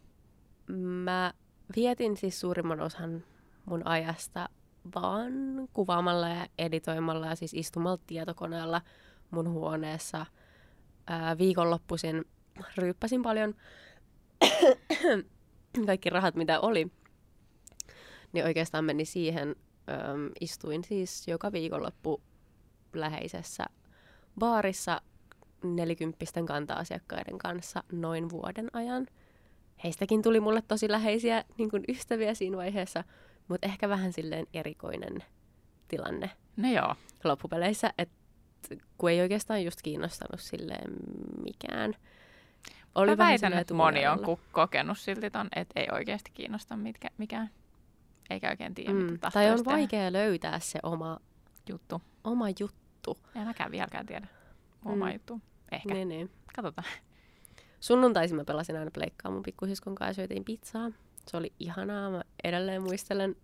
mä 0.76 1.32
vietin 1.76 2.16
siis 2.16 2.40
suurimman 2.40 2.80
osan 2.80 3.24
mun 3.64 3.86
ajasta 3.86 4.48
vaan 4.94 5.32
kuvaamalla 5.72 6.28
ja 6.28 6.46
editoimalla 6.58 7.26
ja 7.26 7.34
siis 7.34 7.54
istumalla 7.54 8.02
tietokoneella 8.06 8.82
mun 9.30 9.50
huoneessa. 9.50 10.26
Ää, 11.06 11.38
viikonloppuisin 11.38 12.24
ryyppäsin 12.76 13.22
paljon 13.22 13.54
kaikki 15.86 16.10
rahat, 16.10 16.34
mitä 16.34 16.60
oli. 16.60 16.90
Niin 18.32 18.44
oikeastaan 18.44 18.84
meni 18.84 19.04
siihen. 19.04 19.56
Äm, 19.88 20.30
istuin 20.40 20.84
siis 20.84 21.28
joka 21.28 21.52
viikonloppu 21.52 22.22
läheisessä 22.92 23.66
baarissa 24.38 25.00
nelikymppisten 25.64 26.46
kanta-asiakkaiden 26.46 27.38
kanssa 27.38 27.82
noin 27.92 28.30
vuoden 28.30 28.68
ajan. 28.72 29.06
Heistäkin 29.84 30.22
tuli 30.22 30.40
mulle 30.40 30.62
tosi 30.68 30.90
läheisiä 30.90 31.44
niin 31.58 31.70
kuin 31.70 31.84
ystäviä 31.88 32.34
siinä 32.34 32.56
vaiheessa, 32.56 33.04
mutta 33.48 33.66
ehkä 33.66 33.88
vähän 33.88 34.12
silleen 34.12 34.46
erikoinen 34.54 35.24
tilanne. 35.88 36.30
No 36.56 36.68
joo. 36.72 36.94
Loppupeleissä, 37.24 37.92
että 37.98 38.14
kun 38.98 39.10
ei 39.10 39.20
oikeastaan 39.20 39.64
just 39.64 39.82
kiinnostanut 39.82 40.40
silleen 40.40 40.92
mikään. 41.44 41.94
Oli 42.94 43.10
Mä 43.10 43.16
väitän, 43.18 43.52
että 43.52 43.74
moni 43.74 44.06
on 44.06 44.18
ku- 44.24 44.40
kokenut 44.52 44.98
silti 44.98 45.30
ton, 45.30 45.48
että 45.56 45.80
ei 45.80 45.88
oikeasti 45.92 46.30
kiinnosta 46.34 46.76
mitkä, 46.76 47.08
mikään. 47.18 47.50
Eikä 48.30 48.50
oikein 48.50 48.74
tiedä, 48.74 48.92
mm. 48.92 49.12
mitä 49.12 49.30
Tai 49.30 49.50
on 49.50 49.56
tehdä. 49.56 49.70
vaikea 49.70 50.12
löytää 50.12 50.60
se 50.60 50.78
oma 50.82 51.18
juttu. 51.68 52.02
Oma 52.24 52.46
juttu. 52.60 53.18
En 53.34 53.46
mäkään 53.46 53.70
vieläkään 53.70 54.06
tiedä 54.06 54.26
oma 54.84 55.06
mm. 55.06 55.12
juttu. 55.12 55.40
Ehkä. 55.72 55.94
Niin, 55.94 56.08
niin. 56.08 56.30
Katsotaan. 56.56 56.88
Sunnuntaisin 57.80 58.36
mä 58.36 58.44
pelasin 58.44 58.76
aina 58.76 58.90
pleikkaa 58.90 59.32
mun 59.32 59.42
pikkusiskon 59.42 59.94
kanssa 59.94 60.10
ja 60.10 60.14
syötiin 60.14 60.44
pizzaa. 60.44 60.90
Se 61.26 61.36
oli 61.36 61.52
ihanaa. 61.60 62.10
Mä 62.10 62.22
edelleen 62.44 62.82
muistelen 62.82 63.36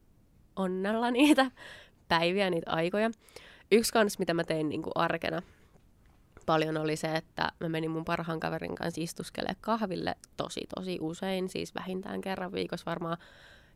onnella 0.56 1.10
niitä 1.10 1.50
päiviä, 2.08 2.50
niitä 2.50 2.70
aikoja. 2.70 3.10
Yksi 3.72 3.92
kans, 3.92 4.18
mitä 4.18 4.34
mä 4.34 4.44
tein 4.44 4.68
niin 4.68 4.82
kuin 4.82 4.92
arkena 4.94 5.42
paljon 6.46 6.76
oli 6.76 6.96
se, 6.96 7.14
että 7.14 7.52
mä 7.60 7.68
menin 7.68 7.90
mun 7.90 8.04
parhaan 8.04 8.40
kaverin 8.40 8.74
kanssa 8.74 9.00
istuskelemaan 9.00 9.56
kahville 9.60 10.14
tosi 10.36 10.66
tosi 10.76 10.98
usein, 11.00 11.48
siis 11.48 11.74
vähintään 11.74 12.20
kerran 12.20 12.52
viikossa 12.52 12.90
varmaan. 12.90 13.16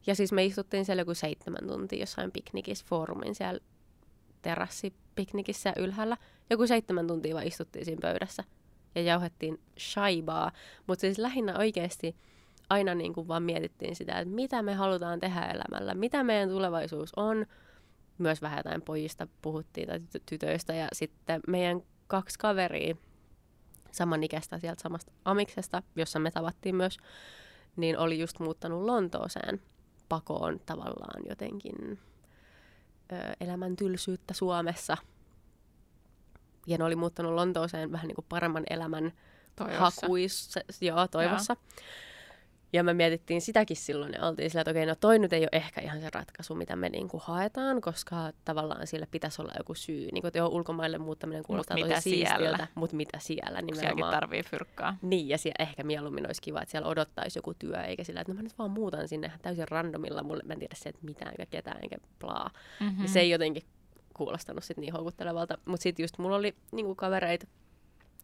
Ja 0.06 0.14
siis 0.14 0.32
me 0.32 0.44
istuttiin 0.44 0.84
siellä 0.84 1.00
joku 1.00 1.14
seitsemän 1.14 1.66
tuntia 1.66 2.00
jossain 2.00 2.32
piknikissä 2.32 2.84
foorumin 2.88 3.34
siellä 3.34 3.60
terassipiknikissä 4.42 5.72
ylhäällä. 5.76 6.16
Joku 6.50 6.66
seitsemän 6.66 7.06
tuntia 7.06 7.34
vaan 7.34 7.46
istuttiin 7.46 7.84
siinä 7.84 8.00
pöydässä 8.02 8.44
ja 8.94 9.02
jauhettiin 9.02 9.60
shaibaa. 9.78 10.52
Mutta 10.86 11.00
siis 11.00 11.18
lähinnä 11.18 11.58
oikeasti 11.58 12.16
aina 12.70 12.94
niin 12.94 13.14
kuin 13.14 13.28
vaan 13.28 13.42
mietittiin 13.42 13.96
sitä, 13.96 14.18
että 14.18 14.34
mitä 14.34 14.62
me 14.62 14.74
halutaan 14.74 15.20
tehdä 15.20 15.40
elämällä, 15.40 15.94
mitä 15.94 16.24
meidän 16.24 16.48
tulevaisuus 16.48 17.12
on. 17.16 17.46
Myös 18.18 18.42
vähän 18.42 18.58
jotain 18.58 18.82
pojista 18.82 19.28
puhuttiin 19.42 19.88
tai 19.88 20.00
tytöistä 20.26 20.74
ja 20.74 20.88
sitten 20.92 21.40
meidän 21.46 21.82
kaksi 22.06 22.38
kaveria 22.38 22.96
samanikäistä 23.92 24.58
sieltä 24.58 24.82
samasta 24.82 25.12
amiksesta, 25.24 25.82
jossa 25.96 26.18
me 26.18 26.30
tavattiin 26.30 26.76
myös, 26.76 26.96
niin 27.76 27.98
oli 27.98 28.18
just 28.18 28.38
muuttanut 28.38 28.82
Lontooseen 28.82 29.60
pakoon 30.08 30.60
tavallaan 30.66 31.22
jotenkin 31.28 31.98
elämän 33.40 33.76
tylsyyttä 33.76 34.34
Suomessa. 34.34 34.96
Ja 36.66 36.78
ne 36.78 36.84
oli 36.84 36.96
muuttanut 36.96 37.32
Lontooseen 37.32 37.92
vähän 37.92 38.08
niin 38.08 38.14
kuin 38.14 38.26
paremman 38.28 38.64
elämän 38.70 39.12
hakuissa, 39.78 40.60
joo, 40.80 41.08
toivossa. 41.08 41.56
Joo. 41.60 41.84
Ja 42.72 42.84
me 42.84 42.94
mietittiin 42.94 43.40
sitäkin 43.40 43.76
silloin 43.76 44.12
ja 44.12 44.26
oltiin 44.26 44.50
sillä, 44.50 44.60
että 44.60 44.70
okei, 44.70 44.86
no 44.86 44.94
toi 44.94 45.18
nyt 45.18 45.32
ei 45.32 45.42
ole 45.42 45.48
ehkä 45.52 45.80
ihan 45.80 46.00
se 46.00 46.10
ratkaisu, 46.14 46.54
mitä 46.54 46.76
me 46.76 46.88
niinku 46.88 47.18
haetaan, 47.24 47.80
koska 47.80 48.32
tavallaan 48.44 48.86
sille 48.86 49.06
pitäisi 49.10 49.42
olla 49.42 49.52
joku 49.58 49.74
syy. 49.74 50.08
Niin 50.12 50.22
kuin, 50.22 50.32
joo, 50.34 50.48
ulkomaille 50.48 50.98
muuttaminen 50.98 51.42
kuulostaa 51.42 51.76
mut 51.76 51.88
tosi 51.88 52.00
siistiltä, 52.00 52.66
mutta 52.74 52.96
mitä 52.96 53.18
siellä 53.18 53.62
nimenomaan. 53.62 53.96
Sielläkin 53.96 54.20
tarvii 54.20 54.42
fyrkkaa. 54.42 54.96
Niin, 55.02 55.28
ja 55.28 55.38
siellä 55.38 55.64
ehkä 55.64 55.82
mieluummin 55.82 56.26
olisi 56.26 56.42
kiva, 56.42 56.62
että 56.62 56.70
siellä 56.70 56.88
odottaisi 56.88 57.38
joku 57.38 57.54
työ, 57.54 57.82
eikä 57.82 58.04
sillä, 58.04 58.20
että 58.20 58.32
no 58.32 58.36
mä 58.36 58.42
nyt 58.42 58.58
vaan 58.58 58.70
muutan 58.70 59.08
sinne 59.08 59.32
täysin 59.42 59.68
randomilla, 59.68 60.22
mulle 60.22 60.42
mä 60.46 60.52
en 60.52 60.58
tiedä 60.58 60.74
se, 60.78 60.88
että 60.88 61.04
mitään, 61.04 61.30
eikä 61.30 61.46
ketään, 61.46 61.78
eikä 61.82 61.96
plaa. 62.18 62.50
Mm-hmm. 62.80 63.02
Ja 63.02 63.08
se 63.08 63.20
ei 63.20 63.30
jotenkin 63.30 63.62
kuulostanut 64.14 64.64
sit 64.64 64.76
niin 64.76 64.92
houkuttelevalta. 64.92 65.58
Mutta 65.64 65.82
sitten 65.82 66.04
just 66.04 66.18
mulla 66.18 66.36
oli 66.36 66.54
niinku 66.72 66.94
kavereita, 66.94 67.46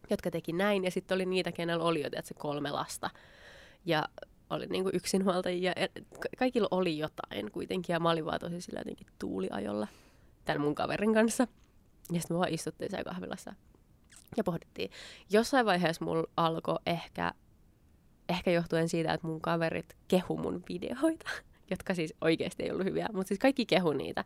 jotka 0.09 0.31
teki 0.31 0.53
näin, 0.53 0.83
ja 0.83 0.91
sitten 0.91 1.15
oli 1.15 1.25
niitä, 1.25 1.51
kenellä 1.51 1.83
oli 1.83 2.01
jo 2.01 2.09
se 2.23 2.33
kolme 2.33 2.71
lasta. 2.71 3.09
Ja 3.85 4.03
oli 4.49 4.65
niinku 4.65 4.89
yksinhuoltajia. 4.93 5.73
Kaikilla 6.37 6.67
oli 6.71 6.97
jotain 6.97 7.51
kuitenkin. 7.51 7.93
Ja 7.93 7.99
mä 7.99 8.09
olin 8.09 8.25
vaan 8.25 8.39
tosi 8.39 8.61
sillä 8.61 8.79
jotenkin 8.79 9.07
tuuliajolla 9.19 9.87
tämän 10.45 10.61
mun 10.61 10.75
kaverin 10.75 11.13
kanssa. 11.13 11.47
Ja 12.11 12.19
sitten 12.19 12.37
me 12.37 12.39
vaan 12.39 12.53
istuttiin 12.53 12.91
siellä 12.91 13.11
kahvilassa 13.11 13.53
ja 14.37 14.43
pohdittiin. 14.43 14.91
Jossain 15.29 15.65
vaiheessa 15.65 16.05
mulla 16.05 16.27
alkoi 16.37 16.79
ehkä, 16.85 17.33
ehkä 18.29 18.51
johtuen 18.51 18.89
siitä, 18.89 19.13
että 19.13 19.27
mun 19.27 19.41
kaverit 19.41 19.97
kehu 20.07 20.37
mun 20.37 20.63
videoita, 20.69 21.29
jotka 21.71 21.93
siis 21.93 22.13
oikeasti 22.21 22.63
ei 22.63 22.71
ollut 22.71 22.85
hyviä, 22.85 23.07
mutta 23.13 23.27
siis 23.27 23.39
kaikki 23.39 23.65
kehu 23.65 23.93
niitä. 23.93 24.23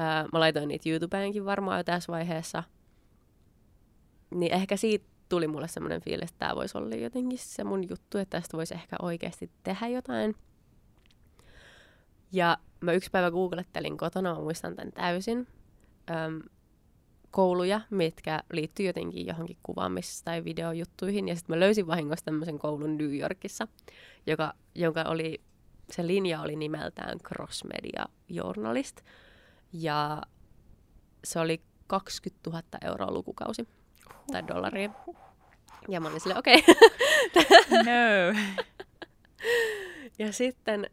Öö, 0.00 0.28
mä 0.32 0.40
laitoin 0.40 0.68
niitä 0.68 0.88
YouTubeenkin 0.88 1.44
varmaan 1.44 1.78
jo 1.78 1.84
tässä 1.84 2.12
vaiheessa. 2.12 2.62
Niin 4.34 4.54
ehkä 4.54 4.76
siitä 4.76 5.06
tuli 5.34 5.48
mulle 5.48 5.68
semmoinen 5.68 6.00
fiilis, 6.00 6.30
että 6.30 6.38
tämä 6.38 6.54
voisi 6.54 6.78
olla 6.78 6.94
jotenkin 6.94 7.38
se 7.38 7.64
mun 7.64 7.88
juttu, 7.88 8.18
että 8.18 8.40
tästä 8.40 8.56
voisi 8.56 8.74
ehkä 8.74 8.96
oikeasti 9.02 9.50
tehdä 9.62 9.88
jotain. 9.88 10.34
Ja 12.32 12.58
mä 12.80 12.92
yksi 12.92 13.10
päivä 13.10 13.30
googlettelin 13.30 13.96
kotona, 13.96 14.34
mä 14.34 14.40
muistan 14.40 14.76
tämän 14.76 14.92
täysin, 14.92 15.46
öm, 16.10 16.42
kouluja, 17.30 17.80
mitkä 17.90 18.42
liittyy 18.52 18.86
jotenkin 18.86 19.26
johonkin 19.26 19.56
kuvaamis- 19.62 20.22
tai 20.24 20.44
videojuttuihin. 20.44 21.28
Ja 21.28 21.36
sitten 21.36 21.56
mä 21.56 21.60
löysin 21.60 21.86
vahingossa 21.86 22.24
tämmöisen 22.24 22.58
koulun 22.58 22.98
New 22.98 23.18
Yorkissa, 23.18 23.68
joka, 24.26 24.54
jonka 24.74 25.02
oli, 25.02 25.40
se 25.90 26.06
linja 26.06 26.40
oli 26.40 26.56
nimeltään 26.56 27.18
Cross 27.18 27.64
Media 27.64 28.06
Journalist. 28.28 29.00
Ja 29.72 30.22
se 31.24 31.40
oli 31.40 31.62
20 31.86 32.50
000 32.50 32.62
euroa 32.82 33.10
lukukausi 33.10 33.68
tai 34.32 34.46
dollaria. 34.46 34.90
Ja 35.88 36.00
mä 36.00 36.08
olin 36.08 36.20
silleen, 36.20 36.38
okei. 36.44 36.64
Okay. 36.66 37.82
no. 37.84 38.40
ja 40.18 40.32
sitten 40.32 40.90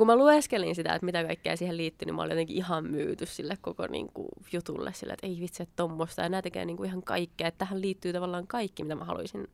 kun 0.00 0.06
mä 0.06 0.16
lueskelin 0.16 0.74
sitä, 0.74 0.94
että 0.94 1.04
mitä 1.04 1.24
kaikkea 1.24 1.56
siihen 1.56 1.76
liittyy, 1.76 2.06
niin 2.06 2.14
mä 2.14 2.22
olin 2.22 2.30
jotenkin 2.30 2.56
ihan 2.56 2.84
myyty 2.84 3.26
sille 3.26 3.58
koko 3.60 3.86
niin 3.86 4.12
kuin, 4.14 4.28
jutulle 4.52 4.92
sille, 4.92 5.12
että 5.12 5.26
ei 5.26 5.40
vitsi, 5.40 5.62
että 5.62 5.72
tommosta. 5.76 6.22
Ja 6.22 6.28
nämä 6.28 6.42
tekee 6.42 6.64
niin 6.64 6.76
kuin, 6.76 6.86
ihan 6.86 7.02
kaikkea. 7.02 7.48
Että 7.48 7.58
tähän 7.58 7.80
liittyy 7.80 8.12
tavallaan 8.12 8.46
kaikki, 8.46 8.82
mitä 8.82 8.94
mä 8.94 9.04
haluaisin 9.04 9.48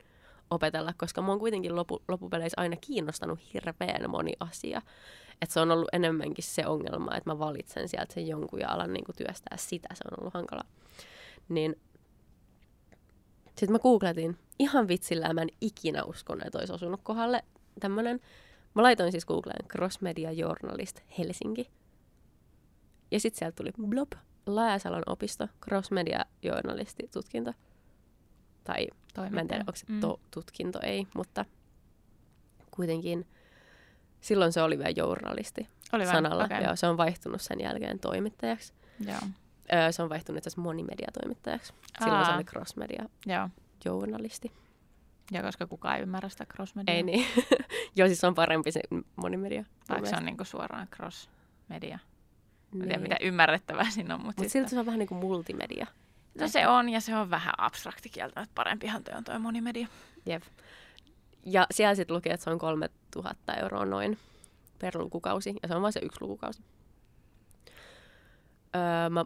opetella, 0.49 0.93
koska 0.97 1.21
mä 1.21 1.27
oon 1.27 1.39
kuitenkin 1.39 1.75
lopu, 1.75 2.01
loppupeleissä 2.07 2.61
aina 2.61 2.75
kiinnostanut 2.81 3.39
hirveän 3.53 4.09
moni 4.09 4.33
asia. 4.39 4.81
Että 5.41 5.53
se 5.53 5.59
on 5.59 5.71
ollut 5.71 5.89
enemmänkin 5.93 6.43
se 6.43 6.67
ongelma, 6.67 7.15
että 7.15 7.29
mä 7.29 7.39
valitsen 7.39 7.89
sieltä 7.89 8.13
sen 8.13 8.27
jonkun 8.27 8.59
ja 8.59 8.69
alan 8.69 8.93
niin 8.93 9.05
kuin, 9.05 9.15
työstää 9.15 9.57
sitä. 9.57 9.87
Se 9.93 10.03
on 10.11 10.19
ollut 10.19 10.33
hankala. 10.33 10.63
Niin 11.49 11.75
sitten 13.47 13.71
mä 13.71 13.79
googletin 13.79 14.37
ihan 14.59 14.87
vitsillä, 14.87 15.33
mä 15.33 15.41
en 15.41 15.49
ikinä 15.61 16.03
uskonut, 16.03 16.45
että 16.45 16.59
olisi 16.59 16.73
osunut 16.73 16.99
kohdalle 17.03 17.43
tämmönen. 17.79 18.19
Mä 18.73 18.83
laitoin 18.83 19.11
siis 19.11 19.25
Googleen 19.25 19.67
Cross 19.67 20.01
Media 20.01 20.31
Journalist 20.31 21.01
Helsinki. 21.17 21.71
Ja 23.11 23.19
sitten 23.19 23.39
sieltä 23.39 23.55
tuli 23.55 23.71
blob, 23.87 24.11
Laajasalon 24.45 25.03
opisto, 25.05 25.47
Cross 25.63 25.91
Media 25.91 26.25
Journalisti 26.43 27.09
tutkinto. 27.13 27.53
Tai 28.63 28.87
Toimittaja. 29.13 29.29
mä 29.31 29.41
en 29.41 29.47
tiedä, 29.47 29.61
onko 29.61 29.75
se 29.75 29.85
mm. 29.89 29.99
to, 29.99 30.19
tutkinto, 30.31 30.79
ei, 30.83 31.07
mutta 31.15 31.45
kuitenkin 32.71 33.27
silloin 34.21 34.53
se 34.53 34.61
oli 34.61 34.77
vielä 34.77 34.93
journalisti 34.95 35.67
oli 35.93 36.05
sanalla. 36.05 36.43
Okay. 36.43 36.63
Joo, 36.63 36.75
se 36.75 36.87
on 36.87 36.97
vaihtunut 36.97 37.41
sen 37.41 37.59
jälkeen 37.59 37.99
toimittajaksi. 37.99 38.73
Joo. 38.99 39.19
Öö, 39.73 39.91
se 39.91 40.03
on 40.03 40.09
vaihtunut 40.09 40.47
itse 40.47 40.61
monimediatoimittajaksi. 40.61 41.73
Silloin 41.99 42.19
Aa. 42.19 42.25
se 42.25 42.31
oli 42.31 42.43
crossmedia 42.43 43.05
Joo. 43.25 43.49
Journalisti. 43.85 44.51
Ja 45.31 45.41
koska 45.41 45.67
kukaan 45.67 45.95
ei 45.95 46.01
ymmärrä 46.01 46.29
sitä 46.29 46.45
crossmedia. 46.45 46.93
Ei 46.93 47.03
niin. 47.03 47.25
Joo, 47.95 48.07
siis 48.07 48.23
on 48.23 48.35
parempi 48.35 48.71
se 48.71 48.81
monimedia. 49.15 49.63
Vaikka 49.89 50.09
se 50.09 50.15
on 50.15 50.25
niinku 50.25 50.43
suoraan 50.43 50.87
crossmedia. 50.87 51.99
Mä 52.71 52.83
tiedä, 52.83 52.97
niin. 52.97 53.01
mitä 53.01 53.17
ymmärrettävää 53.21 53.89
siinä 53.89 54.15
on. 54.15 54.25
Mutta 54.25 54.41
Mut 54.41 54.51
silti 54.51 54.69
se 54.69 54.79
on 54.79 54.85
vähän 54.85 54.99
niin 54.99 55.07
kuin 55.07 55.19
multimedia. 55.19 55.87
No 56.39 56.47
se 56.47 56.67
on, 56.67 56.89
ja 56.89 57.01
se 57.01 57.15
on 57.15 57.29
vähän 57.29 57.53
abstrakti 57.57 58.09
kieltä, 58.09 58.41
että 58.41 58.55
parempihan 58.55 59.03
toi 59.03 59.13
on 59.17 59.23
toi 59.23 59.39
monimedia. 59.39 59.87
Jep. 60.25 60.43
Ja 61.45 61.67
siellä 61.71 61.95
sitten 61.95 62.15
lukee, 62.15 62.33
että 62.33 62.43
se 62.43 62.49
on 62.49 62.59
3000 62.59 63.53
euroa 63.53 63.85
noin 63.85 64.17
per 64.79 64.97
lukukausi, 64.97 65.55
ja 65.61 65.67
se 65.67 65.75
on 65.75 65.81
vain 65.81 65.93
se 65.93 65.99
yksi 66.03 66.21
lukukausi. 66.21 66.61
Öö, 68.75 69.09
mä 69.09 69.25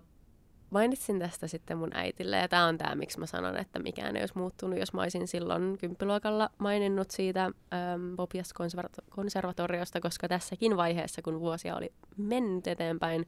mainitsin 0.71 1.19
tästä 1.19 1.47
sitten 1.47 1.77
mun 1.77 1.91
äitille, 1.93 2.37
ja 2.37 2.47
tämä 2.47 2.65
on 2.65 2.77
tämä, 2.77 2.95
miksi 2.95 3.19
mä 3.19 3.25
sanon, 3.25 3.57
että 3.57 3.79
mikään 3.79 4.15
ei 4.15 4.21
olisi 4.21 4.37
muuttunut, 4.37 4.79
jos 4.79 4.93
mä 4.93 5.01
olisin 5.01 5.27
silloin 5.27 5.77
kymppiluokalla 5.77 6.49
maininnut 6.57 7.11
siitä 7.11 7.43
ähm, 7.45 8.15
Bobias 8.15 8.53
konservatoriosta, 9.09 10.01
koska 10.01 10.27
tässäkin 10.27 10.77
vaiheessa, 10.77 11.21
kun 11.21 11.39
vuosia 11.39 11.75
oli 11.75 11.93
mennyt 12.17 12.67
eteenpäin, 12.67 13.27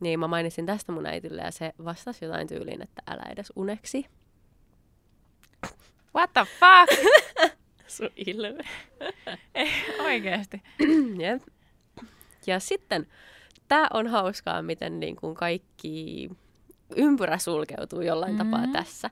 niin 0.00 0.20
mä 0.20 0.28
mainitsin 0.28 0.66
tästä 0.66 0.92
mun 0.92 1.06
äitille, 1.06 1.42
ja 1.42 1.50
se 1.50 1.72
vastasi 1.84 2.24
jotain 2.24 2.48
tyyliin, 2.48 2.82
että 2.82 3.02
älä 3.06 3.22
edes 3.30 3.52
uneksi. 3.56 4.06
What 6.14 6.32
the 6.32 6.46
fuck? 6.60 7.16
Sun 7.96 8.10
ilme. 8.16 8.64
ei, 9.54 9.70
oikeasti. 10.00 10.62
yep. 11.20 11.42
Ja 12.46 12.60
sitten, 12.60 13.06
tämä 13.68 13.88
on 13.94 14.06
hauskaa, 14.06 14.62
miten 14.62 15.00
niin 15.00 15.16
kuin 15.16 15.34
kaikki 15.34 16.30
ympyrä 16.96 17.38
sulkeutuu 17.38 18.00
jollain 18.00 18.34
mm-hmm. 18.34 18.50
tapaa 18.50 18.66
tässä. 18.72 19.10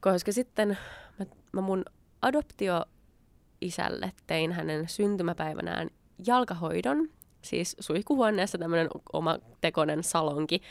Koska 0.00 0.32
sitten 0.32 0.78
mä, 1.18 1.26
mä 1.52 1.60
mun 1.60 1.84
adoptioisälle 2.22 4.12
tein 4.26 4.52
hänen 4.52 4.88
syntymäpäivänään 4.88 5.90
jalkahoidon, 6.26 7.08
siis 7.42 7.76
suihkuhuoneessa 7.80 8.58
tämmöinen 8.58 8.88
oma 9.12 9.38
tekonen 9.60 10.04
salonki, 10.04 10.62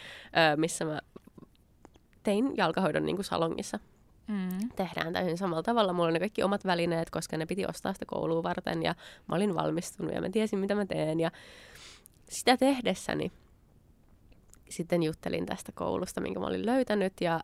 missä 0.56 0.86
mä 0.86 1.00
tein 2.24 2.58
jalkahoidon 2.58 3.06
niin 3.06 3.16
kuin 3.16 3.26
salongissa. 3.26 3.80
Mm. 4.28 4.70
Tehdään 4.76 5.14
täysin 5.14 5.38
samalla 5.38 5.64
tavalla. 5.64 5.94
Mulla 5.94 6.08
on 6.08 6.14
ne 6.14 6.20
kaikki 6.20 6.44
omat 6.44 6.66
välineet, 6.66 7.10
koska 7.10 7.38
ne 7.38 7.46
piti 7.46 7.66
ostaa 7.66 7.94
sitä 7.94 8.06
kouluun 8.06 8.44
varten 8.44 8.84
ja 8.84 8.96
mä 9.28 9.36
olin 9.36 9.56
valmistunut 9.56 10.14
ja 10.14 10.22
mä 10.22 10.30
tiesin, 10.30 10.60
mitä 10.60 10.76
mä 10.76 10.86
teen. 10.86 11.20
Ja 11.20 11.32
sitä 12.30 12.58
tehdessäni 12.58 13.32
sitten 14.70 15.04
juttelin 15.04 15.46
tästä 15.46 15.72
koulusta, 15.72 16.22
minkä 16.22 16.40
mä 16.40 16.48
olin 16.48 16.66
löytänyt 16.66 17.14
ja 17.22 17.40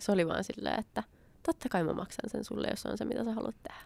se 0.00 0.12
oli 0.12 0.26
vaan 0.28 0.44
silleen, 0.44 0.80
että 0.80 1.02
totta 1.42 1.68
kai 1.68 1.84
mä 1.84 1.92
maksan 1.92 2.30
sen 2.30 2.44
sulle, 2.44 2.68
jos 2.70 2.86
on 2.86 2.98
se, 2.98 3.04
mitä 3.04 3.24
sä 3.24 3.32
haluat 3.32 3.56
tehdä. 3.62 3.80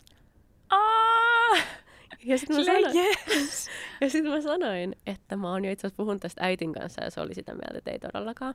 Ja 2.25 2.39
sitten 2.39 2.57
mä, 2.57 2.65
sanoin, 2.65 2.97
yes. 2.97 3.69
ja 4.01 4.11
sit 4.11 4.25
mä 4.25 4.41
sanoin, 4.41 4.97
että 5.07 5.37
mä 5.37 5.51
oon 5.51 5.65
jo 5.65 5.73
itse 5.73 5.87
asiassa 5.87 5.97
puhunut 5.97 6.23
tästä 6.23 6.45
äitin 6.45 6.73
kanssa 6.73 7.05
ja 7.05 7.11
se 7.11 7.21
oli 7.21 7.35
sitä 7.35 7.53
mieltä, 7.53 7.79
että 7.79 7.91
ei 7.91 7.99
todellakaan. 7.99 8.55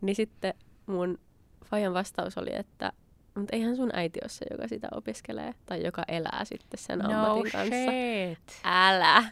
Niin 0.00 0.16
sitten 0.16 0.54
mun 0.86 1.18
Fajan 1.64 1.94
vastaus 1.94 2.38
oli, 2.38 2.50
että 2.52 2.92
mutta 3.34 3.56
eihän 3.56 3.76
sun 3.76 3.90
äiti 3.92 4.20
ole 4.22 4.28
se, 4.28 4.46
joka 4.50 4.68
sitä 4.68 4.88
opiskelee 4.94 5.54
tai 5.66 5.84
joka 5.84 6.02
elää 6.08 6.44
sitten 6.44 6.78
sen 6.78 6.98
no 6.98 7.04
ammatin 7.04 7.52
kanssa. 7.52 7.90
Shit. 7.90 8.60
Älä! 8.64 9.24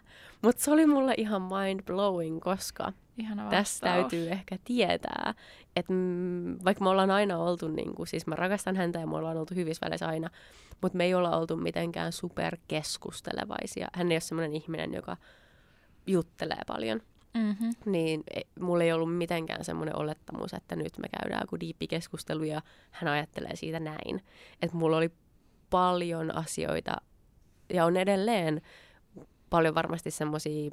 Mutta 0.42 0.62
se 0.62 0.70
oli 0.70 0.86
mulle 0.86 1.14
ihan 1.16 1.42
mind 1.42 1.82
blowing, 1.82 2.40
koska 2.40 2.92
tässä 3.50 3.86
täytyy 3.86 4.28
ehkä 4.30 4.58
tietää, 4.64 5.34
että 5.76 5.92
mm, 5.92 6.58
vaikka 6.64 6.84
me 6.84 6.90
ollaan 6.90 7.10
aina 7.10 7.38
oltu, 7.38 7.68
niin 7.68 7.94
kuin, 7.94 8.06
siis 8.06 8.26
mä 8.26 8.34
rakastan 8.34 8.76
häntä 8.76 8.98
ja 8.98 9.06
me 9.06 9.16
ollaan 9.16 9.36
oltu 9.36 9.54
hyvissä 9.54 9.86
väleissä 9.86 10.08
aina, 10.08 10.30
mutta 10.82 10.98
me 10.98 11.04
ei 11.04 11.14
olla 11.14 11.36
oltu 11.36 11.56
mitenkään 11.56 12.12
superkeskustelevaisia. 12.12 13.88
Hän 13.92 14.12
ei 14.12 14.14
ole 14.14 14.20
sellainen 14.20 14.56
ihminen, 14.56 14.94
joka 14.94 15.16
juttelee 16.06 16.62
paljon. 16.66 17.02
Mm-hmm. 17.34 17.70
Niin 17.86 18.22
e, 18.34 18.40
mulla 18.60 18.84
ei 18.84 18.92
ollut 18.92 19.16
mitenkään 19.16 19.64
semmoinen 19.64 19.96
olettamus, 19.96 20.54
että 20.54 20.76
nyt 20.76 20.98
me 20.98 21.08
käydään 21.08 21.42
joku 21.42 21.60
diippikeskustelu 21.60 22.44
ja 22.44 22.62
hän 22.90 23.12
ajattelee 23.12 23.56
siitä 23.56 23.80
näin. 23.80 24.24
Että 24.62 24.76
mulla 24.76 24.96
oli 24.96 25.10
paljon 25.70 26.36
asioita 26.36 26.96
ja 27.72 27.84
on 27.84 27.96
edelleen 27.96 28.62
paljon 29.50 29.74
varmasti 29.74 30.10
semmoisia 30.10 30.70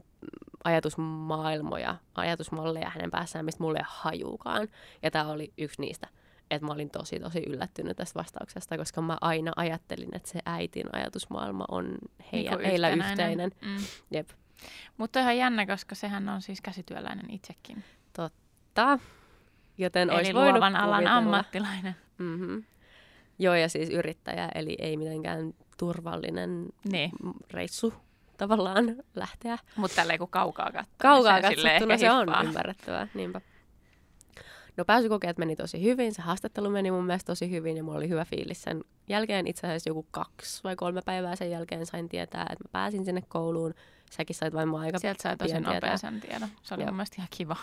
ajatusmaailmoja, 0.63 1.95
ajatusmalleja 2.15 2.89
hänen 2.89 3.11
päässään, 3.11 3.45
mistä 3.45 3.63
mulle 3.63 3.79
ei 3.79 3.85
hajuukaan. 3.87 4.67
Ja 5.03 5.11
tämä 5.11 5.31
oli 5.31 5.53
yksi 5.57 5.81
niistä. 5.81 6.07
Että 6.51 6.65
mä 6.65 6.73
olin 6.73 6.89
tosi, 6.89 7.19
tosi 7.19 7.43
yllättynyt 7.47 7.97
tästä 7.97 8.19
vastauksesta, 8.19 8.77
koska 8.77 9.01
mä 9.01 9.17
aina 9.21 9.51
ajattelin, 9.55 10.15
että 10.15 10.29
se 10.29 10.39
äitin 10.45 10.95
ajatusmaailma 10.95 11.65
on 11.71 11.97
heidän, 12.33 12.57
niin 12.57 12.69
heillä 12.69 12.89
yhteinen. 12.89 13.51
Mm. 13.61 13.77
Jep. 14.11 14.29
Mutta 14.97 15.19
ihan 15.19 15.37
jännä, 15.37 15.65
koska 15.65 15.95
sehän 15.95 16.29
on 16.29 16.41
siis 16.41 16.61
käsityöläinen 16.61 17.31
itsekin. 17.31 17.83
Totta. 18.13 18.99
Joten 19.77 20.09
eli 20.09 20.17
olisi 20.17 20.33
luovan 20.33 20.75
alan 20.75 20.97
kuvitella. 20.97 21.17
ammattilainen. 21.17 21.95
Mm-hmm. 22.17 22.63
Joo, 23.39 23.55
ja 23.55 23.69
siis 23.69 23.89
yrittäjä, 23.89 24.49
eli 24.55 24.75
ei 24.79 24.97
mitenkään 24.97 25.53
turvallinen 25.77 26.65
niin. 26.91 27.11
reissu 27.51 27.93
tavallaan 28.37 28.95
lähteä. 29.15 29.57
Mutta 29.75 29.95
tälleen 29.95 30.19
kun 30.19 30.29
kaukaa 30.29 30.71
katsoo. 30.71 30.95
Kaukaa 30.97 31.41
katsottuna 31.41 31.97
se 31.97 32.11
on 32.11 32.27
ymmärrettävää, 32.45 33.07
niinpä. 33.13 33.41
No 34.77 34.85
pääsykokeet 34.85 35.37
meni 35.37 35.55
tosi 35.55 35.83
hyvin, 35.83 36.13
se 36.13 36.21
haastattelu 36.21 36.69
meni 36.69 36.91
mun 36.91 37.05
mielestä 37.05 37.27
tosi 37.31 37.51
hyvin 37.51 37.77
ja 37.77 37.83
mulla 37.83 37.97
oli 37.97 38.09
hyvä 38.09 38.25
fiilis 38.25 38.61
sen 38.61 38.83
jälkeen. 39.09 39.47
Itse 39.47 39.67
asiassa 39.67 39.89
joku 39.89 40.07
kaksi 40.11 40.63
vai 40.63 40.75
kolme 40.75 41.01
päivää 41.05 41.35
sen 41.35 41.51
jälkeen 41.51 41.85
sain 41.85 42.09
tietää, 42.09 42.41
että 42.41 42.63
mä 42.63 42.69
pääsin 42.71 43.05
sinne 43.05 43.21
kouluun. 43.27 43.73
Säkin 44.11 44.35
sait 44.35 44.53
vain 44.53 44.69
mua 44.69 44.79
aika 44.79 44.99
Sieltä 44.99 45.23
sai 45.23 45.37
tosi 45.37 45.59
nopea 45.59 45.97
sen 45.97 46.21
tiedon. 46.21 46.49
Se 46.63 46.73
oli 46.73 46.83
Joo. 46.83 46.87
mun 46.87 46.95
mielestä 46.95 47.15
ihan 47.17 47.27
kiva. 47.37 47.55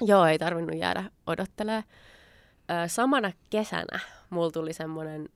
Joo, 0.00 0.26
ei 0.26 0.38
tarvinnut 0.38 0.76
jäädä 0.76 1.04
odottelemaan. 1.26 1.84
Samana 2.86 3.32
kesänä 3.50 4.00
mulla 4.30 4.50
tuli 4.50 4.72
semmoinen 4.72 5.28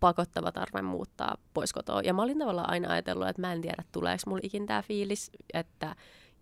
pakottava 0.00 0.52
tarve 0.52 0.82
muuttaa 0.82 1.36
pois 1.54 1.72
kotoa. 1.72 2.00
Ja 2.02 2.14
mä 2.14 2.22
olin 2.22 2.38
tavallaan 2.38 2.70
aina 2.70 2.92
ajatellut, 2.92 3.28
että 3.28 3.42
mä 3.42 3.52
en 3.52 3.60
tiedä, 3.60 3.84
tuleeko 3.92 4.22
mulla 4.26 4.40
ikin 4.42 4.66
tämä 4.66 4.82
fiilis, 4.82 5.30
että 5.54 5.96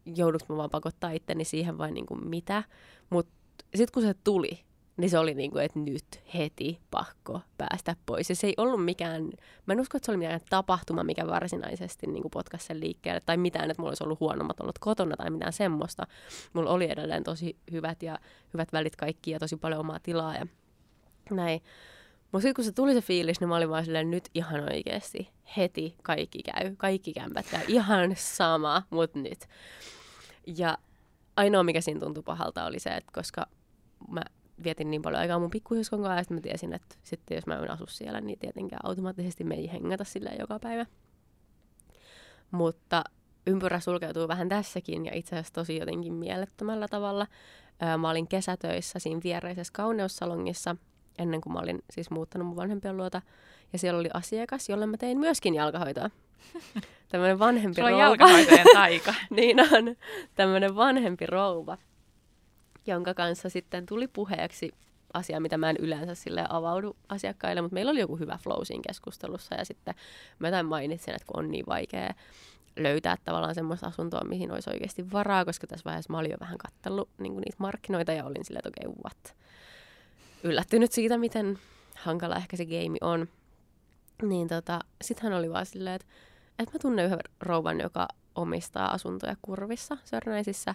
joudunko 0.06 0.46
mä 0.48 0.56
vaan 0.56 0.70
pakottaa 0.70 1.10
itteni 1.10 1.44
siihen 1.44 1.78
vai 1.78 1.92
niin 1.92 2.06
kuin 2.06 2.28
mitä. 2.28 2.62
Mutta 3.10 3.32
sitten 3.74 3.92
kun 3.94 4.02
se 4.02 4.14
tuli, 4.24 4.64
niin 4.96 5.10
se 5.10 5.18
oli 5.18 5.34
niin 5.34 5.50
kuin, 5.50 5.64
että 5.64 5.78
nyt 5.78 6.04
heti 6.34 6.80
pakko 6.90 7.40
päästä 7.58 7.96
pois. 8.06 8.30
Ja 8.30 8.36
se 8.36 8.46
ei 8.46 8.54
ollut 8.56 8.84
mikään, 8.84 9.24
mä 9.66 9.72
en 9.72 9.80
usko, 9.80 9.96
että 9.96 10.06
se 10.06 10.12
oli 10.12 10.18
mikään 10.18 10.40
tapahtuma, 10.50 11.04
mikä 11.04 11.26
varsinaisesti 11.26 12.06
niin 12.06 12.24
potkaisi 12.32 12.66
sen 12.66 12.80
liikkeelle, 12.80 13.20
tai 13.26 13.36
mitään, 13.36 13.70
että 13.70 13.80
mulla 13.82 13.90
olisi 13.90 14.04
ollut 14.04 14.20
huonommat 14.20 14.60
ollut 14.60 14.78
kotona 14.78 15.16
tai 15.16 15.30
mitään 15.30 15.52
semmoista. 15.52 16.06
Mulla 16.52 16.70
oli 16.70 16.90
edelleen 16.90 17.24
tosi 17.24 17.56
hyvät 17.72 18.02
ja 18.02 18.18
hyvät 18.54 18.72
välit 18.72 18.96
kaikki 18.96 19.30
ja 19.30 19.38
tosi 19.38 19.56
paljon 19.56 19.80
omaa 19.80 19.98
tilaa 20.00 20.34
ja 20.34 20.46
näin. 21.30 21.62
Mutta 22.32 22.42
sitten 22.42 22.54
kun 22.54 22.64
se 22.64 22.72
tuli 22.72 22.94
se 22.94 23.00
fiilis, 23.00 23.40
niin 23.40 23.48
mä 23.48 23.56
olin 23.56 23.70
vaan 23.70 23.84
silleen, 23.84 24.10
nyt 24.10 24.28
ihan 24.34 24.60
oikeasti, 24.60 25.30
heti 25.56 25.94
kaikki 26.02 26.42
käy, 26.42 26.76
kaikki 26.76 27.12
kämpät 27.12 27.46
käy, 27.50 27.64
ihan 27.68 28.14
sama, 28.16 28.82
mutta 28.90 29.18
nyt. 29.18 29.38
Ja 30.56 30.78
ainoa, 31.36 31.62
mikä 31.62 31.80
siinä 31.80 32.00
tuntui 32.00 32.22
pahalta, 32.22 32.64
oli 32.64 32.78
se, 32.78 32.90
että 32.90 33.12
koska 33.14 33.46
mä 34.08 34.22
vietin 34.64 34.90
niin 34.90 35.02
paljon 35.02 35.20
aikaa 35.20 35.38
mun 35.38 35.50
pikkusiskon 35.50 36.02
kanssa, 36.02 36.20
että 36.20 36.34
mä 36.34 36.40
tiesin, 36.40 36.72
että 36.72 36.96
sitten 37.02 37.34
jos 37.34 37.46
mä 37.46 37.54
en 37.54 37.70
asu 37.70 37.86
siellä, 37.86 38.20
niin 38.20 38.38
tietenkään 38.38 38.80
automaattisesti 38.84 39.44
me 39.44 39.54
ei 39.54 39.72
hengata 39.72 40.04
sillä 40.04 40.30
joka 40.38 40.58
päivä. 40.58 40.86
Mutta 42.50 43.04
ympyrä 43.46 43.80
sulkeutuu 43.80 44.28
vähän 44.28 44.48
tässäkin 44.48 45.06
ja 45.06 45.14
itse 45.14 45.36
asiassa 45.36 45.54
tosi 45.54 45.76
jotenkin 45.76 46.12
mielettömällä 46.12 46.88
tavalla. 46.88 47.26
Mä 47.98 48.10
olin 48.10 48.28
kesätöissä 48.28 48.98
siinä 48.98 49.20
viereisessä 49.24 49.72
kauneussalongissa 49.72 50.76
ennen 51.18 51.40
kuin 51.40 51.52
mä 51.52 51.58
olin 51.58 51.82
siis 51.90 52.10
muuttanut 52.10 52.48
mun 52.48 52.56
vanhempien 52.56 52.96
luota. 52.96 53.22
Ja 53.72 53.78
siellä 53.78 54.00
oli 54.00 54.08
asiakas, 54.14 54.68
jolle 54.68 54.86
mä 54.86 54.96
tein 54.96 55.18
myöskin 55.18 55.54
jalkahoitoa. 55.54 56.10
Tämmöinen 57.08 57.38
vanhempi 57.38 57.74
Sulla 57.74 57.88
on 57.88 57.92
rouva. 57.92 58.04
jalkahoitojen 58.04 58.66
taika. 58.74 59.14
niin 59.30 59.60
on. 59.60 59.96
Tämmöinen 60.34 60.76
vanhempi 60.76 61.26
rouva, 61.26 61.78
jonka 62.86 63.14
kanssa 63.14 63.48
sitten 63.48 63.86
tuli 63.86 64.08
puheeksi 64.08 64.70
asia, 65.14 65.40
mitä 65.40 65.58
mä 65.58 65.70
en 65.70 65.76
yleensä 65.76 66.14
sille 66.14 66.46
avaudu 66.48 66.96
asiakkaille, 67.08 67.62
mutta 67.62 67.74
meillä 67.74 67.90
oli 67.90 68.00
joku 68.00 68.16
hyvä 68.16 68.38
flow 68.42 68.60
siinä 68.62 68.82
keskustelussa 68.88 69.54
ja 69.54 69.64
sitten 69.64 69.94
mä 70.38 70.50
tämän 70.50 70.66
mainitsin, 70.66 71.14
että 71.14 71.26
kun 71.26 71.44
on 71.44 71.50
niin 71.50 71.66
vaikea 71.66 72.14
löytää 72.76 73.16
tavallaan 73.24 73.54
semmoista 73.54 73.86
asuntoa, 73.86 74.24
mihin 74.24 74.52
olisi 74.52 74.70
oikeasti 74.70 75.12
varaa, 75.12 75.44
koska 75.44 75.66
tässä 75.66 75.84
vaiheessa 75.84 76.12
mä 76.12 76.18
olin 76.18 76.30
jo 76.30 76.36
vähän 76.40 76.58
kattellut 76.58 77.08
niin 77.18 77.36
niitä 77.36 77.56
markkinoita 77.58 78.12
ja 78.12 78.24
olin 78.24 78.44
silleen, 78.44 78.62
että 78.66 78.68
okei, 78.68 78.88
okay, 78.88 79.02
what? 79.02 79.36
Yllättynyt 80.42 80.92
siitä, 80.92 81.18
miten 81.18 81.58
hankala 81.96 82.36
ehkä 82.36 82.56
se 82.56 82.64
game 82.66 82.98
on. 83.00 83.28
Niin 84.22 84.48
tota, 84.48 84.80
sit 85.02 85.20
hän 85.20 85.32
oli 85.32 85.50
vaan 85.50 85.66
silleen, 85.66 85.96
että, 85.96 86.06
että 86.58 86.74
mä 86.74 86.78
tunnen 86.78 87.04
yhden 87.04 87.18
rouvan, 87.40 87.80
joka 87.80 88.08
omistaa 88.34 88.92
asuntoja 88.92 89.36
kurvissa, 89.42 89.96
Sörnäisissä 90.04 90.74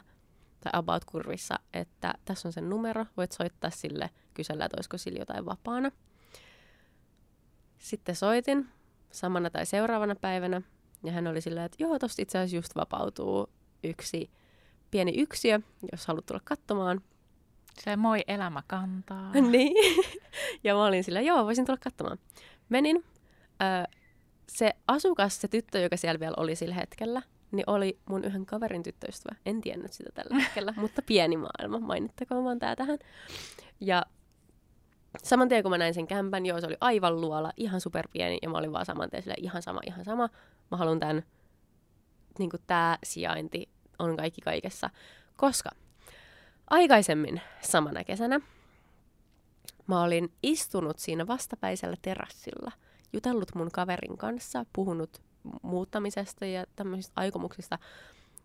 tai 0.60 0.72
about 0.74 1.06
kurvissa, 1.06 1.56
että 1.74 2.14
tässä 2.26 2.48
on 2.48 2.54
sen 2.54 2.70
numero, 2.70 3.06
voit 3.18 3.32
soittaa 3.32 3.70
sille, 3.70 4.10
kysellä, 4.34 4.66
että 4.66 4.78
olisiko 4.78 4.98
sillä 4.98 5.20
jotain 5.20 5.46
vapaana. 5.46 5.92
Sitten 7.78 8.16
soitin 8.16 8.70
samana 9.12 9.50
tai 9.50 9.66
seuraavana 9.66 10.16
päivänä, 10.16 10.62
ja 11.04 11.12
hän 11.12 11.28
oli 11.28 11.42
silleen, 11.42 11.66
että 11.66 11.84
joo, 11.84 12.00
tosta 12.00 12.22
itse 12.22 12.38
asiassa 12.38 12.56
just 12.56 12.76
vapautuu 12.76 13.50
yksi 13.84 14.30
pieni 14.92 15.14
yksiö, 15.18 15.60
jos 15.92 16.08
haluat 16.08 16.26
tulla 16.26 16.42
katsomaan. 16.44 17.02
Se 17.80 17.96
moi 17.96 18.24
elämä 18.28 18.64
kantaa. 18.68 19.32
niin. 19.52 20.06
ja 20.64 20.74
mä 20.74 20.86
olin 20.86 21.04
sillä, 21.04 21.22
joo, 21.22 21.46
voisin 21.46 21.66
tulla 21.66 21.80
katsomaan. 21.84 22.20
Menin. 22.70 23.04
Ö, 23.62 24.00
se 24.50 24.74
asukas, 24.88 25.42
se 25.42 25.48
tyttö, 25.48 25.80
joka 25.80 25.98
siellä 25.98 26.20
vielä 26.20 26.34
oli 26.38 26.56
sillä 26.56 26.76
hetkellä, 26.76 27.22
niin 27.52 27.64
oli 27.68 28.00
mun 28.10 28.24
yhden 28.24 28.46
kaverin 28.46 28.84
tyttöystävä. 28.84 29.36
En 29.46 29.62
tiennyt 29.62 29.94
sitä 29.94 30.10
tällä 30.14 30.36
hetkellä, 30.36 30.74
mutta 30.82 31.02
pieni 31.02 31.38
maailma, 31.38 31.80
mainittakoon 31.80 32.44
vaan 32.44 32.60
tää 32.60 32.76
tähän. 32.76 33.00
Ja 33.80 34.06
saman 35.24 35.50
tien 35.50 35.64
kun 35.64 35.72
mä 35.72 35.78
näin 35.78 35.94
sen 35.94 36.08
kämpän, 36.08 36.46
joo, 36.46 36.62
se 36.62 36.68
oli 36.68 36.78
aivan 36.82 37.22
luola, 37.22 37.52
ihan 37.58 37.82
superpieni, 37.82 38.38
ja 38.42 38.50
mä 38.50 38.58
olin 38.58 38.74
vaan 38.74 38.86
saman 38.86 39.10
tien 39.10 39.24
silleen, 39.24 39.44
ihan 39.44 39.62
sama, 39.62 39.80
ihan 39.88 40.06
sama. 40.06 40.30
Mä 40.72 40.78
haluan 40.78 41.00
tämän, 41.00 41.24
niin 42.40 42.50
kuin 42.50 42.62
tää 42.68 42.98
sijainti 43.04 43.70
on 44.00 44.18
kaikki 44.18 44.42
kaikessa. 44.42 44.90
Koska 45.38 45.70
aikaisemmin 46.70 47.42
samana 47.62 48.04
kesänä 48.04 48.40
mä 49.88 50.04
olin 50.04 50.34
istunut 50.44 51.00
siinä 51.00 51.28
vastapäisellä 51.28 51.96
terassilla, 52.02 52.72
jutellut 53.14 53.56
mun 53.56 53.72
kaverin 53.72 54.18
kanssa, 54.18 54.66
puhunut 54.74 55.22
muuttamisesta 55.62 56.46
ja 56.46 56.66
tämmöisistä 56.76 57.14
aikomuksista. 57.16 57.78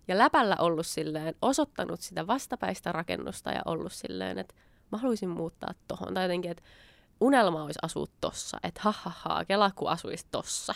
Ja 0.09 0.19
läpällä 0.19 0.57
ollut 0.59 0.87
silleen, 0.87 1.35
osoittanut 1.43 2.01
sitä 2.01 2.27
vastapäistä 2.27 2.93
rakennusta 2.93 3.51
ja 3.51 3.63
ollut 3.65 3.93
silleen, 3.93 4.39
että 4.39 4.55
mä 4.93 4.99
haluaisin 4.99 5.29
muuttaa 5.29 5.75
tohon. 5.89 6.15
Tai 6.15 6.25
jotenkin, 6.25 6.51
että 6.51 6.63
unelma 7.21 7.63
olisi 7.63 7.79
asua 7.83 8.07
tossa. 8.21 8.59
Että 8.63 8.81
ha 8.85 8.93
ha 8.93 9.13
ha, 9.17 9.45
kela 9.45 9.71
kun 9.71 9.91
asuisi 9.91 10.27
tossa. 10.31 10.75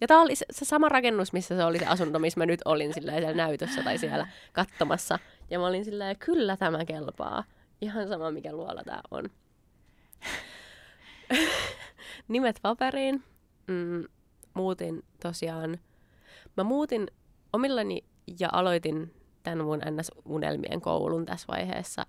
Ja 0.00 0.06
tämä 0.06 0.20
oli 0.20 0.36
se, 0.36 0.46
se 0.50 0.64
sama 0.64 0.88
rakennus, 0.88 1.32
missä 1.32 1.56
se 1.56 1.64
oli 1.64 1.78
se 1.78 1.86
asunto, 1.86 2.18
missä 2.18 2.40
mä 2.40 2.46
nyt 2.46 2.60
olin 2.64 2.94
silleen 2.94 3.18
siellä 3.18 3.36
näytössä 3.36 3.82
tai 3.82 3.98
siellä 3.98 4.28
katsomassa. 4.52 5.18
Ja 5.50 5.58
mä 5.58 5.66
olin 5.66 5.84
silleen, 5.84 6.18
kyllä 6.18 6.56
tämä 6.56 6.84
kelpaa. 6.84 7.44
Ihan 7.80 8.08
sama, 8.08 8.30
mikä 8.30 8.52
luola 8.52 8.82
tämä 8.84 9.00
on. 9.10 9.30
Nimet 12.28 12.58
paperiin. 12.62 13.22
Mm, 13.66 14.04
muutin 14.54 15.02
tosiaan, 15.22 15.78
mä 16.56 16.64
muutin 16.64 17.06
omillani 17.52 18.04
ja 18.40 18.48
aloitin 18.52 19.14
tämän 19.42 19.64
mun 19.64 19.78
NS-unelmien 19.80 20.80
koulun 20.80 21.26
tässä 21.26 21.46
vaiheessa 21.48 22.06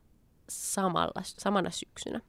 samalla, 0.49 1.21
samana 1.23 1.69
syksynä. 1.69 2.21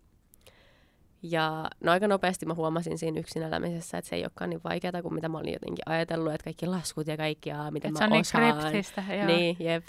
Ja 1.23 1.71
no 1.81 1.93
aika 1.93 2.09
nopeasti 2.09 2.47
mä 2.47 2.55
huomasin 2.55 2.99
siinä 2.99 3.21
yksin 3.21 3.43
elämisessä, 3.43 3.99
että 3.99 4.09
se 4.09 4.17
ei 4.17 4.23
olekaan 4.23 4.51
niin 4.51 4.61
vaikeaa 4.65 5.03
kuin 5.03 5.15
mitä 5.15 5.29
mä 5.29 5.39
olin 5.39 5.53
jotenkin 5.53 5.83
ajatellut, 5.87 6.33
että 6.33 6.45
kaikki 6.45 6.67
laskut 6.67 7.07
ja 7.07 7.17
kaikki, 7.17 7.53
aa, 7.53 7.71
miten 7.71 7.89
Et 7.89 7.93
mä 7.93 7.99
se 7.99 8.05
on 8.05 8.11
niin 8.11 8.21
osaan. 8.21 8.59
kryptistä, 8.59 9.05
joo. 9.17 9.27
Niin, 9.27 9.57
jep. 9.61 9.85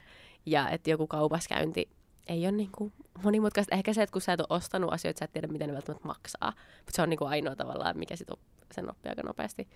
Ja 0.46 0.70
että 0.70 0.90
joku 0.90 1.08
kaupaskäynti 1.08 1.90
ei 2.28 2.44
ole 2.44 2.52
niin 2.52 2.70
kuin 2.78 2.94
monimutkaista. 3.24 3.76
Ehkä 3.76 3.94
se, 3.94 4.04
että 4.04 4.14
kun 4.14 4.22
sä 4.22 4.34
et 4.34 4.40
ole 4.40 4.48
ostanut 4.50 4.94
asioita, 4.94 5.20
sä 5.20 5.26
et 5.26 5.32
tiedä, 5.32 5.48
miten 5.48 5.68
ne 5.68 5.74
välttämättä 5.74 6.08
maksaa. 6.08 6.54
Mutta 6.78 6.92
se 6.92 7.02
on 7.02 7.10
niin 7.10 7.18
kuin 7.18 7.30
ainoa 7.30 7.56
tavallaan, 7.56 7.98
mikä 7.98 8.16
sit 8.16 8.30
op- 8.30 8.40
sen 8.74 8.90
oppii 8.90 9.10
aika 9.10 9.24
nopeasti. 9.24 9.68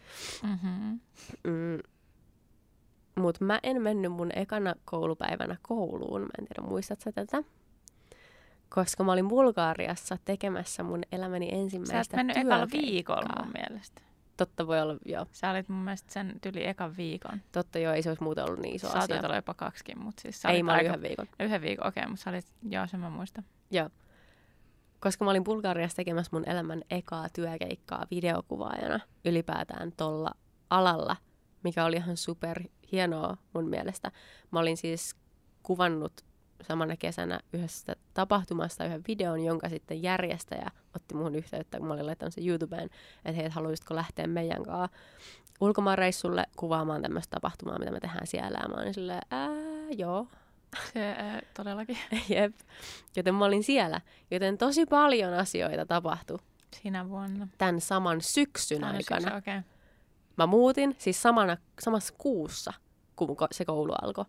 Mm-hmm. 0.44 1.00
Mm. 1.44 1.80
Mutta 3.16 3.46
mä 3.46 3.60
en 3.64 3.82
mennyt 3.82 4.12
mun 4.12 4.30
ekana 4.36 4.76
koulupäivänä 4.86 5.58
kouluun. 5.62 6.22
Mä 6.22 6.28
en 6.40 6.46
tiedä, 6.46 6.70
muistat 6.70 7.02
sä 7.02 7.12
tätä? 7.12 7.44
Koska 8.70 9.04
mä 9.04 9.12
olin 9.12 9.28
Bulgaariassa 9.28 10.18
tekemässä 10.26 10.84
mun 10.84 11.02
elämäni 11.12 11.50
Sä 11.50 11.56
ensimmäistä 11.56 12.00
et 12.00 12.16
mennyt 12.18 12.38
ekalla 12.38 12.68
viikolla 12.72 13.44
mun 13.44 13.54
mielestä. 13.54 14.02
Totta 14.38 14.68
voi 14.68 14.82
olla, 14.82 14.98
joo. 15.06 15.26
Sä 15.32 15.52
olit 15.52 15.70
mun 15.70 15.84
mielestä 15.84 16.14
sen 16.14 16.34
tyli 16.42 16.68
ekan 16.68 16.98
viikon. 16.98 17.42
Totta 17.52 17.80
joo, 17.80 17.94
ei 17.94 18.02
se 18.02 18.10
olisi 18.10 18.24
muuten 18.24 18.46
ollut 18.46 18.60
niin 18.60 18.76
iso 18.76 18.88
Saatit 18.88 19.12
asia. 19.12 19.28
olla 19.28 19.36
jopa 19.36 19.54
kaksikin, 19.54 20.00
mutta 20.00 20.22
siis 20.22 20.42
sä 20.42 20.50
Ei, 20.50 20.64
mä 20.64 20.72
olin 20.72 20.80
aika... 20.80 20.90
yhden 20.90 21.10
viikon. 21.10 21.28
Yhden 21.40 21.62
viikon, 21.62 21.88
okei, 21.88 22.02
okay, 22.02 22.10
mutta 22.10 22.24
sä 22.24 22.30
olit, 22.30 22.48
joo, 22.70 22.88
sen 22.88 23.00
mä 23.00 23.10
muistan. 23.10 23.44
Joo. 23.72 23.90
Koska 25.02 25.26
mä 25.26 25.32
olin 25.32 25.44
Bulgariassa 25.44 25.96
tekemässä 25.96 26.30
mun 26.34 26.50
elämän 26.50 26.82
ekaa 26.90 27.30
työkeikkaa 27.30 28.08
videokuvaajana 28.12 29.00
ylipäätään 29.26 29.92
tolla 29.98 30.32
alalla, 30.70 31.16
mikä 31.64 31.86
oli 31.86 31.96
ihan 31.96 32.18
super 32.18 32.64
hienoa 32.92 33.38
mun 33.54 33.70
mielestä. 33.70 34.12
Mä 34.52 34.60
olin 34.60 34.78
siis 34.78 35.16
kuvannut 35.64 36.14
samana 36.62 36.98
kesänä 36.98 37.40
yhdestä 37.54 37.96
tapahtumasta 38.14 38.86
yhden 38.86 39.04
videon, 39.08 39.44
jonka 39.44 39.70
sitten 39.70 40.04
järjestäjä 40.04 40.72
otti 40.96 41.16
muhun 41.16 41.36
yhteyttä, 41.36 41.78
kun 41.78 41.88
mä 41.88 41.94
olin 41.94 42.06
laittanut 42.06 42.34
sen 42.34 42.48
YouTubeen, 42.48 42.90
että 43.26 43.42
hei, 43.42 43.50
haluaisitko 43.50 43.96
lähteä 43.96 44.28
meidän 44.28 44.64
kanssa 44.64 44.98
ulkomaanreissulle 45.62 46.46
kuvaamaan 46.56 47.02
tämmöistä 47.02 47.32
tapahtumaa, 47.32 47.80
mitä 47.80 47.92
me 47.92 48.00
tehdään 48.00 48.28
siellä. 48.28 48.60
Ja 48.64 48.70
mä 48.70 48.82
olin 48.82 48.94
silleen, 48.94 49.22
ää, 49.32 49.50
joo, 49.98 50.28
Se 50.94 51.12
äh, 51.12 51.42
todellakin 51.54 51.98
Jep. 52.30 52.56
Joten 53.16 53.36
mä 53.36 53.46
olin 53.46 53.64
siellä. 53.64 54.02
Joten 54.32 54.58
tosi 54.58 54.86
paljon 54.86 55.34
asioita 55.34 55.86
tapahtui 55.86 56.40
sinä 56.76 57.10
vuonna. 57.10 57.48
tämän 57.58 57.82
saman 57.82 58.22
syksyn 58.22 58.84
Aina 58.84 58.98
aikana. 58.98 59.22
syksy. 59.22 59.38
Okay. 59.38 59.62
Mä 60.38 60.46
muutin 60.46 60.96
siis 60.98 61.22
samana, 61.22 61.58
samassa 61.80 62.14
kuussa, 62.18 62.74
kun 63.16 63.38
se 63.52 63.66
koulu 63.66 63.94
alkoi. 64.02 64.26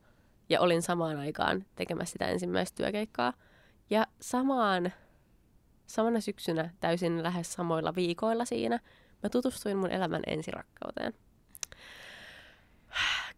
Ja 0.48 0.60
olin 0.60 0.82
samaan 0.82 1.16
aikaan 1.16 1.64
tekemässä 1.76 2.12
sitä 2.12 2.26
ensimmäistä 2.26 2.76
työkeikkaa. 2.76 3.32
Ja 3.90 4.06
samaan, 4.20 4.92
samana 5.86 6.20
syksynä 6.20 6.70
täysin 6.80 7.22
lähes 7.22 7.52
samoilla 7.52 7.94
viikoilla 7.94 8.44
siinä 8.44 8.80
mä 9.22 9.28
tutustuin 9.28 9.76
mun 9.76 9.90
elämän 9.90 10.22
ensirakkauteen. 10.26 11.14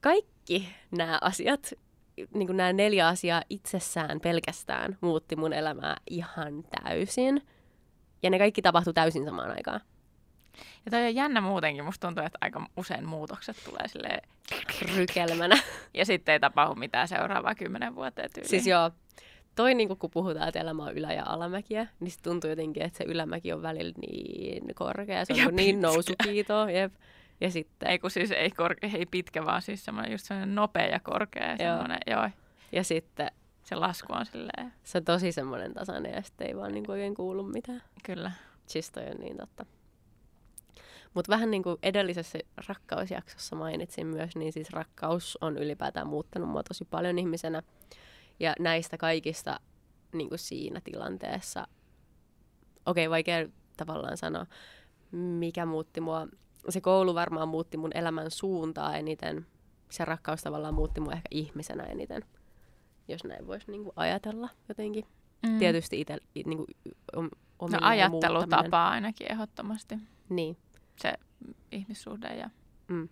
Kaikki 0.00 0.68
nämä 0.90 1.18
asiat, 1.20 1.72
niin 2.34 2.46
kuin 2.46 2.56
nämä 2.56 2.72
neljä 2.72 3.08
asiaa 3.08 3.42
itsessään 3.50 4.20
pelkästään 4.20 4.98
muutti 5.00 5.36
mun 5.36 5.52
elämää 5.52 5.96
ihan 6.10 6.64
täysin. 6.82 7.42
Ja 8.22 8.30
ne 8.30 8.38
kaikki 8.38 8.62
tapahtui 8.62 8.94
täysin 8.94 9.24
samaan 9.24 9.50
aikaan. 9.50 9.80
Ja 10.84 10.90
toi 10.90 11.06
on 11.06 11.14
jännä 11.14 11.40
muutenkin. 11.40 11.84
Musta 11.84 12.06
tuntuu, 12.06 12.24
että 12.24 12.38
aika 12.40 12.66
usein 12.76 13.08
muutokset 13.08 13.56
tulee 13.64 13.88
silleen, 13.88 14.22
Rykelmänä. 14.96 15.58
ja 15.94 16.04
sitten 16.06 16.32
ei 16.32 16.40
tapahdu 16.40 16.74
mitään 16.74 17.08
seuraavaa 17.08 17.54
kymmenen 17.54 17.94
vuoteen 17.94 18.30
tyyliin. 18.34 18.50
Siis 18.50 18.66
joo, 18.66 18.90
toi 19.54 19.74
niinku, 19.74 19.96
kun 19.96 20.10
puhutaan, 20.10 20.48
että 20.48 20.60
elämä 20.60 20.82
on 20.84 20.94
ylä- 20.94 21.12
ja 21.12 21.22
alamäkiä, 21.26 21.86
niin 22.00 22.10
se 22.10 22.22
tuntuu 22.22 22.50
jotenkin, 22.50 22.82
että 22.82 22.98
se 22.98 23.04
ylämäki 23.04 23.52
on 23.52 23.62
välillä 23.62 23.94
niin 24.08 24.74
korkea, 24.74 25.24
se 25.24 25.32
on 25.32 25.38
Ja 25.38 25.44
niinku 25.44 25.56
niin 25.56 25.76
pitkä. 25.76 25.86
nousukiito, 25.86 26.68
jep. 26.68 26.92
Ja 27.40 27.50
sitten, 27.50 27.88
Ei 27.88 27.98
kun 27.98 28.10
siis 28.10 28.30
ei, 28.30 28.50
korke, 28.50 28.90
ei 28.94 29.06
pitkä, 29.06 29.44
vaan 29.44 29.62
siis 29.62 29.84
semmoinen 29.84 30.12
just 30.12 30.24
semmoinen 30.24 30.54
nopea 30.54 30.86
ja 30.86 31.00
korkea. 31.00 31.56
Ja, 31.58 31.64
Joo. 31.64 31.84
joo. 32.06 32.30
ja 32.72 32.84
sitten 32.84 33.30
Se 33.62 33.74
lasku 33.74 34.12
on 34.12 34.26
silleen, 34.26 34.72
se 34.82 34.98
on 34.98 35.04
tosi 35.04 35.32
semmoinen 35.32 35.74
tasainen 35.74 36.12
ja 36.12 36.22
sitten 36.22 36.46
ei 36.46 36.56
vaan 36.56 36.72
niinku 36.72 36.92
oikein 36.92 37.14
kuulu 37.14 37.42
mitään. 37.42 37.82
kyllä. 38.04 38.32
Siis 38.66 38.90
toi 38.90 39.04
on 39.04 39.16
niin 39.20 39.36
totta. 39.36 39.66
Mutta 41.14 41.32
vähän 41.32 41.50
niin 41.50 41.62
kuin 41.62 41.76
edellisessä 41.82 42.38
rakkausjaksossa 42.68 43.56
mainitsin 43.56 44.06
myös, 44.06 44.36
niin 44.36 44.52
siis 44.52 44.70
rakkaus 44.70 45.38
on 45.40 45.58
ylipäätään 45.58 46.06
muuttanut 46.06 46.48
mua 46.48 46.62
tosi 46.62 46.84
paljon 46.84 47.18
ihmisenä. 47.18 47.62
Ja 48.40 48.54
näistä 48.58 48.96
kaikista 48.96 49.60
niin 50.12 50.28
kuin 50.28 50.38
siinä 50.38 50.80
tilanteessa, 50.84 51.66
okei 52.86 53.06
okay, 53.06 53.10
vaikea 53.10 53.48
tavallaan 53.76 54.16
sanoa, 54.16 54.46
mikä 55.10 55.66
muutti 55.66 56.00
mua. 56.00 56.26
Se 56.68 56.80
koulu 56.80 57.14
varmaan 57.14 57.48
muutti 57.48 57.76
mun 57.76 57.90
elämän 57.94 58.30
suuntaa 58.30 58.96
eniten 58.96 59.46
se 59.94 60.04
rakkaus 60.04 60.42
tavallaan 60.42 60.74
muutti 60.74 61.00
mua 61.00 61.12
ehkä 61.12 61.28
ihmisenä 61.30 61.82
eniten, 61.82 62.24
jos 63.08 63.24
näin 63.24 63.46
voisi 63.46 63.70
niinku 63.70 63.92
ajatella 63.96 64.48
jotenkin. 64.68 65.04
Mm. 65.46 65.58
Tietysti 65.58 66.00
itse 66.00 66.18
niinku, 66.46 66.66
om, 67.16 67.30
no, 67.70 67.78
ajattelutapa 67.80 68.88
ainakin 68.88 69.32
ehdottomasti. 69.32 69.98
Niin. 70.28 70.56
Se 70.96 71.14
ihmissuhde 71.72 72.28
ja 72.28 72.50
mm. 72.88 73.08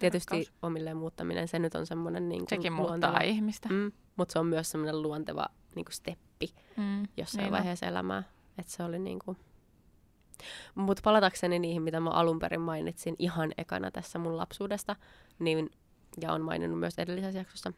Tietysti 0.00 0.36
rakkaus. 0.36 0.52
omilleen 0.62 0.96
muuttaminen, 0.96 1.48
se 1.48 1.58
nyt 1.58 1.74
on 1.74 1.86
semmoinen 1.86 2.28
niin 2.28 2.44
Sekin 2.48 2.76
luonteva, 2.76 3.12
muuttaa 3.12 3.20
ihmistä. 3.20 3.68
Mm, 3.68 3.92
mutta 4.16 4.32
se 4.32 4.38
on 4.38 4.46
myös 4.46 4.70
semmoinen 4.70 5.02
luonteva 5.02 5.46
niin 5.74 5.84
kuin 5.84 5.94
steppi 5.94 6.54
mm, 6.76 7.06
jossain 7.16 7.42
niin 7.42 7.52
vaiheessa 7.52 7.86
on. 7.86 7.90
elämää. 7.90 8.22
Että 8.58 8.72
se 8.72 8.82
oli 8.82 8.98
niin 8.98 9.18
kuin... 9.24 9.36
Mutta 10.74 11.00
palatakseni 11.04 11.58
niihin, 11.58 11.82
mitä 11.82 12.00
mä 12.00 12.10
alun 12.10 12.38
perin 12.38 12.60
mainitsin 12.60 13.16
ihan 13.18 13.52
ekana 13.58 13.90
tässä 13.90 14.18
mun 14.18 14.36
lapsuudesta, 14.36 14.96
niin, 15.38 15.70
ja 16.20 16.32
on 16.32 16.42
maininnut 16.42 16.80
myös 16.80 16.98
edellisessä 16.98 17.38
jaksossa, 17.38 17.72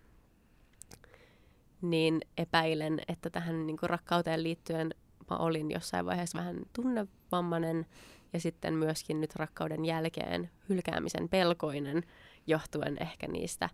niin 1.83 2.21
epäilen, 2.39 3.01
että 3.09 3.31
tähän 3.31 3.67
niin 3.67 3.77
kuin 3.77 3.91
rakkauteen 3.91 4.43
liittyen 4.43 4.95
mä 5.31 5.37
olin 5.37 5.71
jossain 5.71 6.07
vaiheessa 6.07 6.39
vähän 6.39 6.57
tunnevammainen 6.73 7.87
ja 8.33 8.41
sitten 8.41 8.75
myöskin 8.75 9.21
nyt 9.21 9.37
rakkauden 9.37 9.85
jälkeen 9.85 10.51
hylkäämisen 10.69 11.29
pelkoinen, 11.29 12.03
johtuen 12.47 13.03
ehkä 13.03 13.29
niistä 13.29 13.69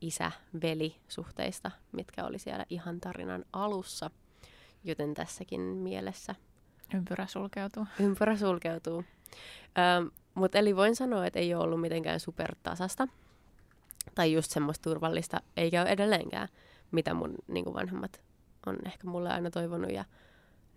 isä-veli-suhteista, 0.00 1.70
mitkä 1.92 2.24
oli 2.24 2.38
siellä 2.38 2.66
ihan 2.70 3.00
tarinan 3.00 3.44
alussa. 3.52 4.10
Joten 4.84 5.14
tässäkin 5.14 5.60
mielessä... 5.60 6.34
Ympyrä 6.94 7.26
sulkeutuu. 7.26 7.86
Ympyrä 8.00 8.36
sulkeutuu. 8.36 9.04
Ähm, 9.78 10.06
Mutta 10.34 10.58
eli 10.58 10.76
voin 10.76 10.96
sanoa, 10.96 11.26
että 11.26 11.38
ei 11.38 11.54
ole 11.54 11.64
ollut 11.64 11.80
mitenkään 11.80 12.20
supertasasta. 12.20 13.08
Tai 14.14 14.32
just 14.32 14.50
semmoista 14.50 14.90
turvallista, 14.90 15.40
eikä 15.56 15.82
ole 15.82 15.90
edelleenkään, 15.90 16.48
mitä 16.90 17.14
mun 17.14 17.34
niin 17.48 17.74
vanhemmat 17.74 18.20
on 18.66 18.76
ehkä 18.86 19.06
mulle 19.06 19.30
aina 19.30 19.50
toivonut. 19.50 19.92
Ja 19.92 20.04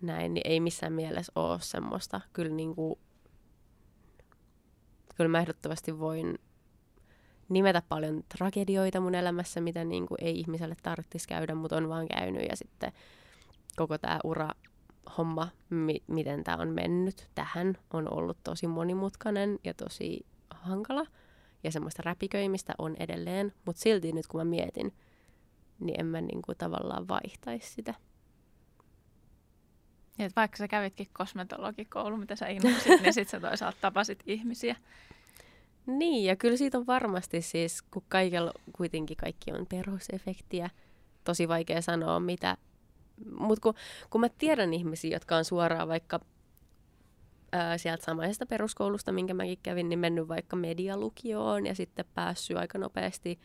näin, 0.00 0.34
niin 0.34 0.46
ei 0.46 0.60
missään 0.60 0.92
mielessä 0.92 1.32
ole 1.34 1.60
semmoista. 1.60 2.20
Kyllä, 2.32 2.54
niin 2.54 2.74
kuin, 2.74 2.98
kyllä 5.14 5.28
mä 5.28 5.40
ehdottomasti 5.40 5.98
voin 5.98 6.38
nimetä 7.48 7.82
paljon 7.88 8.24
tragedioita 8.38 9.00
mun 9.00 9.14
elämässä, 9.14 9.60
mitä 9.60 9.84
niin 9.84 10.06
kuin 10.06 10.18
ei 10.20 10.40
ihmiselle 10.40 10.76
tarvitsisi 10.82 11.28
käydä, 11.28 11.54
mutta 11.54 11.76
on 11.76 11.88
vaan 11.88 12.08
käynyt. 12.08 12.46
Ja 12.50 12.56
sitten 12.56 12.92
koko 13.76 13.98
tämä 13.98 14.20
ura 14.24 14.50
homma, 15.18 15.48
mi- 15.70 16.02
miten 16.06 16.44
tämä 16.44 16.56
on 16.56 16.68
mennyt 16.68 17.28
tähän, 17.34 17.78
on 17.92 18.14
ollut 18.14 18.38
tosi 18.44 18.66
monimutkainen 18.66 19.58
ja 19.64 19.74
tosi 19.74 20.26
hankala. 20.50 21.06
Ja 21.64 21.72
semmoista 21.72 22.02
räpiköimistä 22.04 22.74
on 22.78 22.96
edelleen, 22.98 23.52
mutta 23.64 23.82
silti 23.82 24.12
nyt 24.12 24.26
kun 24.26 24.40
mä 24.40 24.44
mietin, 24.44 24.92
niin 25.80 26.00
en 26.00 26.06
mä 26.06 26.20
niin 26.20 26.42
kuin 26.42 26.58
tavallaan 26.58 27.08
vaihtaisi 27.08 27.72
sitä. 27.72 27.94
Niin, 30.18 30.26
että 30.26 30.40
vaikka 30.40 30.56
sä 30.56 30.68
kävitkin 30.68 31.08
kosmetologikoulu, 31.12 32.16
mitä 32.16 32.36
sä 32.36 32.46
innosit, 32.46 33.02
niin 33.02 33.14
sitten 33.14 33.40
sä 33.40 33.48
toisaalta 33.48 33.78
tapasit 33.80 34.22
ihmisiä. 34.26 34.76
Niin, 35.86 36.24
ja 36.24 36.36
kyllä 36.36 36.56
siitä 36.56 36.78
on 36.78 36.86
varmasti 36.86 37.42
siis, 37.42 37.82
kun 37.82 38.04
kaikella 38.08 38.52
kuitenkin 38.76 39.16
kaikki 39.16 39.52
on 39.52 39.66
perusefektiä, 39.66 40.70
tosi 41.24 41.48
vaikea 41.48 41.82
sanoa 41.82 42.20
mitä. 42.20 42.56
Mutta 43.38 43.62
kun, 43.62 43.74
kun 44.10 44.20
mä 44.20 44.28
tiedän 44.28 44.74
ihmisiä, 44.74 45.10
jotka 45.10 45.36
on 45.36 45.44
suoraan 45.44 45.88
vaikka 45.88 46.20
ää, 47.52 47.78
sieltä 47.78 48.04
samaisesta 48.04 48.46
peruskoulusta, 48.46 49.12
minkä 49.12 49.34
mäkin 49.34 49.58
kävin, 49.62 49.88
niin 49.88 49.98
mennyt 49.98 50.28
vaikka 50.28 50.56
medialukioon 50.56 51.66
ja 51.66 51.74
sitten 51.74 52.04
päässyt 52.14 52.56
aika 52.56 52.78
nopeasti, 52.78 53.40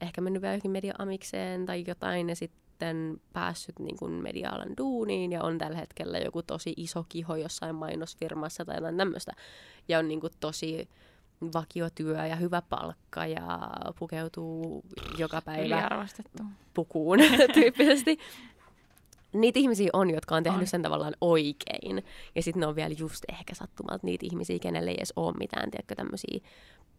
ehkä 0.00 0.20
mennyt 0.20 0.42
vielä 0.42 0.52
johonkin 0.52 0.70
media-amikseen 0.70 1.66
tai 1.66 1.84
jotain, 1.86 2.28
ja 2.28 2.36
sitten 2.36 3.20
päässyt 3.32 3.78
niin 3.78 3.96
kuin 3.96 4.12
media-alan 4.12 4.76
duuniin 4.78 5.32
ja 5.32 5.42
on 5.42 5.58
tällä 5.58 5.78
hetkellä 5.78 6.18
joku 6.18 6.42
tosi 6.42 6.74
iso 6.76 7.04
kiho 7.08 7.36
jossain 7.36 7.74
mainosfirmassa 7.74 8.64
tai 8.64 8.76
jotain 8.76 8.96
tämmöistä. 8.96 9.32
Ja 9.88 9.98
on 9.98 10.08
niin 10.08 10.20
kuin 10.20 10.32
tosi 10.40 10.88
vakiotyö 11.54 12.26
ja 12.26 12.36
hyvä 12.36 12.62
palkka 12.62 13.26
ja 13.26 13.70
pukeutuu 13.98 14.84
joka 15.18 15.42
päivä 15.42 16.06
pukuun 16.74 17.18
tyyppisesti. 17.54 18.18
Niitä 19.40 19.58
ihmisiä 19.58 19.90
on, 19.92 20.10
jotka 20.10 20.34
on 20.34 20.42
tehnyt 20.42 20.60
on. 20.60 20.66
sen 20.66 20.82
tavallaan 20.82 21.14
oikein. 21.20 22.04
Ja 22.34 22.42
sitten 22.42 22.60
ne 22.60 22.66
on 22.66 22.76
vielä 22.76 22.94
just 22.98 23.24
ehkä 23.28 23.54
sattumalta 23.54 24.06
niitä 24.06 24.26
ihmisiä, 24.26 24.58
kenelle 24.58 24.90
ei 24.90 24.96
edes 24.96 25.12
ole 25.16 25.34
mitään, 25.38 25.70
tiedätkö, 25.70 25.94
tämmöisiä 25.94 26.40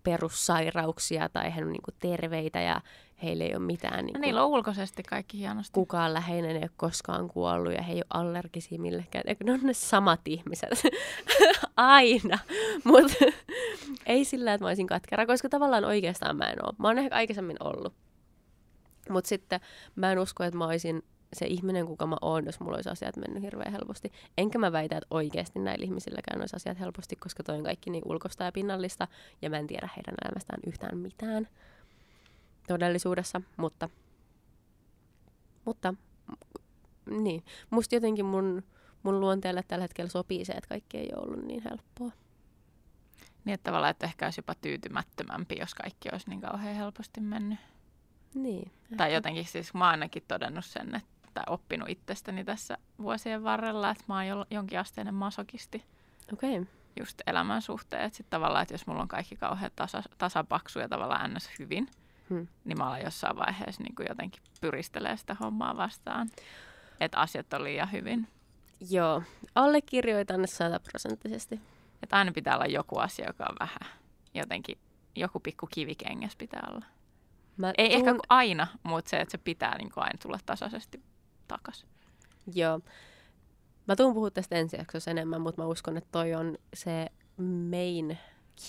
perussairauksia 0.04 1.30
tai 1.30 1.56
he 1.56 1.62
on 1.62 1.72
niin 1.72 1.82
kuin 1.82 1.96
terveitä 2.00 2.62
ja 2.62 2.82
heillä 3.24 3.44
ei 3.44 3.56
ole 3.56 3.66
mitään. 3.66 4.06
Niin 4.06 4.14
no, 4.14 4.20
niillä 4.20 4.44
on 4.44 4.50
ulkoisesti 4.50 5.04
kaikki 5.04 5.38
hienosti. 5.38 5.74
Kukaan 5.74 6.14
läheinen 6.14 6.52
ei 6.52 6.62
ole 6.62 6.70
koskaan 6.78 7.28
kuollut 7.28 7.74
ja 7.74 7.82
he 7.82 7.94
ei 7.94 7.98
ole 7.98 8.06
allergisia 8.10 8.80
millekään. 8.80 9.24
Eikö 9.28 9.44
ne 9.44 9.52
on 9.52 9.60
ne 9.64 9.74
samat 9.74 10.28
ihmiset? 10.28 10.84
Aina. 11.78 12.40
Mutta 12.84 13.14
ei 14.06 14.26
sillä, 14.26 14.54
että 14.54 14.66
mä 14.66 14.68
olisin 14.68 14.88
katkera, 14.88 15.26
koska 15.26 15.50
tavallaan 15.50 15.86
oikeastaan 15.86 16.38
mä 16.38 16.50
en 16.50 16.66
ole. 16.66 16.74
Mä 16.78 16.88
oon 16.88 16.98
ehkä 16.98 17.16
aikaisemmin 17.16 17.58
ollut. 17.60 17.94
Mutta 19.10 19.28
sitten 19.28 19.60
mä 19.96 20.12
en 20.12 20.20
usko, 20.20 20.44
että 20.44 20.58
mä 20.58 20.66
olisin 20.66 21.04
se 21.34 21.46
ihminen, 21.46 21.86
kuka 21.86 22.08
mä 22.08 22.16
oon, 22.22 22.46
jos 22.46 22.60
mulla 22.60 22.76
olisi 22.76 22.90
asiat 22.90 23.18
mennyt 23.18 23.44
hirveän 23.44 23.72
helposti. 23.72 24.12
Enkä 24.38 24.58
mä 24.58 24.72
väitä, 24.72 24.98
että 24.98 25.08
oikeasti 25.12 25.60
näillä 25.60 25.86
ihmisilläkään 25.86 26.40
olisi 26.40 26.56
asiat 26.56 26.80
helposti, 26.80 27.16
koska 27.16 27.44
toi 27.44 27.58
on 27.58 27.64
kaikki 27.64 27.90
niin 27.90 28.04
ulkosta 28.06 28.44
ja 28.44 28.52
pinnallista, 28.52 29.08
ja 29.42 29.50
mä 29.50 29.58
en 29.58 29.68
tiedä 29.68 29.90
heidän 29.98 30.16
elämästään 30.26 30.60
yhtään 30.68 30.98
mitään 30.98 31.48
todellisuudessa, 32.68 33.42
mutta, 33.58 33.90
mutta 35.66 35.94
niin. 37.10 37.44
Musta 37.70 37.96
jotenkin 37.96 38.26
mun, 38.26 38.64
mun 39.04 39.20
luonteelle 39.20 39.64
tällä 39.68 39.84
hetkellä 39.84 40.10
sopii 40.10 40.46
se, 40.46 40.54
että 40.54 40.70
kaikki 40.70 40.98
ei 40.98 41.10
ole 41.16 41.24
ollut 41.24 41.46
niin 41.46 41.64
helppoa. 41.70 42.12
Niin, 43.46 43.54
että 43.54 43.64
tavallaan, 43.64 43.92
että 43.92 44.06
ehkä 44.06 44.26
olisi 44.26 44.40
jopa 44.40 44.56
tyytymättömämpi, 44.56 45.56
jos 45.60 45.76
kaikki 45.76 46.10
olisi 46.12 46.30
niin 46.30 46.42
kauhean 46.42 46.76
helposti 46.76 47.22
mennyt. 47.22 47.60
Niin. 48.34 48.72
Tai 48.98 49.14
jotenkin 49.14 49.46
siis 49.46 49.74
mä 49.74 49.86
oon 49.86 49.92
ainakin 49.92 50.24
todennut 50.28 50.66
sen, 50.66 50.96
että 50.96 51.10
tai 51.38 51.54
oppinut 51.54 51.90
itsestäni 51.90 52.44
tässä 52.44 52.78
vuosien 53.02 53.44
varrella, 53.44 53.90
että 53.90 54.04
mä 54.08 54.16
oon 54.16 54.46
jonkinasteinen 54.52 55.14
masokisti. 55.14 55.84
Okei. 56.34 56.60
Okay. 56.60 56.74
Just 57.00 57.22
elämän 57.28 57.62
suhteen. 57.62 58.10
Sitten 58.12 58.30
tavallaan, 58.30 58.62
että 58.62 58.74
jos 58.74 58.88
mulla 58.88 59.02
on 59.02 59.08
kaikki 59.08 59.36
kauhean 59.36 59.72
tasa, 59.76 60.04
tasapaksu 60.18 60.80
ja 60.80 60.90
tavallaan 60.90 61.34
ns. 61.34 61.50
hyvin, 61.60 61.88
hmm. 62.30 62.48
niin 62.66 62.78
mä 62.78 62.90
olen 62.90 63.04
jossain 63.04 63.38
vaiheessa 63.38 63.84
niin 63.84 63.96
kuin 63.96 64.06
jotenkin 64.10 64.44
pyristelee 64.62 65.18
sitä 65.18 65.34
hommaa 65.40 65.78
vastaan. 65.78 66.30
Että 67.00 67.18
asiat 67.20 67.54
on 67.54 67.64
liian 67.64 67.92
hyvin. 67.92 68.28
Joo, 68.90 69.24
allekirjoitan 69.56 70.48
sataprosenttisesti. 70.48 71.60
Että 72.04 72.18
aina 72.18 72.32
pitää 72.32 72.56
olla 72.56 72.66
joku 72.66 72.98
asia, 72.98 73.28
joka 73.28 73.46
on 73.50 73.56
vähän 73.60 74.00
jotenkin, 74.34 74.78
joku 75.16 75.40
pikku 75.40 75.68
kivikengäs 75.68 76.36
pitää 76.36 76.68
olla. 76.72 76.86
Mä 77.58 77.74
Ei 77.78 77.90
tuun... 77.90 77.98
ehkä 77.98 78.20
aina, 78.30 78.68
mutta 78.84 79.10
se, 79.10 79.18
että 79.18 79.32
se 79.32 79.38
pitää 79.38 79.78
niin 79.78 79.92
kuin 79.92 80.04
aina 80.04 80.18
tulla 80.22 80.40
tasaisesti 80.46 81.02
takaisin. 81.48 81.90
Joo. 82.54 82.80
Mä 83.88 83.96
tuun 83.96 84.14
puhua 84.14 84.32
tästä 84.32 84.56
ensi 84.56 84.78
jaksossa 84.78 85.12
enemmän, 85.12 85.42
mutta 85.42 85.62
mä 85.62 85.68
uskon, 85.68 85.98
että 85.98 86.10
toi 86.12 86.34
on 86.34 86.58
se 86.74 87.08
main 87.70 88.18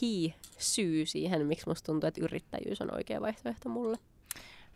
key 0.01 0.33
syy 0.59 1.07
siihen, 1.07 1.47
miksi 1.47 1.69
musta 1.69 1.87
tuntuu, 1.87 2.09
että 2.09 2.25
yrittäjyys 2.25 2.81
on 2.81 2.95
oikea 2.95 3.21
vaihtoehto 3.21 3.69
mulle. 3.69 3.99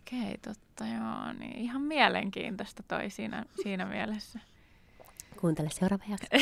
Okei, 0.00 0.20
okay, 0.20 0.38
totta 0.42 0.84
joo. 0.86 1.32
Niin 1.38 1.56
ihan 1.56 1.82
mielenkiintoista 1.82 2.82
toi 2.88 3.10
siinä, 3.10 3.44
siinä 3.62 3.86
mielessä. 3.86 4.38
Kuuntele 5.40 5.70
seuraava 5.70 6.04
jakso. 6.08 6.26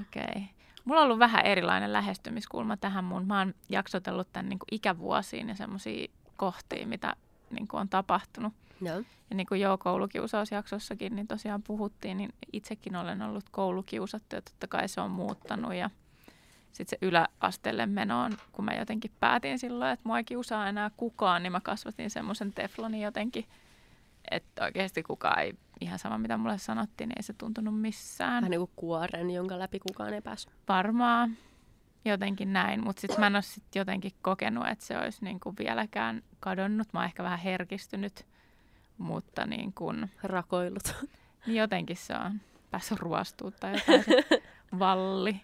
Okei. 0.00 0.22
Okay. 0.22 0.42
Mulla 0.84 1.00
on 1.00 1.04
ollut 1.04 1.18
vähän 1.18 1.46
erilainen 1.46 1.92
lähestymiskulma 1.92 2.76
tähän 2.76 3.04
mun. 3.04 3.26
Mä 3.26 3.38
oon 3.38 3.54
jaksotellut 3.68 4.32
tämän 4.32 4.48
niin 4.48 4.58
ikävuosiin 4.70 5.48
ja 5.48 5.54
semmoisia 5.54 6.08
kohtia, 6.36 6.86
mitä 6.86 7.16
niin 7.50 7.68
kuin 7.68 7.80
on 7.80 7.88
tapahtunut. 7.88 8.52
No. 8.80 8.90
Ja 9.30 9.36
niin 9.36 9.46
kuin 9.46 9.60
joo, 9.60 9.78
koulukiusausjaksossakin 9.78 11.16
niin 11.16 11.26
tosiaan 11.26 11.62
puhuttiin, 11.62 12.16
niin 12.16 12.30
itsekin 12.52 12.96
olen 12.96 13.22
ollut 13.22 13.44
koulukiusattu 13.50 14.36
ja 14.36 14.42
totta 14.42 14.66
kai 14.66 14.88
se 14.88 15.00
on 15.00 15.10
muuttanut. 15.10 15.74
Ja 15.74 15.90
sitten 16.72 16.98
se 17.00 17.06
yläasteelle 17.06 17.86
menoon, 17.86 18.32
kun 18.52 18.64
mä 18.64 18.74
jotenkin 18.74 19.10
päätin 19.20 19.58
silloin, 19.58 19.90
että 19.90 20.08
mua 20.08 20.18
ei 20.18 20.24
kiusaa 20.24 20.68
enää 20.68 20.90
kukaan, 20.96 21.42
niin 21.42 21.52
mä 21.52 21.60
kasvatin 21.60 22.10
semmoisen 22.10 22.52
teflonin 22.52 23.00
jotenkin, 23.00 23.44
että 24.30 24.64
oikeasti 24.64 25.02
kukaan 25.02 25.42
ei, 25.42 25.54
ihan 25.80 25.98
sama 25.98 26.18
mitä 26.18 26.36
mulle 26.36 26.58
sanottiin, 26.58 27.08
niin 27.08 27.18
ei 27.18 27.22
se 27.22 27.32
tuntunut 27.32 27.80
missään. 27.80 28.42
Vähän 28.42 28.50
niin 28.50 28.60
kuin 28.60 28.70
kuoren, 28.76 29.30
jonka 29.30 29.58
läpi 29.58 29.78
kukaan 29.78 30.14
ei 30.14 30.20
päässyt. 30.20 30.52
Varmaan 30.68 31.36
jotenkin 32.04 32.52
näin, 32.52 32.84
mutta 32.84 33.00
sitten 33.00 33.20
mä 33.20 33.26
en 33.26 33.34
ole 33.34 33.42
sit 33.42 33.74
jotenkin 33.74 34.12
kokenut, 34.22 34.68
että 34.68 34.84
se 34.84 34.98
olisi 34.98 35.24
niinku 35.24 35.54
vieläkään 35.58 36.22
kadonnut. 36.40 36.92
Mä 36.92 36.98
oon 36.98 37.06
ehkä 37.06 37.22
vähän 37.22 37.38
herkistynyt, 37.38 38.26
mutta 38.98 39.46
niin 39.46 39.72
kuin... 39.72 40.10
Rakoillut. 40.22 41.06
Niin 41.46 41.56
jotenkin 41.56 41.96
se 41.96 42.14
on 42.16 42.40
päässyt 42.70 42.98
ruostumaan 42.98 43.56
tai 43.60 43.72
jotain 43.72 44.04
se 44.04 44.42
valli. 44.78 45.40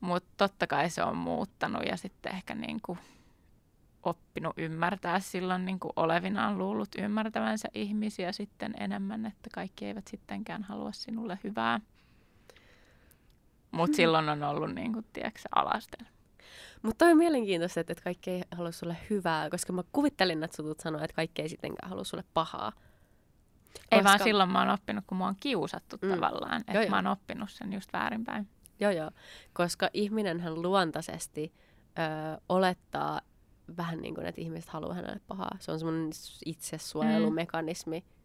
Mutta 0.00 0.28
totta 0.36 0.66
kai 0.66 0.90
se 0.90 1.02
on 1.02 1.16
muuttanut 1.16 1.82
ja 1.86 1.96
sitten 1.96 2.34
ehkä 2.34 2.54
niin 2.54 2.80
kuin 2.82 2.98
oppinut 4.02 4.52
ymmärtää 4.56 5.20
silloin 5.20 5.64
niin 5.64 5.80
kuin 5.80 5.92
olevinaan 5.96 6.58
luullut 6.58 6.88
ymmärtävänsä 6.98 7.68
ihmisiä 7.74 8.32
sitten 8.32 8.74
enemmän, 8.80 9.26
että 9.26 9.50
kaikki 9.54 9.86
eivät 9.86 10.08
sittenkään 10.08 10.62
halua 10.62 10.92
sinulle 10.92 11.38
hyvää. 11.44 11.80
Mutta 13.70 13.92
mm. 13.92 13.96
silloin 13.96 14.28
on 14.28 14.42
ollut, 14.42 14.74
niin 14.74 14.92
kuin, 14.92 15.06
tiedätkö, 15.12 15.40
alasten. 15.54 16.06
Mutta 16.82 17.04
on 17.04 17.16
mielenkiintoista, 17.16 17.80
että 17.80 17.94
kaikki 18.04 18.30
ei 18.30 18.42
halua 18.54 18.72
sulle 18.72 18.96
hyvää, 19.10 19.50
koska 19.50 19.72
mä 19.72 19.82
kuvittelin, 19.92 20.42
että 20.42 20.56
sutut 20.56 20.80
sanoa, 20.80 21.04
että 21.04 21.14
kaikki 21.14 21.42
ei 21.42 21.48
sittenkään 21.48 21.90
halua 21.90 22.04
sulle 22.04 22.24
pahaa. 22.34 22.72
Koska... 22.72 23.96
Ei 23.96 24.04
vaan 24.04 24.18
silloin 24.22 24.50
mä 24.50 24.58
oon 24.58 24.70
oppinut, 24.70 25.04
kun 25.06 25.18
mua 25.18 25.26
on 25.26 25.36
kiusattu 25.40 25.96
mm. 26.02 26.10
tavallaan. 26.10 26.60
Että 26.60 26.72
joo, 26.72 26.90
mä 26.90 26.96
oon 26.96 27.06
oppinut 27.06 27.50
sen 27.50 27.72
just 27.72 27.92
väärinpäin. 27.92 28.48
Joo, 28.80 28.90
joo. 28.90 29.10
Koska 29.52 29.90
ihminenhän 29.92 30.62
luontaisesti 30.62 31.52
ö, 31.98 32.40
olettaa 32.48 33.20
vähän 33.76 34.00
niin 34.00 34.14
kuin, 34.14 34.26
että 34.26 34.40
ihmiset 34.40 34.70
haluaa 34.70 34.94
hänelle 34.94 35.20
pahaa. 35.28 35.56
Se 35.60 35.72
on 35.72 35.78
semmoinen 35.78 36.10
itsesuojelumekanismi. 36.46 38.00
Mm 38.00 38.17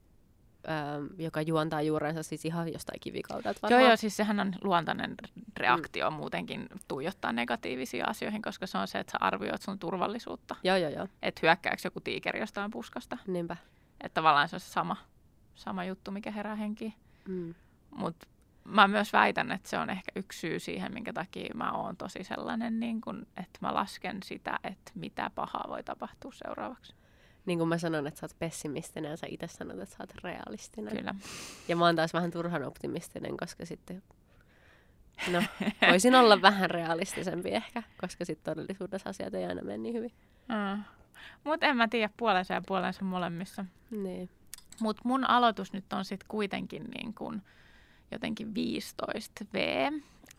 joka 1.18 1.42
juontaa 1.42 1.82
juurensa 1.82 2.24
siis 2.24 2.46
ihan 2.46 2.74
jostain 2.74 3.00
kivikaudelta 3.00 3.60
varmaan. 3.62 3.82
Joo, 3.82 3.90
joo, 3.90 3.98
siis 3.98 4.18
sehän 4.18 4.40
on 4.40 4.54
luontainen 4.64 5.16
reaktio 5.58 6.10
mm. 6.10 6.16
muutenkin 6.16 6.70
tuijottaa 6.88 7.32
negatiivisia 7.32 8.06
asioihin, 8.06 8.42
koska 8.42 8.68
se 8.68 8.78
on 8.78 8.88
se, 8.88 9.00
että 9.00 9.12
sä 9.12 9.18
arvioit 9.22 9.62
sun 9.62 9.80
turvallisuutta. 9.80 10.56
Joo, 10.64 10.78
joo, 10.78 10.90
joo. 10.90 11.08
Että 11.22 11.40
hyökkääkö 11.44 11.82
joku 11.84 12.00
tiikeri 12.00 12.40
jostain 12.40 12.72
puskasta. 12.72 13.18
Niinpä. 13.28 13.58
Että 14.02 14.14
tavallaan 14.14 14.50
se 14.50 14.56
on 14.56 14.60
se 14.60 14.70
sama, 14.70 14.96
sama 15.56 15.86
juttu, 15.86 16.12
mikä 16.12 16.32
herää 16.32 16.56
henkiin. 16.56 16.94
Mm. 17.28 17.54
Mutta 17.96 18.28
mä 18.64 18.88
myös 18.88 19.14
väitän, 19.14 19.52
että 19.52 19.70
se 19.70 19.78
on 19.78 19.90
ehkä 19.90 20.12
yksi 20.16 20.40
syy 20.40 20.60
siihen, 20.60 20.94
minkä 20.94 21.14
takia 21.14 21.54
mä 21.56 21.72
oon 21.72 21.98
tosi 21.98 22.24
sellainen, 22.24 22.80
niin 22.80 23.02
kun, 23.02 23.28
että 23.38 23.60
mä 23.62 23.74
lasken 23.74 24.18
sitä, 24.24 24.60
että 24.64 24.92
mitä 24.96 25.32
pahaa 25.36 25.66
voi 25.70 25.84
tapahtua 25.84 26.32
seuraavaksi 26.32 26.96
niin 27.46 27.60
kuin 27.60 27.70
mä 27.70 27.78
sanon, 27.78 28.08
että 28.08 28.20
sä 28.20 28.26
oot 28.26 28.40
pessimistinen 28.40 29.10
ja 29.10 29.18
sä 29.18 29.28
itse 29.30 29.48
sanot, 29.48 29.80
että 29.80 29.96
sä 29.96 30.04
oot 30.04 30.24
realistinen. 30.24 30.98
Kyllä. 30.98 31.16
Ja 31.68 31.76
mä 31.76 31.86
oon 31.86 31.96
taas 31.96 32.14
vähän 32.14 32.32
turhan 32.32 32.64
optimistinen, 32.64 33.38
koska 33.38 33.66
sitten, 33.66 34.04
no, 35.32 35.44
voisin 35.92 36.16
olla 36.16 36.42
vähän 36.42 36.70
realistisempi 36.70 37.50
ehkä, 37.50 37.84
koska 38.02 38.26
sitten 38.26 38.56
todellisuudessa 38.56 39.10
asiat 39.10 39.34
ei 39.34 39.46
aina 39.46 39.62
mene 39.62 39.78
niin 39.78 39.96
hyvin. 39.96 40.12
Mm. 40.50 40.84
Mutta 41.44 41.66
en 41.66 41.78
mä 41.78 41.88
tiedä 41.88 42.10
puolensa 42.18 42.54
ja 42.54 42.62
puolensa 42.68 43.06
molemmissa. 43.06 43.66
Niin. 43.92 44.30
Mutta 44.80 45.02
mun 45.06 45.30
aloitus 45.30 45.74
nyt 45.74 45.94
on 45.94 46.06
sitten 46.06 46.28
kuitenkin 46.28 46.84
niin 46.84 47.14
kun 47.14 47.42
jotenkin 48.12 48.56
15 48.56 49.46
V. 49.54 49.90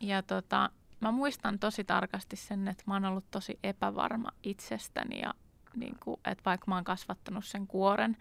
Ja 0.01 0.23
tota, 0.23 0.71
mä 1.01 1.11
muistan 1.13 1.59
tosi 1.59 1.85
tarkasti 1.85 2.37
sen, 2.37 2.69
että 2.69 2.85
mä 2.87 2.95
oon 2.95 3.05
ollut 3.05 3.25
tosi 3.31 3.59
epävarma 3.63 4.29
itsestäni 4.43 5.21
ja 5.21 5.35
niin 5.77 5.97
kuin, 6.03 6.21
että 6.25 6.45
vaikka 6.45 6.65
mä 6.69 6.75
oon 6.75 6.85
kasvattanut 6.85 7.45
sen 7.45 7.67
kuoren, 7.67 8.17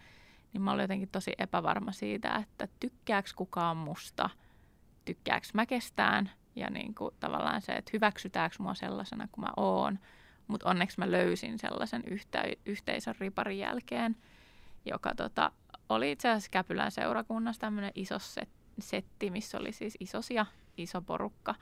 niin 0.53 0.61
mä 0.61 0.71
olin 0.71 0.83
jotenkin 0.83 1.09
tosi 1.09 1.33
epävarma 1.37 1.91
siitä, 1.91 2.35
että 2.35 2.67
tykkääks 2.79 3.33
kukaan 3.33 3.77
musta, 3.77 4.29
tykkääks 5.05 5.53
mä 5.53 5.65
kestään 5.65 6.31
ja 6.55 6.69
niin 6.69 6.95
kuin, 6.95 7.15
tavallaan 7.19 7.61
se, 7.61 7.71
että 7.71 7.89
hyväksytäänkö 7.93 8.55
mua 8.59 8.73
sellaisena 8.73 9.27
kuin 9.31 9.45
mä 9.45 9.51
oon. 9.57 9.99
Mutta 10.47 10.69
onneksi 10.69 10.99
mä 10.99 11.11
löysin 11.11 11.59
sellaisen 11.59 12.03
yhte, 12.07 12.57
yhteisön 12.65 13.15
riparin 13.19 13.57
jälkeen, 13.57 14.15
joka 14.85 15.15
tota, 15.15 15.51
oli 15.89 16.11
itse 16.11 16.29
asiassa 16.29 16.49
Käpylän 16.51 16.91
seurakunnassa 16.91 17.59
tämmöinen 17.59 17.91
iso 17.95 18.19
set, 18.19 18.49
setti, 18.79 19.31
missä 19.31 19.57
oli 19.57 19.71
siis 19.71 19.97
isosia, 19.99 20.45
iso 20.77 21.01
porukka. 21.01 21.55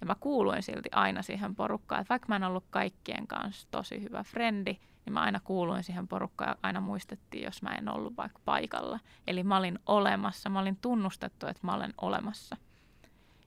Ja 0.00 0.06
mä 0.06 0.14
kuuluin 0.20 0.62
silti 0.62 0.88
aina 0.92 1.22
siihen 1.22 1.54
porukkaan, 1.54 2.00
että 2.00 2.08
vaikka 2.08 2.28
mä 2.28 2.36
en 2.36 2.44
ollut 2.44 2.64
kaikkien 2.70 3.26
kanssa 3.26 3.68
tosi 3.70 4.02
hyvä 4.02 4.22
frendi, 4.22 4.76
niin 5.08 5.14
mä 5.14 5.20
aina 5.20 5.40
kuuluin 5.40 5.84
siihen 5.84 6.08
porukkaan 6.08 6.50
ja 6.50 6.56
aina 6.62 6.80
muistettiin, 6.80 7.44
jos 7.44 7.62
mä 7.62 7.70
en 7.70 7.88
ollut 7.88 8.16
vaikka 8.16 8.40
paikalla. 8.44 9.00
Eli 9.26 9.42
mä 9.42 9.56
olin 9.56 9.78
olemassa, 9.86 10.48
mä 10.48 10.60
olin 10.60 10.76
tunnustettu, 10.76 11.46
että 11.46 11.66
mä 11.66 11.74
olen 11.74 11.94
olemassa. 12.00 12.56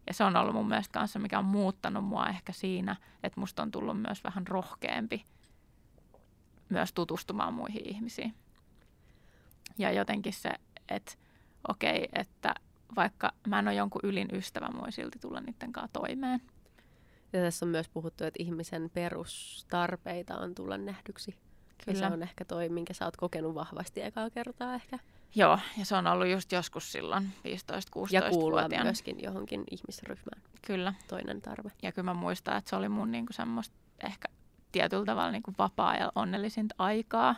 Ja 0.07 0.13
se 0.13 0.23
on 0.23 0.35
ollut 0.35 0.55
mun 0.55 0.67
mielestä 0.67 0.93
kanssa, 0.93 1.19
mikä 1.19 1.39
on 1.39 1.45
muuttanut 1.45 2.05
mua 2.05 2.27
ehkä 2.27 2.53
siinä, 2.53 2.95
että 3.23 3.39
musta 3.39 3.61
on 3.61 3.71
tullut 3.71 4.01
myös 4.01 4.23
vähän 4.23 4.47
rohkeampi 4.47 5.25
myös 6.69 6.93
tutustumaan 6.93 7.53
muihin 7.53 7.87
ihmisiin. 7.87 8.33
Ja 9.77 9.91
jotenkin 9.91 10.33
se, 10.33 10.51
että 10.89 11.13
okei, 11.67 11.95
okay, 11.95 12.21
että 12.21 12.55
vaikka 12.95 13.31
mä 13.47 13.59
en 13.59 13.67
ole 13.67 13.75
jonkun 13.75 14.01
ylin 14.03 14.27
ystävä, 14.33 14.67
mä 14.67 14.81
voin 14.81 14.91
silti 14.91 15.19
tulla 15.19 15.41
niiden 15.41 15.71
kanssa 15.71 15.93
toimeen. 15.93 16.41
Ja 17.33 17.41
tässä 17.41 17.65
on 17.65 17.69
myös 17.69 17.89
puhuttu, 17.89 18.23
että 18.23 18.43
ihmisen 18.43 18.89
perustarpeita 18.93 20.37
on 20.37 20.55
tulla 20.55 20.77
nähdyksi. 20.77 21.35
Kyllä. 21.85 21.99
Ja 21.99 22.09
se 22.09 22.13
on 22.13 22.23
ehkä 22.23 22.45
toi, 22.45 22.69
minkä 22.69 22.93
sä 22.93 23.05
oot 23.05 23.17
kokenut 23.17 23.55
vahvasti 23.55 24.01
ekaa 24.01 24.29
kertaa 24.29 24.73
ehkä. 24.75 24.99
Joo, 25.35 25.59
ja 25.77 25.85
se 25.85 25.95
on 25.95 26.07
ollut 26.07 26.27
just 26.27 26.51
joskus 26.51 26.91
silloin 26.91 27.23
15-16 27.23 27.29
Ja 28.11 28.21
kuulua 28.21 28.67
myöskin 28.83 29.23
johonkin 29.23 29.63
ihmisryhmään. 29.71 30.41
Kyllä. 30.67 30.93
Toinen 31.07 31.41
tarve. 31.41 31.71
Ja 31.81 31.91
kyllä 31.91 32.05
mä 32.05 32.13
muistan, 32.13 32.57
että 32.57 32.69
se 32.69 32.75
oli 32.75 32.89
mun 32.89 33.11
niinku 33.11 33.33
semmoista 33.33 33.75
ehkä 34.03 34.27
tietyllä 34.71 35.05
tavalla 35.05 35.31
niinku 35.31 35.53
vapaa 35.57 35.95
ja 35.95 36.11
onnellisinta 36.15 36.75
aikaa. 36.77 37.35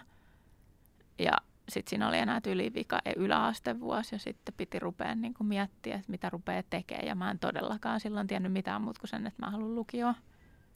Ja 1.19 1.31
sitten 1.69 1.89
siinä 1.89 2.07
oli 2.07 2.17
enää 2.17 2.41
vika 2.73 2.99
e- 3.05 3.13
yläastevuosi 3.15 4.15
ja 4.15 4.19
sitten 4.19 4.53
piti 4.57 4.79
rupea 4.79 5.15
niin 5.15 5.33
kuin 5.33 5.47
miettiä, 5.47 5.95
että 5.95 6.11
mitä 6.11 6.29
rupeaa 6.29 6.63
tekemään. 6.69 7.07
Ja 7.07 7.15
mä 7.15 7.31
en 7.31 7.39
todellakaan 7.39 7.99
silloin 7.99 8.27
tiennyt 8.27 8.53
mitään 8.53 8.81
muuta 8.81 8.99
kuin 8.99 9.09
sen, 9.09 9.27
että 9.27 9.45
mä 9.45 9.51
haluan 9.51 9.75
lukioon. 9.75 10.15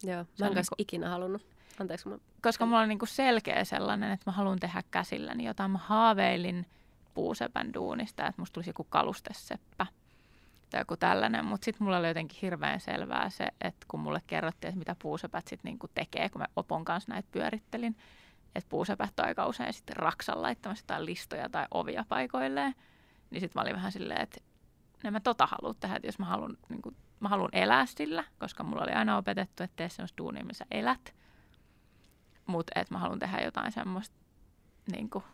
Joo, 0.02 0.24
mä 0.40 0.46
en 0.46 0.54
niin 0.54 0.64
kuin, 0.68 0.78
ikinä 0.78 1.08
halunnut. 1.08 1.57
Anteeksi, 1.80 2.08
mä... 2.08 2.18
Koska 2.42 2.66
mulla 2.66 2.80
on 2.80 2.88
niin 2.88 2.98
kuin 2.98 3.08
selkeä 3.08 3.64
sellainen, 3.64 4.12
että 4.12 4.30
mä 4.30 4.32
haluan 4.32 4.58
tehdä 4.58 4.82
käsilläni 4.90 5.44
jotain. 5.44 5.70
Mä 5.70 5.78
haaveilin 5.78 6.66
puusepän 7.14 7.74
duunista, 7.74 8.26
että 8.26 8.42
musta 8.42 8.54
tulisi 8.54 8.70
joku 8.70 8.84
kalusteseppä 8.84 9.86
tai 10.70 10.80
joku 10.80 10.96
tällainen. 10.96 11.44
Mutta 11.44 11.64
sitten 11.64 11.84
mulla 11.84 11.98
oli 11.98 12.08
jotenkin 12.08 12.38
hirveän 12.42 12.80
selvää 12.80 13.30
se, 13.30 13.48
että 13.60 13.86
kun 13.88 14.00
mulle 14.00 14.22
kerrottiin, 14.26 14.68
että 14.68 14.78
mitä 14.78 14.96
puusepät 15.02 15.48
sitten 15.48 15.72
niin 15.72 15.90
tekee, 15.94 16.28
kun 16.28 16.40
mä 16.40 16.46
Opon 16.56 16.84
kanssa 16.84 17.12
näitä 17.12 17.28
pyörittelin, 17.32 17.96
että 18.54 18.68
puusepät 18.68 19.20
on 19.20 19.26
aika 19.26 19.46
usein 19.46 19.72
sitten 19.72 19.96
raksan 19.96 20.42
laittamassa 20.42 20.82
jotain 20.82 21.06
listoja 21.06 21.48
tai 21.48 21.66
ovia 21.70 22.04
paikoilleen. 22.08 22.74
Niin 23.30 23.40
sitten 23.40 23.60
mä 23.60 23.62
olin 23.62 23.76
vähän 23.76 23.92
silleen, 23.92 24.20
että 24.22 24.40
en 25.04 25.12
mä 25.12 25.20
tota 25.20 25.46
halua 25.46 25.74
tehdä, 25.80 25.96
että 25.96 26.08
jos 26.08 26.18
mä 26.18 26.24
haluan, 26.24 26.56
niin 26.68 26.96
haluan 27.24 27.50
elää 27.52 27.86
sillä, 27.86 28.24
koska 28.38 28.62
mulla 28.62 28.82
oli 28.82 28.92
aina 28.92 29.16
opetettu, 29.16 29.62
että 29.62 29.76
tee 29.76 29.88
semmoista 29.88 30.18
duunia, 30.18 30.44
missä 30.44 30.66
elät. 30.70 31.14
Mutta 32.48 32.72
että 32.80 32.94
mä 32.94 32.98
haluan 32.98 33.18
tehdä 33.18 33.40
jotain 33.40 33.72
semmoista 33.72 34.16
niin 34.92 35.10
kuin, 35.10 35.24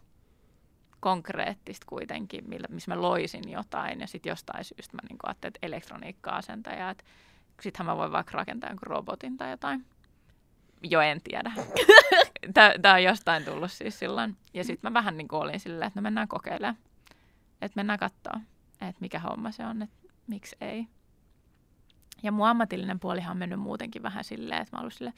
konkreettista 1.01 1.87
kuitenkin, 1.89 2.49
millä, 2.49 2.69
missä 2.71 2.95
mä 2.95 3.03
loisin 3.03 3.51
jotain. 3.51 4.01
Ja 4.01 4.07
sitten 4.07 4.31
jostain 4.31 4.65
syystä 4.65 4.97
mä 4.97 5.01
niin 5.09 5.19
kuin, 5.19 5.29
ajattelin, 5.29 5.55
että 5.55 5.67
elektroniikka-asentaja, 5.67 6.91
että 6.91 7.05
sittenhän 7.61 7.95
mä 7.95 7.99
voin 8.01 8.13
vaikka 8.13 8.39
rakentaa 8.39 8.71
jonkun 8.71 8.87
robotin 8.87 9.37
tai 9.37 9.51
jotain. 9.51 9.85
Jo 10.83 11.01
en 11.01 11.21
tiedä. 11.25 11.53
Tämä 12.83 12.95
on 12.95 13.03
jostain 13.03 13.45
tullut 13.45 13.73
siis 13.73 13.99
silloin. 13.99 14.37
Ja 14.55 14.65
sitten 14.65 14.91
mä 14.91 14.95
vähän 14.95 15.17
niin 15.17 15.29
kuin 15.29 15.41
olin 15.41 15.61
silleen, 15.61 15.87
että 15.87 16.01
no 16.01 16.03
mennään 16.03 16.29
kokeilemaan. 16.29 16.77
Että 17.63 17.77
mennään 17.77 17.99
katsoa, 17.99 18.41
että 18.81 19.01
mikä 19.01 19.19
homma 19.19 19.51
se 19.53 19.67
on, 19.67 19.83
että 19.83 19.97
miksi 20.27 20.57
ei. 20.61 20.87
Ja 22.23 22.33
mun 22.33 22.49
ammatillinen 22.49 23.01
puolihan 23.01 23.31
on 23.31 23.37
mennyt 23.37 23.61
muutenkin 23.61 24.03
vähän 24.03 24.25
silleen, 24.25 24.63
että 24.63 24.77
mä 24.77 24.81
ollut 24.81 24.95
silleen, 24.95 25.17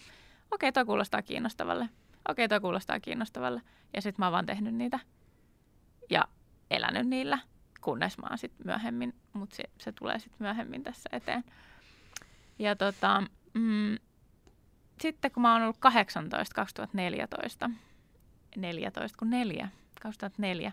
okei, 0.51 0.69
okay, 0.69 0.73
toi 0.73 0.85
kuulostaa 0.85 1.23
kiinnostavalle. 1.23 1.85
Okei, 1.85 2.45
okay, 2.45 2.49
toi 2.49 2.61
kuulostaa 2.61 3.01
kiinnostavalle. 3.01 3.63
Ja 3.95 4.03
sitten 4.03 4.23
mä 4.23 4.27
oon 4.27 4.33
vaan 4.33 4.47
tehnyt 4.47 4.75
niitä 4.75 4.99
ja 6.11 6.25
elänyt 6.71 7.07
niillä, 7.07 7.39
kunnes 7.81 8.19
mä 8.19 8.27
oon 8.31 8.39
sitten 8.39 8.67
myöhemmin, 8.67 9.15
mutta 9.33 9.57
se, 9.57 9.65
se 9.81 9.93
tulee 9.93 10.19
sitten 10.19 10.37
myöhemmin 10.39 10.83
tässä 10.83 11.09
eteen. 11.13 11.45
Ja 12.59 12.77
tota, 12.77 13.23
mm, 13.55 13.99
sitten 15.01 15.31
kun 15.31 15.43
mä 15.43 15.53
oon 15.53 15.63
ollut 15.63 15.77
18, 15.81 16.55
2014, 16.55 17.71
14 18.57 19.19
kun 19.19 19.31
4, 19.31 19.69
2004, 20.01 20.73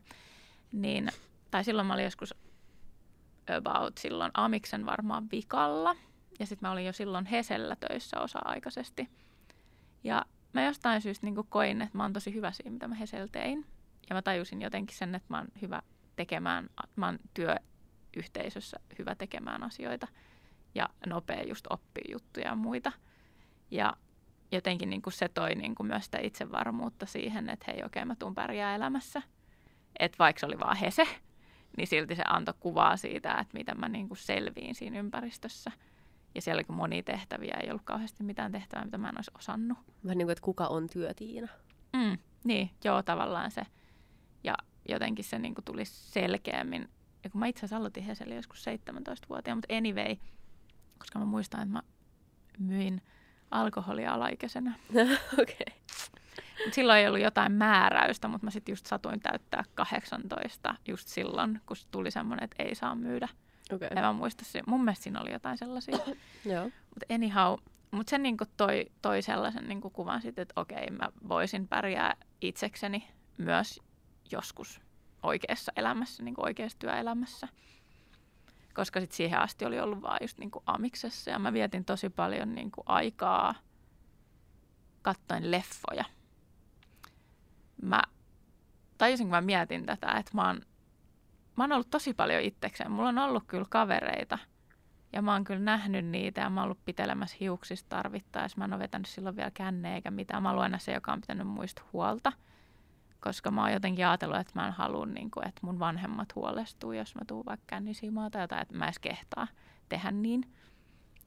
niin, 0.71 1.09
tai 1.51 1.63
silloin 1.63 1.87
mä 1.87 1.93
olin 1.93 2.03
joskus 2.03 2.33
about 3.57 3.97
silloin 3.97 4.31
Amiksen 4.33 4.85
varmaan 4.85 5.31
vikalla. 5.31 5.95
Ja 6.39 6.45
sitten 6.45 6.67
mä 6.67 6.71
olin 6.71 6.85
jo 6.85 6.93
silloin 6.93 7.25
Hesellä 7.25 7.75
töissä 7.75 8.19
osa-aikaisesti. 8.19 9.09
Ja 10.03 10.25
mä 10.53 10.63
jostain 10.65 11.01
syystä 11.01 11.25
niin 11.25 11.35
koin, 11.49 11.81
että 11.81 11.97
mä 11.97 12.03
oon 12.03 12.13
tosi 12.13 12.33
hyvä 12.33 12.51
siinä, 12.51 12.71
mitä 12.71 12.87
mä 12.87 12.95
Hesellä 12.95 13.27
tein. 13.27 13.65
Ja 14.09 14.15
mä 14.15 14.21
tajusin 14.21 14.61
jotenkin 14.61 14.97
sen, 14.97 15.15
että 15.15 15.27
mä 15.29 15.37
oon 15.37 15.47
hyvä 15.61 15.81
tekemään, 16.15 16.69
mä 16.95 17.05
oon 17.05 17.19
työyhteisössä 17.33 18.79
hyvä 18.99 19.15
tekemään 19.15 19.63
asioita. 19.63 20.07
Ja 20.75 20.89
nopea 21.07 21.43
just 21.43 21.65
oppii 21.69 22.11
juttuja 22.11 22.47
ja 22.47 22.55
muita. 22.55 22.91
Ja 23.71 23.93
jotenkin 24.51 24.89
niin 24.89 25.01
se 25.09 25.29
toi 25.29 25.55
niin 25.55 25.75
myös 25.83 26.05
sitä 26.05 26.19
itsevarmuutta 26.21 27.05
siihen, 27.05 27.49
että 27.49 27.65
hei 27.67 27.83
okei 27.83 28.05
mä 28.05 28.15
tuun 28.15 28.35
pärjää 28.35 28.75
elämässä. 28.75 29.21
Että 29.99 30.17
vaikka 30.19 30.39
se 30.39 30.45
oli 30.45 30.59
vaan 30.59 30.77
hese, 30.77 31.07
niin 31.77 31.87
silti 31.87 32.15
se 32.15 32.23
antoi 32.27 32.53
kuvaa 32.59 32.97
siitä, 32.97 33.31
että 33.31 33.57
miten 33.57 33.79
mä 33.79 33.89
niin 33.89 34.09
selviin 34.13 34.75
siinä 34.75 34.99
ympäristössä. 34.99 35.71
Ja 36.35 36.41
siellä 36.41 36.59
oli 36.59 36.75
monia 36.75 37.03
tehtäviä, 37.03 37.57
ei 37.63 37.69
ollut 37.69 37.81
kauheasti 37.85 38.23
mitään 38.23 38.51
tehtävää, 38.51 38.85
mitä 38.85 38.97
mä 38.97 39.09
en 39.09 39.17
olisi 39.17 39.31
osannut. 39.37 39.77
Vähän 40.05 40.17
niin 40.17 40.25
kuin, 40.25 40.31
että 40.31 40.41
kuka 40.41 40.67
on 40.67 40.89
työtiina. 40.89 41.47
Mm, 41.93 42.17
niin, 42.43 42.69
joo, 42.83 43.03
tavallaan 43.03 43.51
se. 43.51 43.61
Ja 44.43 44.55
jotenkin 44.89 45.25
se 45.25 45.39
niin 45.39 45.55
kuin 45.55 45.65
tuli 45.65 45.85
selkeämmin. 45.85 46.89
Ja 47.23 47.29
kun 47.29 47.39
mä 47.39 47.47
itse 47.47 47.59
asiassa 47.59 47.77
aloitin 47.77 48.03
Heseli 48.03 48.35
joskus 48.35 48.65
17-vuotiaana, 48.65 49.55
mutta 49.55 49.75
anyway, 49.75 50.15
koska 50.97 51.19
mä 51.19 51.25
muistan, 51.25 51.61
että 51.61 51.73
mä 51.73 51.81
myin 52.59 53.01
alkoholia 53.51 54.13
alaikäisenä. 54.13 54.73
Okei. 55.41 55.55
Okay. 55.63 55.83
Mut 56.65 56.73
silloin 56.73 56.99
ei 56.99 57.07
ollut 57.07 57.21
jotain 57.21 57.51
määräystä, 57.51 58.27
mutta 58.27 58.45
mä 58.45 58.51
sitten 58.51 58.71
just 58.71 58.85
satuin 58.85 59.19
täyttää 59.19 59.63
18 59.75 60.75
just 60.87 61.07
silloin, 61.07 61.61
kun 61.65 61.77
tuli 61.91 62.11
semmoinen, 62.11 62.43
että 62.43 62.63
ei 62.63 62.75
saa 62.75 62.95
myydä. 62.95 63.27
Okay. 63.71 63.87
En 63.91 64.03
mä 64.03 64.13
muista, 64.13 64.45
se, 64.45 64.61
mun 64.67 64.83
mielestä 64.83 65.03
siinä 65.03 65.21
oli 65.21 65.31
jotain 65.31 65.57
sellaisia. 65.57 65.97
Joo. 66.53 66.63
Mutta 66.63 67.13
anyhow, 67.13 67.59
mutta 67.91 68.09
se 68.09 68.17
niinku 68.17 68.45
toi, 68.57 68.91
toi 69.01 69.21
sellaisen 69.21 69.67
niinku 69.67 69.89
kuvan 69.89 70.21
sitten, 70.21 70.41
että 70.41 70.61
okei, 70.61 70.89
mä 70.89 71.09
voisin 71.29 71.67
pärjää 71.67 72.15
itsekseni 72.41 73.07
myös 73.37 73.79
joskus 74.31 74.81
oikeassa 75.23 75.71
elämässä, 75.75 76.23
niinku 76.23 76.43
oikeassa 76.43 76.79
työelämässä. 76.79 77.47
Koska 78.73 78.99
sitten 78.99 79.17
siihen 79.17 79.39
asti 79.39 79.65
oli 79.65 79.79
ollut 79.79 80.01
vaan 80.01 80.17
just 80.21 80.37
niinku 80.37 80.63
amiksessa 80.65 81.31
ja 81.31 81.39
mä 81.39 81.53
vietin 81.53 81.85
tosi 81.85 82.09
paljon 82.09 82.55
niinku 82.55 82.83
aikaa 82.85 83.55
kattoin 85.01 85.51
leffoja. 85.51 86.05
Mä 87.81 88.01
tajusin, 88.97 89.25
kun 89.25 89.31
mä 89.31 89.41
mietin 89.41 89.85
tätä, 89.85 90.11
että 90.11 90.31
mä 90.33 90.47
oon, 90.47 90.61
mä 91.55 91.63
oon 91.63 91.71
ollut 91.71 91.89
tosi 91.89 92.13
paljon 92.13 92.41
itsekseen. 92.41 92.91
Mulla 92.91 93.09
on 93.09 93.17
ollut 93.17 93.43
kyllä 93.47 93.65
kavereita– 93.69 94.39
ja 95.13 95.21
mä 95.21 95.33
oon 95.33 95.43
kyllä 95.43 95.59
nähnyt 95.59 96.05
niitä 96.05 96.41
ja 96.41 96.49
mä 96.49 96.61
oon 96.61 96.65
ollut 96.65 96.85
pitelemässä 96.85 97.37
hiuksista 97.39 97.89
tarvittaessa. 97.89 98.57
Mä 98.57 98.65
en 98.65 98.73
ole 98.73 98.79
vetänyt 98.79 99.07
silloin 99.07 99.35
vielä 99.35 99.51
känne 99.51 99.95
eikä 99.95 100.11
mitään. 100.11 100.43
Mä 100.43 100.51
oon 100.51 100.71
se, 100.77 100.93
joka 100.93 101.13
on 101.13 101.21
pitänyt 101.21 101.47
muista 101.47 101.81
huolta. 101.93 102.31
Koska 103.19 103.51
mä 103.51 103.61
oon 103.61 103.73
jotenkin 103.73 104.07
ajatellut, 104.07 104.37
että 104.37 104.59
mä 104.59 104.67
en 104.67 104.73
halua, 104.73 105.05
niin 105.05 105.31
kuin, 105.31 105.47
että 105.47 105.61
mun 105.63 105.79
vanhemmat 105.79 106.35
huolestuu, 106.35 106.91
jos 106.91 107.15
mä 107.15 107.21
tuun 107.27 107.45
vaikka 107.45 107.63
kännisimaa 107.67 108.29
tai 108.29 108.41
jotain, 108.41 108.61
että 108.61 108.77
mä 108.77 108.85
edes 108.85 108.99
kehtaa 108.99 109.47
tehdä 109.89 110.11
niin. 110.11 110.53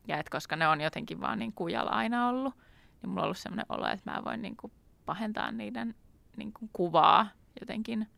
Ja 0.09 0.19
että 0.19 0.31
koska 0.31 0.57
ne 0.57 0.69
on 0.69 0.81
jotenkin 0.81 1.21
vaan 1.21 1.39
niin 1.39 1.53
kujalla 1.53 1.91
aina 1.91 2.29
ollut, 2.29 2.55
niin 3.03 3.11
mulla 3.11 3.21
on 3.21 3.25
ollut 3.25 3.39
sellainen 3.39 3.67
olo, 3.69 3.89
että 3.89 4.11
mä 4.11 4.25
voin 4.25 4.43
niin 4.43 4.57
kuin 4.57 4.73
pahentaa 5.07 5.53
niiden 5.53 5.95
niin 6.37 6.53
kuin 6.53 6.71
kuvaa 6.73 7.27
jotenkin 7.61 8.09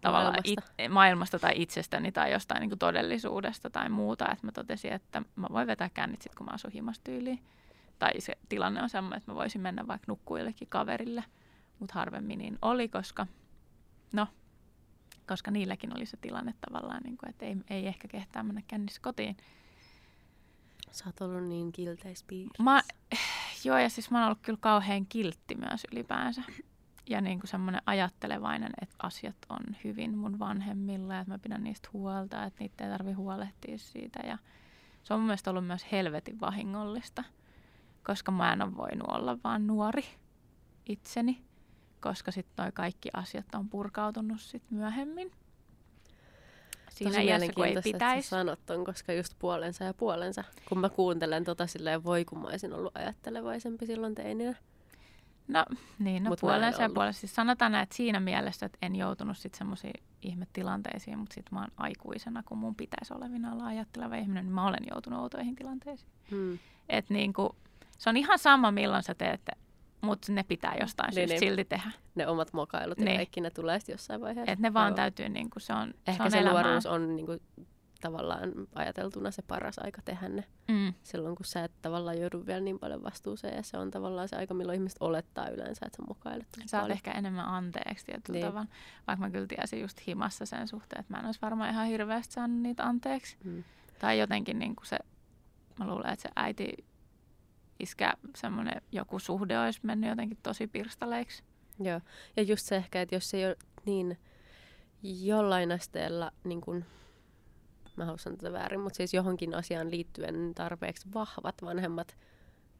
tavallaan 0.00 0.34
Maailmasta. 0.46 0.72
it, 0.78 0.90
maailmasta 0.90 1.38
tai 1.38 1.52
itsestäni 1.56 2.12
tai 2.12 2.32
jostain 2.32 2.60
niin 2.60 2.70
kuin 2.70 2.78
todellisuudesta 2.78 3.70
tai 3.70 3.88
muuta. 3.88 4.32
Että 4.32 4.46
mä 4.46 4.52
totesin, 4.52 4.92
että 4.92 5.22
mä 5.36 5.46
voin 5.52 5.66
vetää 5.66 5.88
kännit 5.88 6.22
sit, 6.22 6.34
kun 6.34 6.46
mä 6.46 6.52
asun 6.54 6.72
himastyyliin. 6.72 7.42
Tai 7.98 8.20
se 8.20 8.38
tilanne 8.48 8.82
on 8.82 8.88
semmoinen, 8.88 9.18
että 9.18 9.30
mä 9.30 9.34
voisin 9.34 9.60
mennä 9.60 9.86
vaikka 9.86 10.04
nukkuillekin 10.08 10.68
kaverille, 10.68 11.24
mutta 11.78 11.94
harvemmin 11.94 12.38
niin 12.38 12.58
oli, 12.62 12.88
koska 12.88 13.26
no, 14.12 14.26
koska 15.26 15.50
niilläkin 15.50 15.96
oli 15.96 16.06
se 16.06 16.16
tilanne 16.16 16.54
tavallaan, 16.68 17.02
niin 17.02 17.16
kuin, 17.16 17.30
että 17.30 17.46
ei, 17.46 17.56
ei 17.70 17.86
ehkä 17.86 18.08
kehtää 18.08 18.42
mennä 18.42 18.62
kännissä 18.66 19.00
kotiin. 19.02 19.36
Sä 20.90 21.04
oot 21.06 21.20
ollut 21.20 21.48
niin 21.48 21.72
kilteispiirissä. 21.72 22.62
Mä, 22.62 22.82
joo, 23.64 23.78
ja 23.78 23.88
siis 23.88 24.10
mä 24.10 24.18
oon 24.18 24.26
ollut 24.26 24.42
kyllä 24.42 24.58
kauhean 24.60 25.06
kiltti 25.06 25.54
myös 25.54 25.86
ylipäänsä 25.92 26.42
ja 27.08 27.20
niin 27.20 27.40
kuin 27.40 27.50
semmoinen 27.50 27.82
ajattelevainen, 27.86 28.70
että 28.82 28.96
asiat 29.02 29.36
on 29.48 29.76
hyvin 29.84 30.18
mun 30.18 30.38
vanhemmilla 30.38 31.14
ja 31.14 31.20
että 31.20 31.32
mä 31.32 31.38
pidän 31.38 31.64
niistä 31.64 31.88
huolta, 31.92 32.44
että 32.44 32.60
niitä 32.60 32.84
ei 32.84 32.90
tarvi 32.90 33.12
huolehtia 33.12 33.78
siitä. 33.78 34.20
Ja 34.26 34.38
se 35.02 35.14
on 35.14 35.20
mun 35.20 35.26
mielestä 35.26 35.50
ollut 35.50 35.66
myös 35.66 35.86
helvetin 35.92 36.40
vahingollista, 36.40 37.24
koska 38.06 38.32
mä 38.32 38.52
en 38.52 38.62
ole 38.62 38.76
voinut 38.76 39.08
olla 39.08 39.38
vaan 39.44 39.66
nuori 39.66 40.04
itseni, 40.86 41.44
koska 42.00 42.30
sitten 42.30 42.64
noi 42.64 42.72
kaikki 42.72 43.08
asiat 43.12 43.54
on 43.54 43.68
purkautunut 43.68 44.40
sit 44.40 44.62
myöhemmin. 44.70 45.32
Siinä 46.90 47.10
Tosi 47.12 47.26
iässä, 47.26 47.52
kun 47.52 47.64
ei 47.64 47.70
että 47.70 47.82
pitäisi. 47.82 48.28
sä 48.28 48.36
sanot 48.36 48.66
ton, 48.66 48.84
koska 48.84 49.12
just 49.12 49.34
puolensa 49.38 49.84
ja 49.84 49.94
puolensa. 49.94 50.44
Kun 50.68 50.78
mä 50.78 50.88
kuuntelen 50.88 51.44
tota 51.44 51.66
silleen, 51.66 52.04
voi 52.04 52.24
kun 52.24 52.38
mä 52.38 52.48
olisin 52.48 52.72
ollut 52.72 52.96
ajattelevaisempi 52.96 53.86
silloin 53.86 54.14
teininä. 54.14 54.54
No 55.52 55.64
niin, 55.98 56.24
no 56.24 56.30
Mut 56.30 56.40
puolensa 56.40 56.82
ja 56.82 56.90
puolensa. 56.94 57.20
Siis 57.20 57.34
sanotaan 57.34 57.74
että 57.74 57.96
siinä 57.96 58.20
mielessä, 58.20 58.66
että 58.66 58.78
en 58.82 58.96
joutunut 58.96 59.38
sitten 59.38 59.58
semmoisiin 59.58 60.02
ihmetilanteisiin, 60.22 61.18
mutta 61.18 61.34
sitten 61.34 61.54
mä 61.54 61.60
oon 61.60 61.70
aikuisena, 61.76 62.42
kun 62.42 62.58
mun 62.58 62.74
pitäisi 62.74 63.14
olevina 63.14 63.52
olla 63.52 63.64
ajatteleva 63.66 64.14
ihminen, 64.16 64.44
niin 64.44 64.54
mä 64.54 64.66
olen 64.66 64.80
joutunut 64.90 65.20
outoihin 65.20 65.56
tilanteisiin. 65.56 66.10
Hmm. 66.30 66.58
Et 66.88 67.10
niinku, 67.10 67.56
se 67.98 68.10
on 68.10 68.16
ihan 68.16 68.38
sama, 68.38 68.70
milloin 68.70 69.02
sä 69.02 69.14
teet, 69.14 69.40
mutta 70.00 70.32
ne 70.32 70.42
pitää 70.42 70.76
jostain 70.80 71.06
Niin, 71.08 71.14
syystä 71.14 71.32
niin. 71.34 71.40
silti 71.50 71.64
tehdä. 71.64 71.90
Ne 72.14 72.26
omat 72.26 72.52
mokailut 72.52 72.98
ja 72.98 73.04
Niin. 73.04 73.16
kaikki 73.16 73.40
ne 73.40 73.50
tulee 73.50 73.78
sitten 73.80 73.92
jossain 73.92 74.20
vaiheessa. 74.20 74.52
Et 74.52 74.58
ne 74.58 74.74
vaan 74.74 74.84
Aivan. 74.84 74.96
täytyy, 74.96 75.28
niinku, 75.28 75.60
se 75.60 75.72
on, 75.72 75.94
Ehkä 76.06 76.12
se 76.16 76.22
on 76.22 76.30
se 76.30 76.38
elämää. 76.38 76.62
nuoruus 76.62 76.86
on 76.86 77.16
niinku, 77.16 77.32
tavallaan 78.00 78.52
ajateltuna 78.74 79.30
se 79.30 79.42
paras 79.42 79.78
aika 79.78 80.02
tehdä 80.04 80.28
ne. 80.28 80.44
Mm, 80.68 80.94
Silloin 81.02 81.36
kun 81.36 81.46
sä 81.46 81.64
et 81.64 81.72
tavallaan 81.82 82.20
joudu 82.20 82.46
vielä 82.46 82.60
niin 82.60 82.78
paljon 82.78 83.02
vastuuseen. 83.02 83.56
Ja 83.56 83.62
se 83.62 83.78
on 83.78 83.90
tavallaan 83.90 84.28
se 84.28 84.36
aika, 84.36 84.54
milloin 84.54 84.76
ihmiset 84.76 84.98
olettaa 85.02 85.48
yleensä, 85.48 85.86
että 85.86 85.96
sä 85.96 86.02
tosi 86.56 86.68
saat 86.68 86.80
paljon. 86.82 86.96
ehkä 86.96 87.10
enemmän 87.12 87.44
anteeksi 87.46 88.06
tietyllä 88.06 88.36
Niin. 88.38 88.46
tavalla. 88.46 88.68
Vaikka 89.06 89.24
mä 89.26 89.30
kyllä 89.30 89.46
tiesin 89.46 89.80
just 89.80 90.06
himassa 90.06 90.46
sen 90.46 90.68
suhteen, 90.68 91.00
että 91.00 91.12
mä 91.14 91.18
en 91.20 91.26
olisi 91.26 91.40
varmaan 91.42 91.70
ihan 91.70 91.86
hirveästi 91.86 92.34
saanut 92.34 92.58
niitä 92.60 92.84
anteeksi. 92.84 93.36
Mm. 93.44 93.64
Tai 93.98 94.18
jotenkin 94.18 94.58
niin 94.58 94.76
kuin 94.76 94.86
se, 94.86 94.98
mä 95.78 95.86
luulen, 95.86 96.12
että 96.12 96.22
se 96.22 96.28
äiti 96.36 96.72
iskä 97.80 98.12
semmoinen 98.36 98.82
joku 98.92 99.18
suhde 99.18 99.58
olisi 99.60 99.80
mennyt 99.82 100.10
jotenkin 100.10 100.38
tosi 100.42 100.66
pirstaleiksi. 100.66 101.42
Joo. 101.80 102.00
Ja 102.36 102.42
just 102.42 102.66
se 102.66 102.76
ehkä, 102.76 103.00
että 103.02 103.14
jos 103.14 103.30
se 103.30 103.36
ei 103.36 103.46
ole 103.46 103.56
niin 103.86 104.18
jollain 105.02 105.72
asteella, 105.72 106.32
niin 106.44 106.60
kuin, 106.60 106.84
mä 108.00 108.04
haluan 108.04 108.18
sanoa 108.18 108.36
tätä 108.36 108.52
väärin, 108.52 108.80
mutta 108.80 108.96
siis 108.96 109.14
johonkin 109.14 109.54
asiaan 109.54 109.90
liittyen 109.90 110.52
tarpeeksi 110.54 111.08
vahvat 111.14 111.54
vanhemmat, 111.62 112.16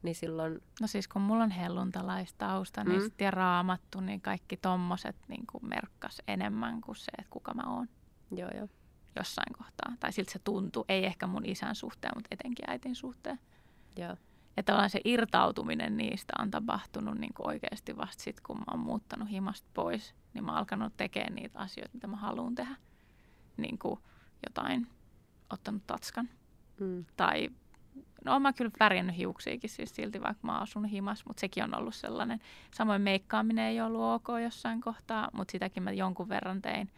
niin 0.03 0.15
silloin, 0.15 0.59
No 0.81 0.87
siis 0.87 1.07
kun 1.07 1.21
mulla 1.21 1.43
on 1.43 1.51
helluntalaistausta 1.51 2.83
Mm. 2.83 2.89
niin 2.89 3.01
sit 3.01 3.21
ja 3.21 3.31
raamattu, 3.31 3.99
niin 3.99 4.21
kaikki 4.21 4.57
tommoset 4.57 5.15
niin 5.27 5.47
kuin 5.51 5.65
merkkas 5.67 6.21
enemmän 6.27 6.81
kuin 6.81 6.95
se, 6.95 7.11
että 7.19 7.29
kuka 7.29 7.53
mä 7.53 7.63
oon 7.75 7.89
joo 8.31 8.49
joo. 8.57 8.67
jossain 9.15 9.53
kohtaa. 9.57 9.93
Tai 9.99 10.11
siltä 10.13 10.31
se 10.31 10.39
tuntuu, 10.39 10.85
ei 10.89 11.05
ehkä 11.05 11.27
mun 11.27 11.45
isän 11.45 11.75
suhteen, 11.75 12.11
mutta 12.15 12.27
etenkin 12.31 12.69
äitin 12.69 12.95
suhteen. 12.95 13.39
joo. 13.97 14.15
Että 14.57 14.71
tavallaan 14.71 14.89
se 14.89 15.01
irtautuminen 15.05 15.97
niistä 15.97 16.33
on 16.39 16.51
tapahtunut 16.51 17.17
niin 17.17 17.33
kuin 17.33 17.47
oikeasti 17.47 17.97
vasta 17.97 18.23
sitten, 18.23 18.43
kun 18.43 18.57
mä 18.57 18.63
oon 18.71 18.79
muuttanut 18.79 19.29
himasta 19.29 19.67
pois. 19.73 20.15
Niin 20.33 20.43
mä 20.45 20.51
oon 20.51 20.57
alkanut 20.59 20.93
tekemään 20.97 21.35
niitä 21.35 21.59
asioita, 21.59 21.93
mitä 21.93 22.07
mä 22.07 22.17
haluan 22.17 22.55
tehdä. 22.55 22.75
Niin 23.57 23.77
kuin 23.79 23.99
jotain, 24.47 24.87
ottanut 25.53 25.87
tatskan. 25.87 26.29
Mm. 26.79 27.05
Tai, 27.17 27.49
no 28.25 28.39
mä 28.39 28.53
kyllä 28.53 28.71
värjännyt 28.79 29.17
hiuksiakin 29.17 29.69
siis 29.69 29.95
silti, 29.95 30.21
vaikka 30.21 30.47
mä 30.47 30.59
asunut 30.59 30.91
himas. 30.91 31.25
Mutta 31.25 31.41
sekin 31.41 31.63
on 31.63 31.77
ollut 31.77 31.95
sellainen. 31.95 32.39
Samoin 32.73 33.01
meikkaaminen 33.01 33.65
ei 33.65 33.81
ollut 33.81 34.01
ok 34.01 34.27
jossain 34.43 34.81
kohtaa, 34.81 35.29
mutta 35.33 35.51
sitäkin 35.51 35.83
mä 35.83 35.91
jonkun 35.91 36.29
verran 36.29 36.61
tein. 36.61 36.89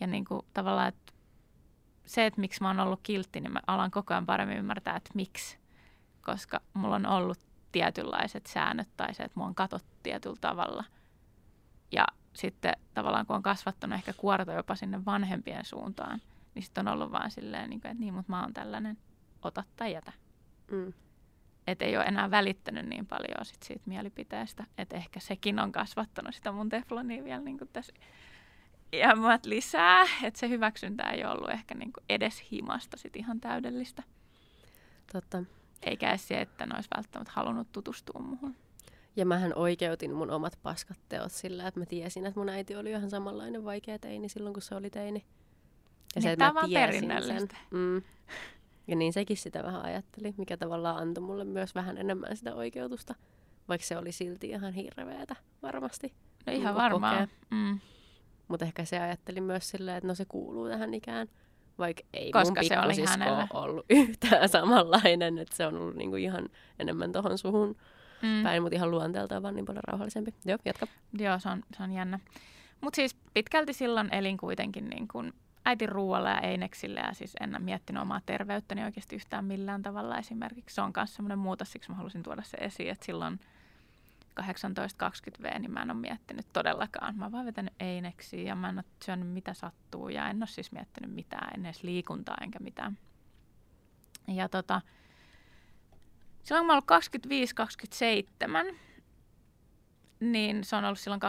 Ja 0.00 0.06
niin 0.06 0.24
kuin 0.24 0.46
tavallaan, 0.54 0.88
että 0.88 1.12
se, 2.06 2.26
että 2.26 2.40
miksi 2.40 2.62
mä 2.62 2.68
oon 2.68 2.80
ollut 2.80 3.00
kiltti, 3.02 3.40
niin 3.40 3.52
mä 3.52 3.60
alan 3.66 3.90
koko 3.90 4.14
ajan 4.14 4.26
paremmin 4.26 4.58
ymmärtää, 4.58 4.96
että 4.96 5.10
miksi 5.14 5.60
koska 6.22 6.60
mulla 6.74 6.94
on 6.94 7.06
ollut 7.06 7.38
tietynlaiset 7.72 8.46
säännöt 8.46 8.88
tai 8.96 9.14
se, 9.14 9.22
että 9.22 9.40
mua 9.40 9.46
on 9.46 9.54
katsottu 9.54 9.88
tietyllä 10.02 10.36
tavalla. 10.40 10.84
Ja 11.92 12.04
sitten 12.32 12.76
tavallaan 12.94 13.26
kun 13.26 13.36
on 13.36 13.42
kasvattanut 13.42 13.98
ehkä 13.98 14.12
kuorta 14.12 14.52
jopa 14.52 14.74
sinne 14.74 15.04
vanhempien 15.04 15.64
suuntaan, 15.64 16.20
niin 16.54 16.62
sitten 16.62 16.88
on 16.88 16.94
ollut 16.94 17.12
vaan 17.12 17.30
silleen, 17.30 17.70
niin 17.70 17.80
kuin, 17.80 17.90
että 17.90 18.00
niin, 18.00 18.14
mutta 18.14 18.32
mä 18.32 18.42
oon 18.42 18.54
tällainen, 18.54 18.98
ota 19.42 19.64
tai 19.76 19.92
jätä. 19.92 20.12
Mm. 20.70 20.92
Että 21.66 21.84
ei 21.84 21.96
ole 21.96 22.04
enää 22.04 22.30
välittänyt 22.30 22.86
niin 22.86 23.06
paljon 23.06 23.44
sit 23.44 23.62
siitä 23.62 23.82
mielipiteestä, 23.86 24.64
että 24.78 24.96
ehkä 24.96 25.20
sekin 25.20 25.58
on 25.58 25.72
kasvattanut 25.72 26.34
sitä 26.34 26.52
mun 26.52 26.68
teflonia 26.68 27.24
vielä 27.24 27.42
niin 27.42 27.58
kuin 27.58 27.70
tässä 27.72 27.92
iämmät 28.92 29.46
lisää, 29.46 30.02
että 30.22 30.40
se 30.40 30.48
hyväksyntä 30.48 31.10
ei 31.10 31.24
ollut 31.24 31.50
ehkä 31.50 31.74
niin 31.74 31.92
kuin 31.92 32.04
edes 32.08 32.44
himasta 32.52 32.96
sit 32.96 33.16
ihan 33.16 33.40
täydellistä. 33.40 34.02
Totta. 35.12 35.44
Eikä 35.82 36.10
edes 36.10 36.28
se, 36.28 36.40
että 36.40 36.66
ne 36.66 36.74
olisi 36.74 36.88
välttämättä 36.96 37.32
halunnut 37.34 37.72
tutustua 37.72 38.20
muuhun. 38.20 38.56
Ja 39.16 39.26
mähän 39.26 39.52
oikeutin 39.54 40.14
mun 40.14 40.30
omat 40.30 40.58
paskat 40.62 40.98
teot 41.08 41.32
sillä, 41.32 41.68
että 41.68 41.80
mä 41.80 41.86
tiesin, 41.86 42.26
että 42.26 42.40
mun 42.40 42.48
äiti 42.48 42.76
oli 42.76 42.90
ihan 42.90 43.10
samanlainen 43.10 43.64
vaikea 43.64 43.98
teini 43.98 44.28
silloin, 44.28 44.52
kun 44.52 44.62
se 44.62 44.74
oli 44.74 44.90
teini. 44.90 45.24
Ja 46.16 46.20
Niin, 46.22 46.30
että 46.32 46.52
mä 46.52 46.60
tiesin. 46.66 47.48
Mm. 47.70 48.02
Ja 48.86 48.96
niin 48.96 49.12
sekin 49.12 49.36
sitä 49.36 49.62
vähän 49.62 49.82
ajatteli, 49.84 50.34
mikä 50.36 50.56
tavallaan 50.56 50.96
antoi 51.02 51.24
mulle 51.24 51.44
myös 51.44 51.74
vähän 51.74 51.98
enemmän 51.98 52.36
sitä 52.36 52.54
oikeutusta, 52.54 53.14
vaikka 53.68 53.86
se 53.86 53.98
oli 53.98 54.12
silti 54.12 54.48
ihan 54.48 54.72
hirveetä 54.72 55.36
varmasti. 55.62 56.12
No 56.46 56.52
ihan 56.52 56.64
Niinku 56.74 56.80
varmaan. 56.82 57.28
Mm. 57.50 57.78
Mutta 58.48 58.64
ehkä 58.64 58.84
se 58.84 58.98
ajatteli 59.00 59.40
myös 59.40 59.70
silleen, 59.70 59.96
että 59.96 60.08
no 60.08 60.14
se 60.14 60.24
kuuluu 60.24 60.68
tähän 60.68 60.94
ikään, 60.94 61.28
Vaikka 61.78 62.02
ei 62.12 62.30
Koska 62.32 62.60
mun 62.60 62.68
se 62.68 62.78
oli 62.78 63.06
hänellä. 63.08 63.46
ollut 63.54 63.86
yhtään 64.00 64.48
samanlainen, 64.48 65.38
että 65.38 65.56
se 65.56 65.66
on 65.66 65.74
ollut 65.76 65.96
niinku 65.96 66.16
ihan 66.16 66.48
enemmän 66.78 67.12
tohon 67.12 67.38
suhun 67.38 67.76
Mm. 68.22 68.42
päin, 68.42 68.62
mutta 68.62 68.76
ihan 68.76 68.90
luonteeltaan 68.90 69.42
vaan 69.42 69.54
niin 69.54 69.64
paljon 69.64 69.84
rauhallisempi. 69.86 70.34
Joo, 70.44 70.58
jatka. 70.64 70.86
Joo, 71.18 71.38
se 71.38 71.48
on, 71.48 71.62
se 71.76 71.82
on 71.82 71.92
jännä. 71.92 72.18
Mutta 72.80 72.96
siis 72.96 73.16
pitkälti 73.34 73.72
silloin 73.72 74.14
elin 74.14 74.36
kuitenkin 74.36 74.90
niin 74.90 75.08
kuin 75.08 75.32
äitin 75.64 75.88
ruoalla 75.88 76.30
ja 76.30 76.40
eineksillä 76.40 77.00
ja 77.00 77.14
siis 77.14 77.36
en 77.40 77.56
miettinyt 77.58 78.02
omaa 78.02 78.20
terveyttäni 78.26 78.84
oikeasti 78.84 79.16
yhtään 79.16 79.44
millään 79.44 79.82
tavalla 79.82 80.18
esimerkiksi. 80.18 80.74
Se 80.74 80.80
on 80.80 80.92
myös 80.96 81.14
semmoinen 81.14 81.38
muutos, 81.38 81.72
siksi 81.72 81.90
mä 81.90 81.96
halusin 81.96 82.22
tuoda 82.22 82.42
se 82.42 82.56
esiin, 82.56 82.90
että 82.90 83.06
silloin 83.06 83.40
18-20V, 84.40 85.58
niin 85.58 85.70
mä 85.70 85.82
en 85.82 85.90
ole 85.90 86.00
miettinyt 86.00 86.46
todellakaan. 86.52 87.16
Mä 87.16 87.24
oon 87.24 87.32
vaan 87.32 87.46
vetänyt 87.46 87.74
eineksiä 87.80 88.42
ja 88.42 88.54
mä 88.54 88.68
en 88.68 88.78
ole 88.78 88.84
syönyt 89.04 89.28
mitä 89.28 89.54
sattuu 89.54 90.08
ja 90.08 90.28
en 90.28 90.36
ole 90.36 90.46
siis 90.46 90.72
miettinyt 90.72 91.14
mitään, 91.14 91.50
en 91.54 91.66
edes 91.66 91.82
liikuntaa 91.82 92.36
enkä 92.40 92.58
mitään. 92.58 92.98
Ja 94.28 94.48
tota, 94.48 94.80
silloin 96.42 96.62
kun 96.62 96.66
mä 96.66 96.74
oon 96.74 96.82
25-27, 98.72 98.76
niin 100.20 100.64
se 100.64 100.76
on 100.76 100.84
ollut 100.84 100.98
silloin 100.98 101.20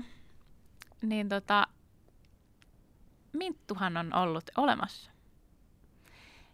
2011-2013, 0.00 0.02
niin 1.02 1.28
tota, 1.28 1.66
Minttuhan 3.32 3.96
on 3.96 4.14
ollut 4.14 4.50
olemassa. 4.56 5.10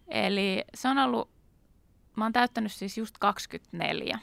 Eli 0.07 0.63
se 0.75 0.87
on 0.89 0.97
ollut, 0.97 1.29
mä 2.15 2.25
oon 2.25 2.33
täyttänyt 2.33 2.71
siis 2.71 2.97
just 2.97 3.17
24, 3.17 4.19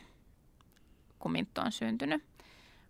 kun 1.19 1.33
Minttu 1.33 1.61
on 1.61 1.73
syntynyt. 1.73 2.25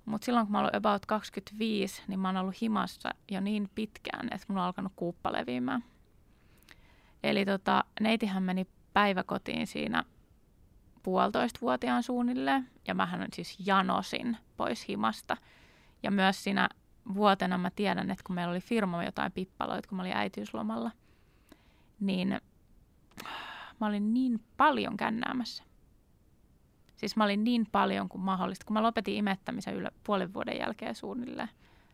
Mutta 0.04 0.24
silloin 0.24 0.46
kun 0.46 0.52
mä 0.52 0.58
ollut 0.58 0.74
about 0.74 1.06
25, 1.06 2.02
niin 2.08 2.20
mä 2.20 2.28
oon 2.28 2.36
ollut 2.36 2.62
himassa 2.62 3.10
jo 3.30 3.40
niin 3.40 3.70
pitkään, 3.74 4.28
että 4.32 4.46
mulla 4.48 4.62
on 4.62 4.66
alkanut 4.66 4.92
kuuppa 4.96 5.32
leviämään. 5.32 5.84
Eli 7.22 7.44
tota, 7.44 7.84
neitihän 8.00 8.42
meni 8.42 8.66
päiväkotiin 8.92 9.66
siinä 9.66 10.04
puolitoistavuotiaan 11.02 12.02
suunnilleen. 12.02 12.70
Ja 12.88 12.94
mähän 12.94 13.28
siis 13.32 13.56
janosin 13.66 14.36
pois 14.56 14.88
himasta. 14.88 15.36
Ja 16.02 16.10
myös 16.10 16.44
siinä 16.44 16.68
vuotena 17.14 17.58
mä 17.58 17.70
tiedän, 17.70 18.10
että 18.10 18.24
kun 18.26 18.34
meillä 18.34 18.50
oli 18.50 18.60
firma 18.60 19.04
jotain 19.04 19.32
pippaloita, 19.32 19.88
kun 19.88 19.96
mä 19.96 20.02
olin 20.02 20.16
äitiyslomalla, 20.16 20.90
niin 22.00 22.40
mä 23.80 23.86
olin 23.86 24.14
niin 24.14 24.40
paljon 24.56 24.96
kännäämässä. 24.96 25.64
Siis 26.96 27.16
mä 27.16 27.24
olin 27.24 27.44
niin 27.44 27.66
paljon 27.72 28.08
kuin 28.08 28.22
mahdollista. 28.22 28.66
Kun 28.66 28.74
mä 28.74 28.82
lopetin 28.82 29.14
imettämisen 29.14 29.74
ylä, 29.74 29.90
puolen 30.04 30.34
vuoden 30.34 30.58
jälkeen 30.58 30.94
suunnilleen, 30.94 31.48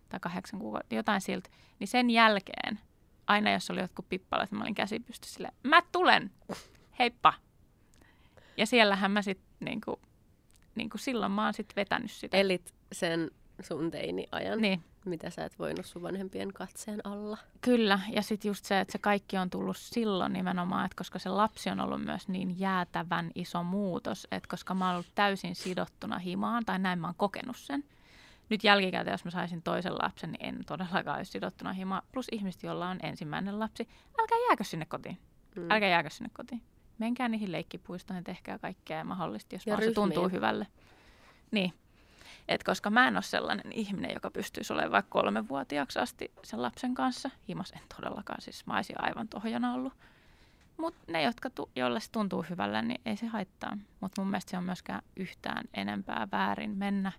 tai 0.09 0.21
kahdeksan 0.21 0.61
kuukautta, 0.61 0.95
jotain 0.95 1.21
siltä, 1.21 1.51
niin 1.79 1.89
sen 1.89 2.11
jälkeen, 2.11 2.81
aina 3.27 3.53
jos 3.53 3.71
oli 3.71 3.81
jotkut 3.81 4.09
pippalat, 4.09 4.51
mä 4.51 4.63
olin 4.63 4.75
käsi 4.75 5.01
pystyssä 5.01 5.35
silleen, 5.35 5.55
mä 5.63 5.83
tulen, 5.93 6.31
heippa. 6.99 7.33
Ja 8.57 8.67
siellähän 8.67 9.11
mä 9.11 9.23
sitten 9.23 9.49
niinku, 9.61 10.01
niinku 10.75 10.99
silloin 10.99 11.33
mä 11.33 11.45
oon 11.45 11.55
sitten 11.55 11.77
vetänyt 11.77 12.11
sitä. 12.11 12.37
Elit 12.37 12.75
sen 12.93 13.31
sun 13.65 13.91
teini-ajan, 13.91 14.61
Niin, 14.61 14.83
mitä 15.05 15.31
sä 15.31 15.45
et 15.45 15.59
voinut 15.59 15.87
sun 15.87 16.03
vanhempien 16.03 16.53
katseen 16.53 17.07
alla. 17.07 17.39
kyllä. 17.61 18.01
Ja 18.13 18.23
sitten 18.23 18.49
just 18.49 18.65
se, 18.65 18.81
että 18.81 18.93
se 18.93 18.99
kaikki 18.99 19.37
on 19.37 19.51
tullut 19.51 19.77
silloin 19.77 20.33
nimenomaan, 20.33 20.85
että 20.85 20.97
koska 20.97 21.19
se 21.19 21.29
lapsi 21.29 21.71
on 21.71 21.81
ollut 21.81 22.05
myös 22.05 22.29
niin 22.29 22.61
jäätävän 22.61 23.31
iso 23.35 23.63
muutos, 23.63 24.27
että 24.31 24.49
koska 24.49 24.75
mä 24.75 24.87
oon 24.87 24.95
ollut 24.95 25.15
täysin 25.15 25.55
sidottuna 25.55 26.19
himaan, 26.19 26.65
tai 26.65 26.79
näin 26.79 26.99
mä 26.99 27.07
oon 27.07 27.15
kokenut 27.17 27.57
sen. 27.57 27.85
Nyt 28.49 28.65
jälkikäteen, 28.65 29.15
jos 29.15 29.25
mä 29.25 29.31
saisin 29.31 29.63
toisen 29.63 29.95
lapsen, 29.95 30.33
niin 30.33 30.45
en 30.45 30.65
todellakaan 30.67 31.17
olisi 31.17 31.33
sidottuna 31.33 31.73
himaan. 31.73 32.03
Plus 32.13 32.27
ihmiset, 32.33 32.63
joilla 32.63 32.89
on 32.89 32.99
ensimmäinen 33.03 33.59
lapsi, 33.59 33.89
älkää 34.21 34.39
jääkö 34.49 34.65
sinne 34.65 34.85
kotiin. 34.87 35.19
Mm. 35.57 35.71
Älkää 35.71 35.89
jääkö 35.89 36.11
sinne 36.11 36.31
kotiin. 36.33 36.63
Menkää 36.99 37.29
niihin 37.29 37.53
leikkipuistoihin, 37.53 38.25
tehkää 38.25 38.59
kaikkea 38.59 39.05
mahdollista, 39.05 39.55
jos 39.55 39.67
Ja 39.67 39.73
vaan 39.77 39.85
se 39.85 39.93
tuntuu 39.93 40.29
hyvälle. 40.29 40.67
Niin. 41.51 41.73
Et 42.51 42.65
koska 42.65 42.91
mä 42.91 43.09
en 43.09 43.17
ole 43.17 43.23
sellainen 43.23 43.73
ihminen, 43.73 44.11
joka 44.15 44.31
pystyisi 44.31 44.73
olemaan 44.73 44.93
vaikka 44.93 45.11
kolmevuotiaaksi 45.21 45.99
asti 45.99 46.33
sen 46.45 46.63
lapsen 46.63 46.95
kanssa. 46.95 47.31
Himas 47.49 47.73
en 47.73 47.81
todellakaan, 47.97 48.41
siis 48.41 48.67
mä 48.67 48.77
olisin 48.77 49.05
aivan 49.05 49.29
tohjana 49.29 49.75
ollut. 49.75 49.93
Mutta 50.77 51.13
ne, 51.13 51.23
jotka 51.23 51.51
tu- 51.51 51.71
joille 51.77 52.01
se 52.01 52.11
tuntuu 52.11 52.45
hyvälle, 52.51 52.83
niin 52.83 53.01
ei 53.07 53.17
se 53.17 53.27
haittaa. 53.27 53.79
Mutta 54.01 54.21
mun 54.23 54.31
mielestä 54.31 54.51
se 54.51 54.59
on 54.59 54.65
myöskään 54.65 55.03
yhtään 55.17 55.65
enempää 55.75 56.29
väärin 56.33 56.71
mennä 56.79 57.13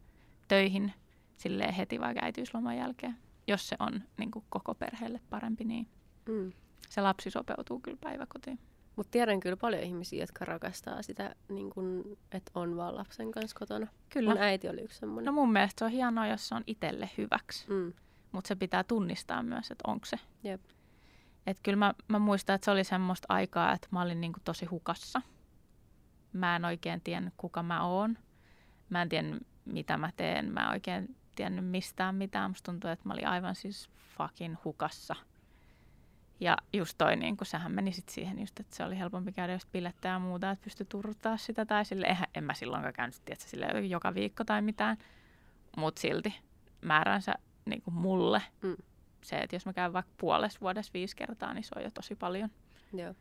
töihin 0.48 0.94
silleen 1.38 1.74
heti 1.74 2.00
vaikka 2.00 2.26
äitiysloman 2.26 2.78
jälkeen. 2.78 3.18
Jos 3.48 3.68
se 3.70 3.76
on 3.80 4.04
niin 4.18 4.32
koko 4.50 4.76
perheelle 4.76 5.22
parempi, 5.30 5.64
niin 5.64 5.88
Mm. 6.30 6.52
se 6.90 7.02
lapsi 7.02 7.32
sopeutuu 7.32 7.80
kyllä 7.80 7.98
päiväkotiin. 8.02 8.60
Mutta 8.96 9.12
tiedän 9.12 9.40
kyllä 9.40 9.58
paljon 9.58 9.84
ihmisiä, 9.84 10.24
jotka 10.24 10.46
rakastaa 10.46 11.02
sitä, 11.02 11.36
niin 11.50 11.70
kun, 11.70 12.18
että 12.32 12.52
on 12.56 12.78
vaan 12.78 12.96
lapsen 12.96 13.32
kanssa 13.32 13.60
kotona. 13.60 13.88
Kyllä. 14.10 14.30
Mun 14.34 14.42
äiti 14.44 14.70
oli 14.70 14.82
yksi 14.82 15.00
semmoinen. 15.00 15.26
No 15.26 15.32
mun 15.32 15.52
mielestä 15.52 15.80
se 15.80 15.86
on 15.86 15.92
hienoa, 15.92 16.28
jos 16.28 16.48
se 16.48 16.56
on 16.56 16.64
itselle 16.68 17.10
hyväksi, 17.18 17.66
Mm. 17.70 17.94
mutta 18.32 18.48
se 18.48 18.56
pitää 18.56 18.84
tunnistaa 18.84 19.44
myös, 19.44 19.72
että 19.72 19.84
onko 19.92 20.06
se. 20.06 20.18
Jep. 20.44 20.62
Et 21.48 21.58
kyllä 21.64 21.76
mä, 21.78 21.94
mä 22.08 22.20
muistan, 22.20 22.56
että 22.56 22.66
se 22.66 22.72
oli 22.72 22.84
semmoista 22.84 23.26
aikaa, 23.30 23.74
että 23.74 23.88
mä 23.92 24.02
olin 24.02 24.22
niinku 24.22 24.40
tosi 24.44 24.66
hukassa. 24.66 25.22
Mä 26.34 26.56
en 26.56 26.66
oikein 26.66 27.02
tiennyt, 27.02 27.34
kuka 27.38 27.64
mä 27.64 27.86
oon. 27.86 28.18
Mä 28.90 29.02
en 29.02 29.10
tiennyt, 29.10 29.48
mitä 29.66 29.98
mä 29.98 30.10
teen. 30.18 30.54
Mä 30.54 30.60
en 30.60 30.70
oikein 30.70 31.16
tiennyt 31.36 31.66
mistään 31.66 32.16
mitään. 32.16 32.52
Musta 32.52 32.72
tuntuu, 32.72 32.90
että 32.90 33.08
mä 33.08 33.14
olin 33.14 33.28
aivan 33.28 33.56
siis 33.56 33.90
fucking 34.18 34.56
hukassa. 34.66 35.16
Ja 36.42 36.58
just 36.74 36.98
toi, 36.98 37.16
niin 37.16 37.38
kun 37.38 37.48
sehän 37.48 37.72
meni 37.72 37.92
sit 37.92 38.10
siihen 38.10 38.40
just, 38.40 38.60
että 38.60 38.76
se 38.76 38.84
oli 38.84 39.00
helpompi 39.00 39.32
käydä 39.32 39.54
just 39.54 39.72
bilettä 39.72 40.08
ja 40.08 40.20
muuta, 40.20 40.52
että 40.52 40.64
pystyi 40.64 40.86
turruttaa 40.90 41.38
sitä. 41.38 41.66
Tai 41.66 41.86
sille, 41.86 42.08
eihän, 42.08 42.28
en 42.36 42.44
mä 42.44 42.54
silloinkaan 42.54 42.94
käynyt 42.94 43.22
tiedätkö, 43.26 43.50
sille 43.50 43.66
joka 43.88 44.14
viikko 44.14 44.44
tai 44.44 44.62
mitään. 44.62 44.98
Mutta 45.78 46.02
silti 46.02 46.36
määränsä 46.82 47.34
niin 47.66 47.82
kuin 47.82 47.94
mulle 47.94 48.42
Mm. 48.62 48.76
se, 49.24 49.38
että 49.38 49.56
jos 49.56 49.66
mä 49.66 49.74
käyn 49.74 49.94
vaikka 49.94 50.12
puolessa 50.18 50.60
vuodessa 50.62 50.94
viisi 50.94 51.16
kertaa, 51.16 51.54
niin 51.54 51.64
se 51.64 51.72
on 51.76 51.84
jo 51.84 51.92
tosi 51.92 52.16
paljon. 52.16 52.50
Joo. 52.94 53.14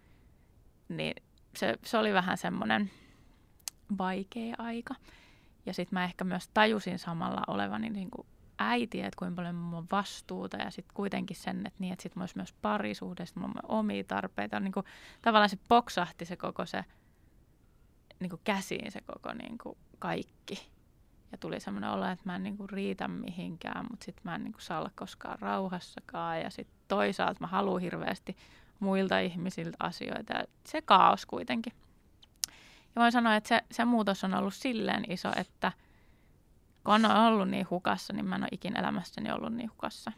Niin 0.89 1.23
se, 1.57 1.79
se 1.85 1.99
oli 1.99 2.12
vähän 2.12 2.39
semmoinen 2.39 2.91
vaikea 3.99 4.55
aika. 4.59 4.95
Ja 5.66 5.75
sitten 5.75 5.97
mä 5.99 6.05
ehkä 6.05 6.25
myös 6.25 6.49
tajusin 6.55 6.99
samalla 6.99 7.43
olevani 7.47 7.91
niin 7.91 8.11
kuin 8.11 8.27
äiti, 8.61 9.00
että 9.00 9.18
kuinka 9.18 9.36
paljon 9.36 9.54
mulla 9.54 9.78
on 9.78 9.86
vastuuta 9.90 10.56
ja 10.56 10.70
sitten 10.70 10.94
kuitenkin 10.94 11.36
sen, 11.36 11.66
että 11.66 11.76
niin, 11.78 11.92
että 11.92 12.02
sitten 12.02 12.22
olisi 12.22 12.36
myös 12.36 12.54
parisuhde, 12.62 13.26
sit 13.26 13.36
mulla 13.36 13.54
on 13.64 13.78
omia 13.78 14.04
tarpeita. 14.04 14.61
Niin 14.61 14.72
kuin, 14.72 14.86
tavallaan 15.22 15.48
se 15.48 15.58
poksahti 15.68 16.24
se 16.24 16.36
koko 16.36 16.66
se 16.66 16.84
niin 18.20 18.30
kuin 18.30 18.40
käsiin 18.44 18.92
se 18.92 19.00
koko 19.00 19.32
niin 19.32 19.58
kuin 19.58 19.78
kaikki. 19.98 20.70
Ja 21.32 21.38
tuli 21.38 21.61
semmoinen 21.61 21.90
olo, 21.90 22.06
että 22.06 22.24
mä 22.24 22.36
en 22.36 22.42
niin 22.42 22.56
kuin 22.56 22.70
riitä 22.70 23.08
mihinkään, 23.08 23.86
mutta 23.90 24.04
sitten 24.04 24.22
mä 24.24 24.34
en 24.34 24.44
niin 24.44 24.52
kuin 24.52 24.62
saa 24.62 24.78
olla 24.78 24.90
koskaan 24.94 25.38
rauhassakaan. 25.38 26.40
Ja 26.40 26.50
sitten 26.50 26.76
toisaalta 26.88 27.40
mä 27.40 27.46
haluan 27.46 27.82
hirveästi 27.82 28.36
muilta 28.80 29.18
ihmisiltä 29.18 29.76
asioita. 29.80 30.32
Ja 30.36 30.44
se 30.66 30.82
kaos 30.82 31.26
kuitenkin. 31.26 31.72
Ja 32.94 33.00
voin 33.00 33.12
sanoa, 33.12 33.36
että 33.36 33.48
se, 33.48 33.62
se 33.70 33.84
muutos 33.84 34.24
on 34.24 34.34
ollut 34.34 34.54
silleen 34.54 35.12
iso, 35.12 35.32
että 35.36 35.72
kun 36.85 36.95
on 36.95 37.16
ollut 37.16 37.49
niin 37.49 37.66
hukassa, 37.70 38.12
niin 38.12 38.26
mä 38.26 38.35
en 38.35 38.43
ole 38.43 38.49
ikin 38.53 38.76
elämässäni 38.76 39.33
ollut 39.33 39.53
niin 39.53 39.70
hukassa. 39.70 40.12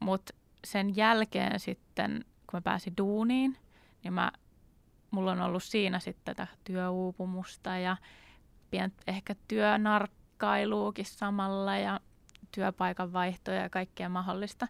Mutta 0.00 0.34
sen 0.64 0.96
jälkeen 0.96 1.60
sitten, 1.60 2.24
kun 2.46 2.56
mä 2.56 2.60
pääsin 2.60 2.96
duuniin, 2.96 3.58
niin 4.04 4.12
mä, 4.12 4.32
mulla 5.10 5.32
on 5.32 5.40
ollut 5.40 5.62
siinä 5.62 5.98
sitten 5.98 6.36
tätä 6.36 6.46
työuupumusta 6.64 7.78
ja 7.78 7.96
pientä 8.70 9.02
ehkä 9.06 9.34
työnarkkailuukin 9.48 11.04
samalla 11.04 11.76
ja 11.76 12.00
työpaikan 12.52 13.12
vaihtoja 13.12 13.60
ja 13.60 13.70
kaikkea 13.70 14.08
mahdollista. 14.08 14.68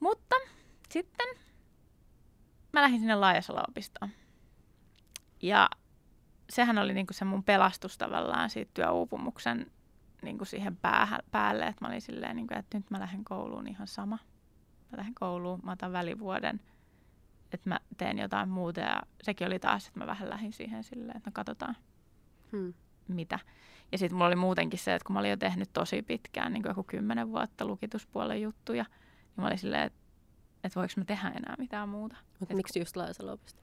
Mutta 0.00 0.36
sitten 0.88 1.26
mä 2.72 2.82
lähdin 2.82 2.98
sinne 2.98 3.14
Laajasalo-opistoon. 3.14 4.10
Ja 5.42 5.68
sehän 6.54 6.78
oli 6.78 6.94
niinku 6.94 7.12
se 7.12 7.24
mun 7.24 7.44
pelastus 7.44 7.98
tavallaan 7.98 8.50
siitä 8.50 8.70
työuupumuksen 8.74 9.70
niinku 10.22 10.44
siihen 10.44 10.76
päähän, 10.76 11.20
päälle, 11.30 11.66
että 11.66 11.84
mä 11.84 11.88
olin 11.88 12.00
silleen, 12.00 12.36
niinku, 12.36 12.54
että 12.58 12.78
nyt 12.78 12.90
mä 12.90 13.00
lähden 13.00 13.24
kouluun 13.24 13.68
ihan 13.68 13.86
sama. 13.86 14.18
Mä 14.92 14.98
lähden 14.98 15.14
kouluun, 15.14 15.60
mä 15.62 15.72
otan 15.72 15.92
välivuoden, 15.92 16.60
että 17.52 17.68
mä 17.68 17.80
teen 17.96 18.18
jotain 18.18 18.48
muuta 18.48 18.80
ja 18.80 19.02
sekin 19.22 19.46
oli 19.46 19.58
taas, 19.58 19.86
että 19.86 20.00
mä 20.00 20.06
vähän 20.06 20.30
lähdin 20.30 20.52
siihen 20.52 20.84
silleen, 20.84 21.16
että 21.16 21.30
no 21.30 21.32
katsotaan 21.34 21.76
Hmm. 22.52 22.74
mitä. 23.08 23.38
Ja 23.92 23.98
sitten 23.98 24.14
mulla 24.14 24.26
oli 24.26 24.36
muutenkin 24.36 24.78
se, 24.78 24.94
että 24.94 25.06
kun 25.06 25.14
mä 25.14 25.20
olin 25.20 25.30
jo 25.30 25.36
tehnyt 25.36 25.72
tosi 25.72 26.02
pitkään, 26.02 26.52
niin 26.52 26.62
kuin 26.62 26.70
joku 26.70 26.82
kymmenen 26.82 27.28
vuotta 27.28 27.64
lukituspuolen 27.64 28.42
juttuja, 28.42 28.84
niin 28.84 29.42
mä 29.42 29.46
olin 29.46 29.58
silleen, 29.58 29.82
että, 29.82 29.98
että 30.64 30.80
voiko 30.80 30.92
mä 30.96 31.04
tehdä 31.04 31.28
enää 31.28 31.54
mitään 31.58 31.88
muuta. 31.88 32.16
Mutta 32.40 32.54
miksi 32.54 32.78
just 32.78 32.96
Laajasalo-opisto? 32.96 33.62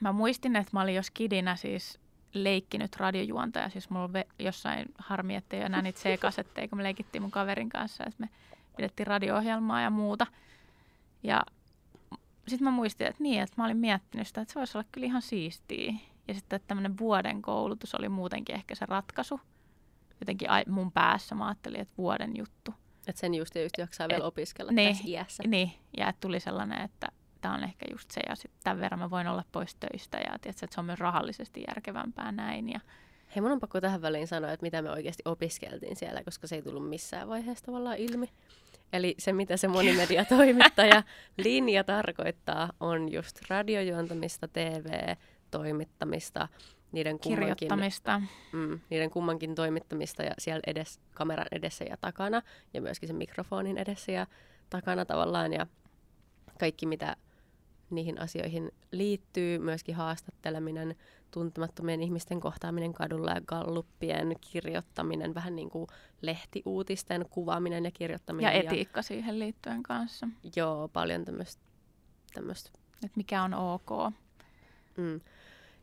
Mä 0.00 0.12
muistin, 0.12 0.56
että 0.56 0.70
mä 0.72 0.82
olin 0.82 0.94
jos 0.94 1.10
kidinä 1.10 1.56
siis 1.56 1.98
leikkinyt 2.34 2.96
radiojuontaja. 2.96 3.68
Siis 3.68 3.90
mulla 3.90 4.06
ve- 4.06 4.32
jossain 4.38 4.86
harmi, 4.98 5.34
ettei 5.34 5.60
enää 5.60 5.82
niitä 5.82 6.00
C-kasetteja, 6.00 6.68
kun 6.68 6.78
me 6.78 6.82
leikittiin 6.82 7.22
mun 7.22 7.30
kaverin 7.30 7.68
kanssa, 7.68 8.04
että 8.04 8.20
me 8.20 8.28
pidettiin 8.76 9.06
radio-ohjelmaa 9.06 9.80
ja 9.80 9.90
muuta. 9.90 10.26
Ja 11.22 11.42
sitten 12.48 12.64
mä 12.64 12.70
muistin, 12.70 13.06
että 13.06 13.22
niin, 13.22 13.42
että 13.42 13.54
mä 13.56 13.64
olin 13.64 13.76
miettinyt 13.76 14.26
sitä, 14.26 14.40
että 14.40 14.52
se 14.52 14.58
voisi 14.58 14.78
olla 14.78 14.88
kyllä 14.92 15.06
ihan 15.06 15.22
siistiä. 15.22 15.94
Ja 16.28 16.34
sitten 16.34 16.60
tämmöinen 16.66 16.98
vuoden 16.98 17.42
koulutus 17.42 17.94
oli 17.94 18.08
muutenkin 18.08 18.54
ehkä 18.54 18.74
se 18.74 18.86
ratkaisu. 18.86 19.40
Jotenkin 20.20 20.48
mun 20.66 20.92
päässä 20.92 21.34
mä 21.34 21.46
ajattelin, 21.46 21.80
että 21.80 21.94
vuoden 21.98 22.36
juttu. 22.36 22.74
Että 23.06 23.20
sen 23.20 23.34
just, 23.34 23.54
just 23.54 23.78
jaksaa 23.78 24.08
vielä 24.08 24.24
opiskella 24.24 24.72
niin, 24.72 24.88
tässä 24.88 25.04
iässä. 25.06 25.42
Niin, 25.46 25.72
ja 25.96 26.08
että 26.08 26.20
tuli 26.20 26.40
sellainen, 26.40 26.80
että 26.80 27.08
tämä 27.40 27.54
on 27.54 27.64
ehkä 27.64 27.86
just 27.90 28.10
se, 28.10 28.20
ja 28.28 28.34
sitten 28.34 28.60
tämän 28.64 28.80
verran 28.80 28.98
mä 28.98 29.10
voin 29.10 29.26
olla 29.26 29.44
pois 29.52 29.74
töistä, 29.74 30.16
ja 30.16 30.38
tiedätkö, 30.38 30.64
että 30.64 30.74
se 30.74 30.80
on 30.80 30.84
myös 30.84 30.98
rahallisesti 30.98 31.64
järkevämpää 31.68 32.32
näin. 32.32 32.68
Ja... 32.68 32.80
Hei, 33.34 33.40
mun 33.40 33.52
on 33.52 33.60
pakko 33.60 33.80
tähän 33.80 34.02
väliin 34.02 34.28
sanoa, 34.28 34.52
että 34.52 34.66
mitä 34.66 34.82
me 34.82 34.90
oikeasti 34.90 35.22
opiskeltiin 35.24 35.96
siellä, 35.96 36.24
koska 36.24 36.46
se 36.46 36.56
ei 36.56 36.62
tullut 36.62 36.88
missään 36.88 37.28
vaiheessa 37.28 37.64
tavallaan 37.64 37.96
ilmi. 37.96 38.28
Eli 38.92 39.14
se, 39.18 39.32
mitä 39.32 39.56
se 39.56 39.68
monimediatoimittaja 39.68 41.02
linja 41.44 41.84
tarkoittaa, 41.84 42.70
on 42.80 43.12
just 43.12 43.50
radiojuontamista, 43.50 44.48
TV-toimittamista, 44.48 46.48
niiden 46.92 47.18
kummankin, 47.18 47.56
kirjoittamista. 47.56 48.22
Mm, 48.52 48.80
niiden 48.90 49.10
kummankin 49.10 49.54
toimittamista 49.54 50.22
ja 50.22 50.34
siellä 50.38 50.62
edes, 50.66 51.00
kameran 51.14 51.46
edessä 51.52 51.84
ja 51.84 51.96
takana 51.96 52.42
ja 52.74 52.82
myöskin 52.82 53.06
sen 53.06 53.16
mikrofonin 53.16 53.78
edessä 53.78 54.12
ja 54.12 54.26
takana 54.70 55.04
tavallaan 55.04 55.52
ja 55.52 55.66
kaikki 56.58 56.86
mitä 56.86 57.16
niihin 57.90 58.20
asioihin 58.20 58.72
liittyy, 58.92 59.58
myöskin 59.58 59.94
haastatteleminen, 59.94 60.96
tuntemattomien 61.30 62.02
ihmisten 62.02 62.40
kohtaaminen 62.40 62.92
kadulla 62.92 63.30
ja 63.30 63.40
galluppien 63.40 64.36
kirjoittaminen, 64.40 65.34
vähän 65.34 65.56
niin 65.56 65.70
kuin 65.70 65.86
lehtiuutisten 66.22 67.26
kuvaaminen 67.30 67.84
ja 67.84 67.90
kirjoittaminen. 67.90 68.54
Ja 68.54 68.62
etiikka 68.62 68.98
ja, 68.98 69.02
siihen 69.02 69.38
liittyen 69.38 69.82
kanssa. 69.82 70.28
Joo, 70.56 70.88
paljon 70.88 71.24
tämmöistä. 71.24 71.62
Että 73.04 73.16
mikä 73.16 73.42
on 73.42 73.54
ok. 73.54 73.90
Mm. 74.96 75.20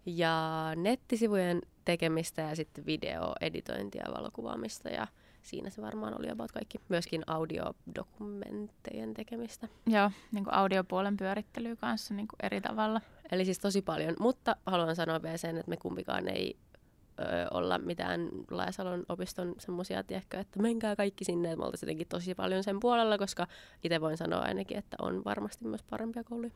Ja 0.06 0.72
nettisivujen 0.76 1.62
tekemistä 1.86 2.42
ja 2.42 2.56
sitten 2.56 2.86
videoeditointia 2.86 4.04
ja 4.08 4.14
valokuvaamista 4.14 4.90
ja 4.90 5.08
siinä 5.44 5.70
se 5.70 5.82
varmaan 5.82 6.20
oli 6.20 6.30
about 6.30 6.52
kaikki. 6.52 6.78
Myöskin 6.90 7.24
audiodokumenttejen 7.28 9.14
tekemistä. 9.14 9.68
Joo, 9.88 10.12
niin 10.32 10.44
kuin 10.44 10.54
audiopuolen 10.54 11.18
pyörittelyä 11.18 11.76
kanssa 11.76 12.14
niin 12.14 12.28
kuin 12.28 12.38
eri 12.44 12.62
tavalla. 12.62 13.02
Eli 13.32 13.46
siis 13.46 13.60
tosi 13.60 13.82
paljon, 13.82 14.16
mutta 14.20 14.56
haluan 14.66 14.96
sanoa 14.96 15.22
vielä 15.22 15.38
sen, 15.38 15.58
että 15.58 15.70
me 15.70 15.78
kumpikaan 15.78 16.28
ei 16.28 16.58
ö, 17.20 17.24
olla 17.52 17.78
mitään 17.78 18.30
Laajasalon 18.52 19.06
opiston 19.10 19.56
semmoisia, 19.60 20.00
että 20.00 20.62
menkää 20.62 20.96
kaikki 20.96 21.26
sinne, 21.26 21.52
että 21.52 21.60
me 21.60 21.66
oltaisiin 21.66 21.88
jotenkin 21.88 22.08
tosi 22.08 22.36
paljon 22.36 22.64
sen 22.64 22.80
puolella, 22.80 23.18
koska 23.18 23.48
itse 23.84 24.02
voin 24.02 24.18
sanoa 24.18 24.40
ainakin, 24.40 24.78
että 24.78 24.98
on 25.02 25.22
varmasti 25.26 25.66
myös 25.66 25.84
parempia 25.84 26.24
kouluja. 26.24 26.52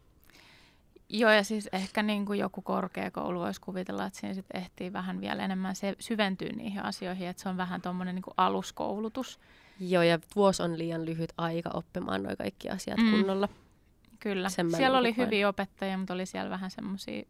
Joo, 1.09 1.31
ja 1.31 1.43
siis 1.43 1.69
ehkä 1.71 2.03
niin 2.03 2.25
kuin 2.25 2.39
joku 2.39 2.61
korkeakoulu 2.61 3.39
voisi 3.39 3.61
kuvitella, 3.61 4.05
että 4.05 4.19
siinä 4.19 4.33
sitten 4.33 4.61
ehtii 4.61 4.93
vähän 4.93 5.21
vielä 5.21 5.45
enemmän 5.45 5.75
se, 5.75 5.95
syventyä 5.99 6.49
niihin 6.55 6.83
asioihin, 6.83 7.27
että 7.27 7.43
se 7.43 7.49
on 7.49 7.57
vähän 7.57 7.81
tuommoinen 7.81 8.15
niin 8.15 8.23
aluskoulutus. 8.37 9.39
Joo, 9.79 10.03
ja 10.03 10.19
vuosi 10.35 10.63
on 10.63 10.77
liian 10.77 11.05
lyhyt 11.05 11.33
aika 11.37 11.69
oppimaan 11.73 12.23
nuo 12.23 12.35
kaikki 12.37 12.69
asiat 12.69 12.97
mm. 12.97 13.11
kunnolla. 13.11 13.49
Kyllä, 14.19 14.49
Sen 14.49 14.71
siellä 14.71 14.97
oli 14.97 15.17
hyviä 15.17 15.49
opettajia, 15.49 15.97
mutta 15.97 16.13
oli 16.13 16.25
siellä 16.25 16.49
vähän 16.49 16.71
semmoisia 16.71 17.23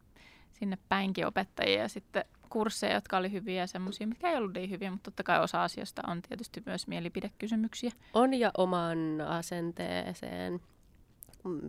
sinne 0.52 0.78
päinkin 0.88 1.26
opettajia 1.26 1.82
ja 1.82 1.88
sitten 1.88 2.24
kursseja, 2.48 2.94
jotka 2.94 3.16
oli 3.16 3.32
hyviä 3.32 3.62
ja 3.62 3.66
semmoisia, 3.66 4.06
mitkä 4.06 4.30
ei 4.30 4.36
ollut 4.36 4.52
niin 4.52 4.70
hyviä, 4.70 4.90
mutta 4.90 5.10
totta 5.10 5.22
kai 5.22 5.40
osa 5.40 5.64
asioista 5.64 6.02
on 6.06 6.22
tietysti 6.22 6.62
myös 6.66 6.86
mielipidekysymyksiä. 6.86 7.90
On 8.14 8.34
ja 8.34 8.50
oman 8.58 9.20
asenteeseen 9.20 10.60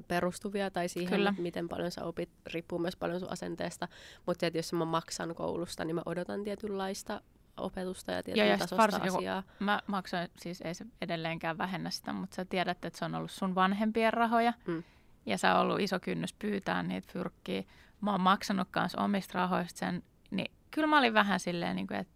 perustuvia 0.08 0.72
tai 0.72 0.90
siihen, 0.90 1.18
Kyllä. 1.18 1.34
miten 1.38 1.70
paljon 1.70 1.92
sä 1.92 2.04
opit, 2.04 2.30
riippuu 2.54 2.80
myös 2.80 2.96
paljon 2.96 3.20
sun 3.20 3.32
asenteesta. 3.32 3.88
Mutta 4.26 4.46
jos 4.54 4.74
mä 4.74 4.86
maksan 4.86 5.36
koulusta, 5.36 5.86
niin 5.86 5.96
mä 5.96 6.02
odotan 6.06 6.44
tietynlaista 6.44 7.22
opetusta 7.58 8.12
ja 8.12 8.24
tietyn 8.24 8.40
Joo, 8.40 8.52
ja 8.52 8.58
tasosta 8.58 8.98
asiaa. 8.98 9.44
Mä 9.60 9.82
maksan, 9.88 10.28
siis 10.38 10.62
ei 10.62 10.74
se 10.74 10.86
edelleenkään 11.02 11.58
vähennä 11.58 11.90
sitä, 11.90 12.14
mutta 12.14 12.36
sä 12.36 12.46
tiedät, 12.46 12.86
että 12.86 13.00
se 13.00 13.06
on 13.06 13.16
ollut 13.16 13.32
sun 13.32 13.56
vanhempien 13.56 14.14
rahoja. 14.14 14.54
Mm. 14.68 14.84
Ja 15.26 15.38
sä 15.38 15.56
on 15.56 15.62
ollut 15.62 15.80
iso 15.80 16.00
kynnys 16.00 16.34
pyytää 16.34 16.84
niitä 16.84 17.14
fyrkkiä. 17.14 17.64
Mä 18.02 18.12
oon 18.12 18.22
maksanut 18.22 18.68
kanssa 18.72 19.02
omista 19.02 19.40
rahoista 19.40 19.80
sen. 19.80 20.04
Niin 20.32 20.52
kyllä 20.72 20.88
mä 20.88 20.98
olin 20.98 21.14
vähän 21.14 21.40
silleen, 21.40 21.76
niin 21.76 21.88
kuin, 21.88 22.00
että 22.00 22.14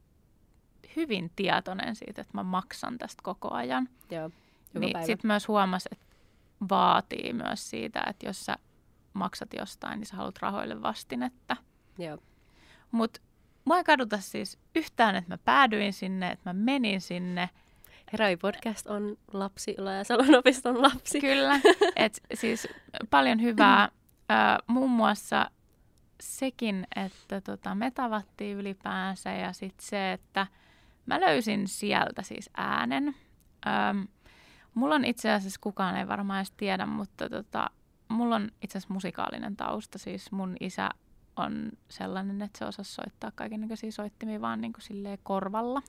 hyvin 0.95 1.31
tietoinen 1.35 1.95
siitä, 1.95 2.21
että 2.21 2.37
mä 2.37 2.43
maksan 2.43 2.97
tästä 2.97 3.23
koko 3.23 3.51
ajan. 3.51 3.89
Joo, 4.11 4.31
niin 4.79 5.05
sitten 5.05 5.27
myös 5.27 5.47
huomasi, 5.47 5.89
että 5.91 6.05
vaatii 6.69 7.33
myös 7.33 7.69
siitä, 7.69 8.03
että 8.09 8.25
jos 8.25 8.45
sä 8.45 8.55
maksat 9.13 9.53
jostain, 9.53 9.99
niin 9.99 10.07
sä 10.07 10.15
haluat 10.15 10.39
rahoille 10.41 10.81
vastinetta. 10.81 11.57
Joo. 11.97 12.17
Mutta 12.91 13.21
mua 13.65 13.77
ei 13.77 13.83
kaduta 13.83 14.17
siis 14.17 14.59
yhtään, 14.75 15.15
että 15.15 15.33
mä 15.33 15.37
päädyin 15.37 15.93
sinne, 15.93 16.31
että 16.31 16.49
mä 16.49 16.53
menin 16.53 17.01
sinne. 17.01 17.49
Herai 18.13 18.37
podcast 18.37 18.87
on 18.87 19.17
lapsi, 19.33 19.75
ja 19.97 20.03
Salonopiston 20.03 20.81
lapsi. 20.81 21.21
Kyllä, 21.21 21.59
et 21.95 22.21
siis 22.33 22.67
paljon 23.09 23.41
hyvää. 23.41 23.89
Ö, 24.31 24.63
muun 24.67 24.91
muassa 24.91 25.51
sekin, 26.21 26.87
että 26.95 27.41
tota, 27.41 27.75
me 27.75 27.91
tavattiin 27.91 28.57
ylipäänsä 28.57 29.31
ja 29.31 29.53
sitten 29.53 29.85
se, 29.85 30.13
että 30.13 30.47
mä 31.05 31.21
löysin 31.21 31.67
sieltä 31.67 32.21
siis 32.21 32.49
äänen. 32.57 33.15
Ö, 33.65 33.69
Mulla 34.73 34.95
on 34.95 35.05
itse 35.05 35.31
asiassa, 35.31 35.59
kukaan 35.63 35.97
ei 35.97 36.07
varmaan 36.07 36.39
edes 36.39 36.51
tiedä, 36.51 36.85
mutta 36.85 37.29
tota, 37.29 37.69
mulla 38.07 38.35
on 38.35 38.51
itse 38.61 38.77
asiassa 38.77 38.93
musikaalinen 38.93 39.55
tausta. 39.55 39.97
Siis 39.97 40.31
mun 40.31 40.55
isä 40.59 40.89
on 41.35 41.71
sellainen, 41.89 42.41
että 42.41 42.59
se 42.59 42.65
osaa 42.65 42.85
soittaa 42.85 43.31
kaikenlaisia 43.35 43.91
soittimia 43.91 44.41
vaan 44.41 44.61
niin 44.61 44.73
kuin 44.73 44.81
silleen 44.81 45.17
korvalla. 45.23 45.81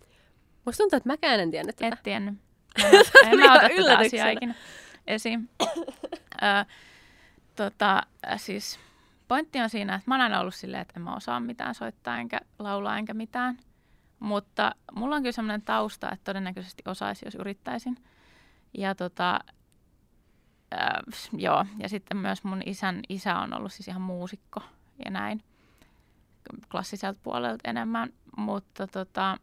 Musta 0.65 0.83
tuntuu, 0.83 0.97
että 0.97 1.09
mäkään 1.09 1.41
en 1.41 1.51
tiennyt 1.51 1.77
tätä. 1.77 1.95
Et 1.95 2.03
tiennyt. 2.03 2.35
Mä 2.83 2.89
en, 2.89 3.33
en 3.33 3.39
mä 3.39 3.55
ota 3.55 3.69
tätä 3.77 3.99
asiaa 3.99 4.29
ikinä 4.29 4.55
esiin. 5.07 5.51
Ö, 6.43 6.65
tota, 7.57 8.03
siis 8.37 8.79
pointti 9.29 9.61
on 9.61 9.71
siinä, 9.71 9.95
että 9.95 10.11
mä 10.11 10.15
oon 10.15 10.21
aina 10.21 10.41
ollut 10.41 10.55
silleen, 10.55 10.83
että 10.83 10.95
en 10.97 11.03
mä 11.03 11.17
osaa 11.17 11.41
mitään 11.41 11.75
soittaa 11.75 12.19
enkä 12.19 12.41
laulaa 12.59 12.99
enkä 12.99 13.15
mitään. 13.15 13.59
Mutta 14.19 14.75
mulla 14.93 15.17
on 15.17 15.23
kyllä 15.23 15.33
sellainen 15.33 15.63
tausta, 15.63 16.11
että 16.11 16.25
todennäköisesti 16.25 16.83
osaisi, 16.87 17.27
jos 17.27 17.35
yrittäisin. 17.35 17.97
Ja 18.79 18.95
tota, 18.95 19.41
äh, 20.75 20.91
joo, 21.33 21.67
ja 21.79 21.89
sitten 21.89 22.17
myös 22.17 22.45
mun 22.45 22.63
isän 22.67 23.01
isä 23.09 23.39
on 23.39 23.55
ollut 23.55 23.73
siis 23.73 23.89
ihan 23.89 24.03
muusikko 24.03 24.63
ja 25.05 25.11
näin 25.11 25.43
klassiselta 26.71 27.21
puolelta 27.23 27.71
enemmän, 27.71 28.13
mutta 28.37 28.87
tota, 28.87 29.39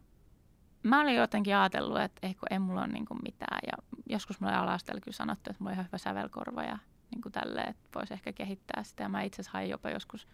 mä 0.84 1.02
olin 1.02 1.16
jotenkin 1.16 1.56
ajatellut, 1.56 2.00
että 2.00 2.28
ei, 2.28 2.36
ei 2.50 2.60
mulla 2.60 2.82
ole 2.82 2.88
niin 2.88 3.06
mitään. 3.24 3.60
Ja 3.68 3.84
joskus 4.10 4.40
mulle 4.40 4.56
ala 4.56 4.78
kyllä 4.88 5.16
sanottu, 5.16 5.50
että 5.50 5.64
mulla 5.64 5.70
on 5.70 5.74
ihan 5.74 5.86
hyvä 5.86 5.98
sävelkorva 5.98 6.64
ja 6.64 6.78
niin 7.12 7.22
kuin 7.22 7.32
tälleen, 7.32 7.70
että 7.70 7.90
voisi 7.96 8.14
ehkä 8.14 8.34
kehittää 8.34 8.84
sitä. 8.84 9.04
Ja 9.04 9.10
mä 9.10 9.22
itse 9.22 9.42
asiassa 9.42 9.58
hain 9.58 9.70
jopa 9.70 9.90
joskus, 9.90 10.28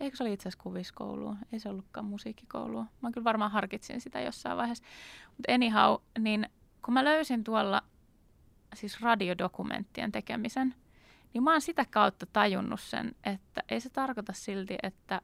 eikö 0.00 0.16
se 0.16 0.22
oli 0.22 0.32
itse 0.32 0.48
asiassa 0.48 0.62
kuviskoulua, 0.62 1.36
ei 1.52 1.60
se 1.60 1.68
ollutkaan 1.68 2.06
musiikkikoulua. 2.06 2.86
Mä 3.00 3.10
kyllä 3.12 3.24
varmaan 3.24 3.50
harkitsin 3.50 4.00
sitä 4.00 4.20
jossain 4.20 4.56
vaiheessa. 4.56 4.84
Mutta 5.26 5.52
anyhow, 5.52 5.94
niin 6.18 6.48
kun 6.84 6.94
mä 6.94 7.04
löysin 7.04 7.44
tuolla 7.44 7.82
siis 8.76 9.00
radiodokumenttien 9.00 10.12
tekemisen, 10.12 10.74
niin 11.34 11.42
mä 11.42 11.52
oon 11.52 11.60
sitä 11.60 11.84
kautta 11.90 12.26
tajunnut 12.26 12.80
sen, 12.80 13.14
että 13.24 13.62
ei 13.68 13.80
se 13.80 13.90
tarkoita 13.90 14.32
silti, 14.32 14.76
että 14.82 15.20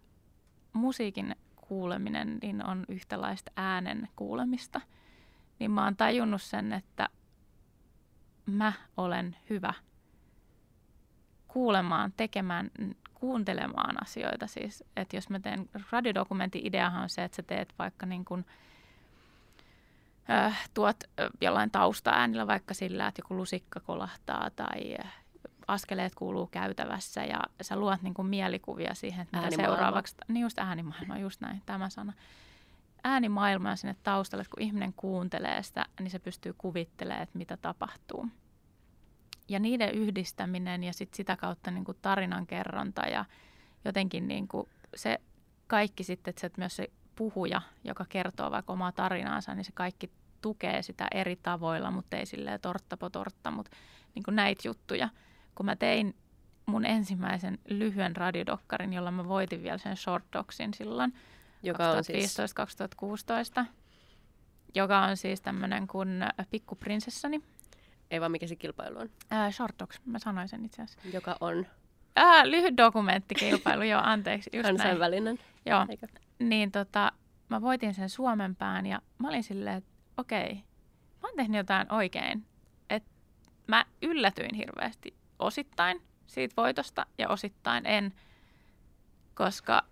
musiikin 0.73 1.37
kuuleminen 1.57 2.39
niin 2.43 2.67
on 2.67 2.85
yhtälaista 2.89 3.53
äänen 3.57 4.09
kuulemista. 4.17 4.81
Niin 5.59 5.71
mä 5.71 5.85
oon 5.85 5.97
tajunnut 5.97 6.43
sen, 6.43 6.73
että 6.73 7.09
mä 8.47 8.73
olen 8.97 9.37
hyvä 9.51 9.75
kuulemaan, 11.49 12.13
tekemään, 12.17 12.71
kuuntelemaan 13.15 14.03
asioita. 14.03 14.47
Siis, 14.47 14.85
että 14.97 15.17
jos 15.17 15.31
mä 15.31 15.41
teen, 15.41 15.69
radiodokumentin 15.93 16.67
ideahan 16.67 17.03
on 17.03 17.09
se, 17.09 17.25
että 17.25 17.37
sä 17.37 17.43
teet 17.43 17.75
vaikka 17.79 18.07
niin 18.07 18.25
kuin– 18.25 18.47
äh, 20.31 20.71
tuot 20.75 20.97
äh, 21.05 21.31
jollain 21.41 21.71
taustaäänillä 21.71 22.47
vaikka 22.47 22.75
sillä, 22.75 23.07
että 23.07 23.21
joku 23.21 23.37
lusikka 23.37 23.81
kolahtaa 23.81 24.51
tai 24.51 24.97
äh, 25.05 25.15
askeleet 25.69 26.15
kuuluu 26.15 26.47
käytävässä 26.47 27.25
ja 27.25 27.41
sä 27.63 27.77
luot 27.77 28.03
niin 28.03 28.15
kuin 28.15 28.27
mielikuvia 28.27 28.95
siihen, 28.95 29.23
että 29.23 29.37
mitä 29.37 29.57
seuraavaksi. 29.57 30.17
Niin 30.29 30.43
just 30.43 30.59
äänimaailma, 30.59 31.19
just 31.19 31.41
näin, 31.41 31.63
tämä 31.67 31.91
sana. 31.91 32.13
Äänimaailmaa 33.05 33.77
sinne 33.77 33.97
taustalle, 34.03 34.43
että 34.43 34.55
kun 34.55 34.63
ihminen 34.63 34.93
kuuntelee 34.93 35.63
sitä, 35.63 35.87
niin 36.01 36.11
se 36.11 36.19
pystyy 36.19 36.53
kuvittelemaan, 36.59 37.23
että 37.23 37.39
mitä 37.39 37.57
tapahtuu. 37.57 38.27
Ja 39.49 39.59
niiden 39.59 39.95
yhdistäminen 39.95 40.85
ja 40.85 40.93
sit 40.93 41.15
sitä 41.15 41.37
kautta 41.37 41.71
niin 41.71 41.85
kuin 41.85 41.99
tarinankerronta 42.03 43.03
ja 43.03 43.25
jotenkin 43.85 44.29
niin 44.29 44.49
kuin 44.49 44.69
se 44.97 45.21
kaikki 45.67 46.05
sitten, 46.05 46.31
että 46.31 46.41
se 46.41 46.51
myös 46.57 46.77
se 46.77 46.91
puhuja, 47.23 47.63
joka 47.85 48.07
kertoo 48.09 48.51
vaikka 48.51 48.73
omaa 48.73 48.93
tarinaansa, 48.93 49.55
niin 49.55 49.65
se 49.65 49.73
kaikki 49.75 50.11
tukee 50.41 50.83
sitä 50.83 51.09
eri 51.11 51.37
tavoilla, 51.37 51.91
mutta 51.91 52.17
ei 52.17 52.27
silleen 52.27 52.61
tortta 52.61 52.97
po 52.97 53.11
tortta, 53.11 53.51
mutta 53.51 53.71
niin 54.15 54.23
kuin 54.23 54.37
näitä 54.37 54.69
juttuja. 54.69 55.09
Kun 55.55 55.67
mä 55.67 55.77
tein 55.77 56.15
mun 56.67 56.87
ensimmäisen 56.87 57.59
lyhyen 57.69 58.17
radiodokkarin, 58.17 58.93
jolla 58.93 59.11
mä 59.11 59.29
voitin 59.29 59.63
vielä 59.63 59.79
sen 59.79 59.97
short 59.97 60.25
doxin 60.33 60.75
silloin, 60.75 61.15
joka 61.63 61.91
on 61.91 62.05
siis... 62.05 62.37
2015-2016, 63.61 63.65
joka 64.75 65.01
on 65.01 65.17
siis 65.17 65.41
tämmöinen 65.41 65.87
kuin 65.87 66.25
Pikkuprinsessani. 66.51 67.43
Ei 68.11 68.21
vaan 68.21 68.33
mikä 68.33 68.47
se 68.47 68.57
kilpailu 68.57 68.99
on. 68.99 69.11
Äh, 69.33 69.53
short 69.53 69.79
docs, 69.79 70.01
mä 70.05 70.19
sanoin 70.19 70.49
sen 70.49 70.65
itse 70.65 70.83
asiassa. 70.83 71.09
Joka 71.13 71.37
on? 71.41 71.67
Äh, 72.19 72.45
lyhyt 72.45 72.77
dokumenttikilpailu, 72.77 73.83
joo, 73.83 74.01
anteeksi. 74.05 74.51
Just 74.53 74.69
Kansainvälinen. 74.69 75.35
Näin. 75.35 75.49
Joo, 75.67 75.87
Eikö? 75.91 76.07
Niin 76.49 76.73
tota, 76.73 77.13
mä 77.49 77.61
voitin 77.61 77.95
sen 77.95 78.09
Suomen 78.09 78.57
pään 78.57 78.87
ja 78.87 79.03
mä 79.19 79.29
olin 79.29 79.43
silleen, 79.43 79.77
että 79.77 79.91
okei, 80.17 80.55
mä 81.23 81.29
oon 81.29 81.37
tehnyt 81.37 81.57
jotain 81.57 81.93
oikein. 81.93 82.47
Et 82.91 83.05
mä 83.67 83.85
yllätyin 84.03 84.55
hirveästi 84.55 85.15
osittain 85.39 86.03
siitä 86.27 86.55
voitosta 86.57 87.07
ja 87.19 87.29
osittain 87.29 87.87
en, 87.87 88.15
koska 89.35 89.83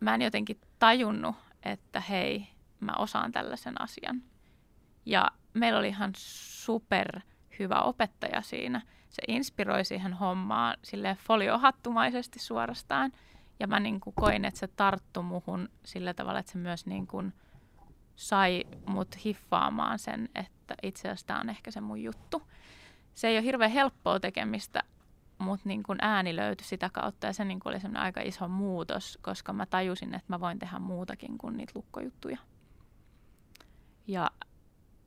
mä 0.00 0.14
en 0.14 0.22
jotenkin 0.22 0.60
tajunnut, 0.78 1.36
että 1.62 2.00
hei, 2.00 2.48
mä 2.80 2.92
osaan 2.98 3.32
tällaisen 3.32 3.80
asian. 3.80 4.22
Ja 5.06 5.30
meillä 5.54 5.78
oli 5.78 5.88
ihan 5.88 6.12
super 6.16 7.20
hyvä 7.58 7.80
opettaja 7.80 8.40
siinä. 8.40 8.82
Se 9.08 9.22
inspiroi 9.28 9.84
siihen 9.84 10.12
hommaan 10.12 10.76
sille 10.82 11.16
foliohattumaisesti 11.20 12.38
suorastaan. 12.38 13.12
Ja 13.62 13.68
mä 13.68 13.80
niin 13.80 14.00
kuin 14.00 14.14
koin, 14.14 14.44
että 14.44 14.60
se 14.60 14.66
tarttu 14.66 15.22
muhun 15.22 15.68
sillä 15.84 16.14
tavalla, 16.14 16.38
että 16.38 16.52
se 16.52 16.58
myös 16.58 16.86
niin 16.86 17.06
kuin 17.06 17.32
sai 18.16 18.64
mut 18.86 19.24
hiffaamaan 19.24 19.98
sen, 19.98 20.28
että 20.34 20.74
itse 20.82 21.08
asiassa 21.08 21.26
tämä 21.26 21.40
on 21.40 21.50
ehkä 21.50 21.70
se 21.70 21.80
mun 21.80 22.02
juttu. 22.02 22.42
Se 23.14 23.28
ei 23.28 23.36
ole 23.36 23.44
hirveän 23.44 23.70
helppoa 23.70 24.20
tekemistä, 24.20 24.82
mutta 25.38 25.68
niin 25.68 25.82
kun 25.82 25.96
ääni 26.00 26.36
löytyi 26.36 26.66
sitä 26.66 26.90
kautta 26.92 27.26
ja 27.26 27.32
se 27.32 27.44
niin 27.44 27.60
oli 27.64 27.80
semmoinen 27.80 28.02
aika 28.02 28.20
iso 28.20 28.48
muutos, 28.48 29.18
koska 29.22 29.52
mä 29.52 29.66
tajusin, 29.66 30.14
että 30.14 30.26
mä 30.28 30.40
voin 30.40 30.58
tehdä 30.58 30.78
muutakin 30.78 31.38
kuin 31.38 31.56
niitä 31.56 31.72
lukkojuttuja. 31.74 32.38
Ja 34.06 34.30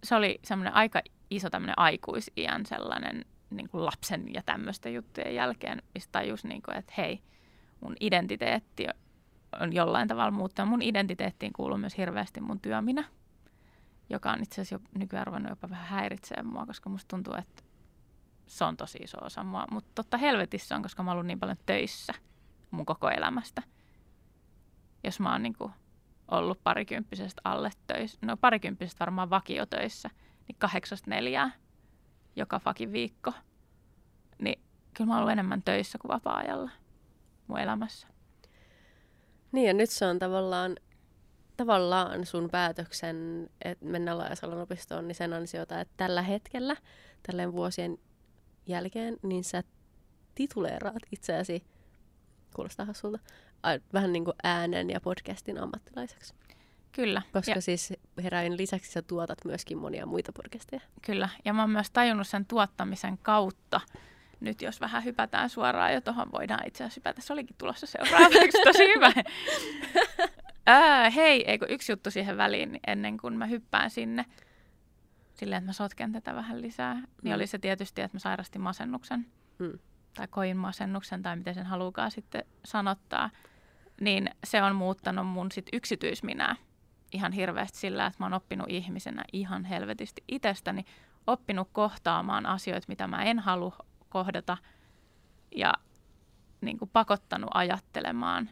se 0.03 0.15
oli 0.15 0.39
semmoinen 0.43 0.73
aika 0.73 1.01
iso 1.29 1.49
tämmöinen 1.49 1.79
aikuisiän 1.79 2.65
sellainen 2.65 3.25
niin 3.49 3.69
kuin 3.69 3.85
lapsen 3.85 4.33
ja 4.33 4.41
tämmöisten 4.45 4.93
juttujen 4.93 5.35
jälkeen, 5.35 5.81
mistä 5.93 6.11
tajus, 6.11 6.43
niin 6.43 6.61
kuin, 6.61 6.77
että 6.77 6.93
hei, 6.97 7.21
mun 7.81 7.95
identiteetti 7.99 8.87
on 9.61 9.73
jollain 9.73 10.07
tavalla 10.07 10.31
muuttunut. 10.31 10.69
Mun 10.69 10.81
identiteettiin 10.81 11.53
kuuluu 11.53 11.77
myös 11.77 11.97
hirveästi 11.97 12.41
mun 12.41 12.59
työminä, 12.59 13.03
joka 14.09 14.31
on 14.31 14.43
itse 14.43 14.61
asiassa 14.61 14.75
jo 14.75 14.99
nykyään 14.99 15.27
ruvennut 15.27 15.49
jopa 15.49 15.69
vähän 15.69 15.87
häiritsee 15.87 16.43
mua, 16.43 16.65
koska 16.65 16.89
musta 16.89 17.07
tuntuu, 17.07 17.33
että 17.33 17.63
se 18.47 18.65
on 18.65 18.77
tosi 18.77 18.97
iso 18.97 19.17
osa 19.21 19.43
mua. 19.43 19.65
Mutta 19.71 19.91
totta 19.95 20.17
helvetissä 20.17 20.75
on, 20.75 20.81
koska 20.81 21.03
mä 21.03 21.13
oon 21.13 21.27
niin 21.27 21.39
paljon 21.39 21.57
töissä 21.65 22.13
mun 22.71 22.85
koko 22.85 23.09
elämästä. 23.09 23.63
Jos 25.03 25.19
mä 25.19 25.31
oon 25.31 25.43
niin 25.43 25.55
kuin 25.57 25.73
ollut 26.27 26.63
parikymppisestä 26.63 27.41
alle 27.43 27.71
töissä, 27.87 28.19
no 28.21 28.37
parikymppisestä 28.37 28.99
varmaan 28.99 29.29
vakiotöissä, 29.29 30.09
niin 30.47 30.55
kahdeksasta 30.59 31.09
neljää 31.09 31.51
joka 32.35 32.59
fakin 32.59 32.91
viikko. 32.91 33.33
Niin 34.39 34.61
kyllä 34.93 35.07
mä 35.07 35.13
oon 35.13 35.19
ollut 35.19 35.31
enemmän 35.31 35.61
töissä 35.63 35.97
kuin 35.97 36.09
vapaa-ajalla 36.09 36.71
mun 37.47 37.59
elämässä. 37.59 38.07
Niin 39.51 39.67
ja 39.67 39.73
nyt 39.73 39.89
se 39.89 40.05
on 40.05 40.19
tavallaan, 40.19 40.75
tavallaan 41.57 42.25
sun 42.25 42.49
päätöksen, 42.49 43.49
että 43.61 43.85
mennä 43.85 44.17
Laajasalon 44.17 44.61
opistoon, 44.61 45.07
niin 45.07 45.15
sen 45.15 45.33
ansiota, 45.33 45.81
että 45.81 45.93
tällä 45.97 46.21
hetkellä, 46.21 46.75
tälleen 47.27 47.53
vuosien 47.53 47.97
jälkeen, 48.67 49.17
niin 49.23 49.43
sä 49.43 49.63
tituleeraat 50.35 51.03
itseäsi, 51.11 51.63
kuulostaa 52.55 52.85
hassulta, 52.85 53.19
vähän 53.93 54.13
niin 54.13 54.25
kuin 54.25 54.35
äänen 54.43 54.89
ja 54.89 55.01
podcastin 55.01 55.57
ammattilaiseksi. 55.57 56.33
Kyllä. 56.91 57.21
Koska 57.33 57.51
ja, 57.51 57.61
siis 57.61 57.93
heräin 58.23 58.57
lisäksi 58.57 58.91
sä 58.91 59.01
tuotat 59.01 59.45
myöskin 59.45 59.77
monia 59.77 60.05
muita 60.05 60.31
podcasteja. 60.33 60.81
Kyllä, 61.05 61.29
ja 61.45 61.53
mä 61.53 61.61
oon 61.61 61.69
myös 61.69 61.91
tajunnut 61.91 62.27
sen 62.27 62.45
tuottamisen 62.45 63.17
kautta, 63.17 63.81
nyt 64.39 64.61
jos 64.61 64.81
vähän 64.81 65.03
hypätään 65.03 65.49
suoraan 65.49 65.93
jo 65.93 66.01
tuohon, 66.01 66.31
voidaan 66.31 66.67
itse 66.67 66.83
asiassa 66.83 66.99
hypätä. 66.99 67.21
Se 67.21 67.33
olikin 67.33 67.55
tulossa 67.57 67.87
seuraavaksi, 67.87 68.63
tosi 68.63 68.87
hyvä. 68.95 69.11
Ää, 70.67 71.09
hei, 71.09 71.51
eikö 71.51 71.65
yksi 71.69 71.91
juttu 71.91 72.11
siihen 72.11 72.37
väliin 72.37 72.79
ennen 72.87 73.17
kuin 73.17 73.33
mä 73.37 73.45
hyppään 73.45 73.89
sinne, 73.89 74.25
silleen, 75.33 75.57
että 75.57 75.69
mä 75.69 75.73
sotken 75.73 76.11
tätä 76.11 76.35
vähän 76.35 76.61
lisää, 76.61 76.93
niin 76.93 77.05
mm. 77.23 77.35
oli 77.35 77.47
se 77.47 77.59
tietysti, 77.59 78.01
että 78.01 78.15
mä 78.15 78.19
sairastin 78.19 78.61
masennuksen. 78.61 79.25
Mm. 79.59 79.79
Tai 80.13 80.27
koin 80.27 80.57
masennuksen, 80.57 81.21
tai 81.21 81.35
miten 81.35 81.53
sen 81.53 81.65
halukaa 81.65 82.09
sitten 82.09 82.43
sanottaa. 82.65 83.29
Niin 84.01 84.29
se 84.43 84.63
on 84.63 84.75
muuttanut 84.75 85.27
mun 85.27 85.51
sit 85.51 85.69
yksityisminää 85.73 86.55
ihan 87.11 87.31
hirveästi 87.31 87.77
sillä, 87.77 88.05
että 88.05 88.19
mä 88.19 88.25
oon 88.25 88.33
oppinut 88.33 88.69
ihmisenä 88.69 89.23
ihan 89.33 89.65
helvetisti 89.65 90.23
itsestäni, 90.27 90.85
oppinut 91.27 91.69
kohtaamaan 91.71 92.45
asioita, 92.45 92.85
mitä 92.87 93.07
mä 93.07 93.23
en 93.23 93.39
halua 93.39 93.75
kohdata 94.15 94.57
ja 95.55 95.73
niin 96.61 96.77
kuin 96.77 96.89
pakottanut 96.93 97.49
ajattelemaan 97.53 98.49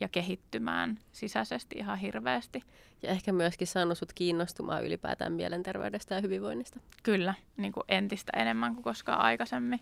ja 0.00 0.08
kehittymään 0.08 0.98
sisäisesti 1.12 1.78
ihan 1.78 1.98
hirveästi. 1.98 2.62
Ja 3.02 3.10
ehkä 3.10 3.32
myöskin 3.32 3.66
saanut 3.66 3.98
sut 3.98 4.12
kiinnostumaan 4.12 4.84
ylipäätään 4.84 5.32
mielenterveydestä 5.32 6.14
ja 6.14 6.20
hyvinvoinnista. 6.20 6.80
Kyllä, 7.02 7.34
niin 7.56 7.72
kuin 7.72 7.84
entistä 7.88 8.32
enemmän 8.36 8.74
kuin 8.74 8.84
koskaan 8.84 9.20
aikaisemmin. 9.20 9.80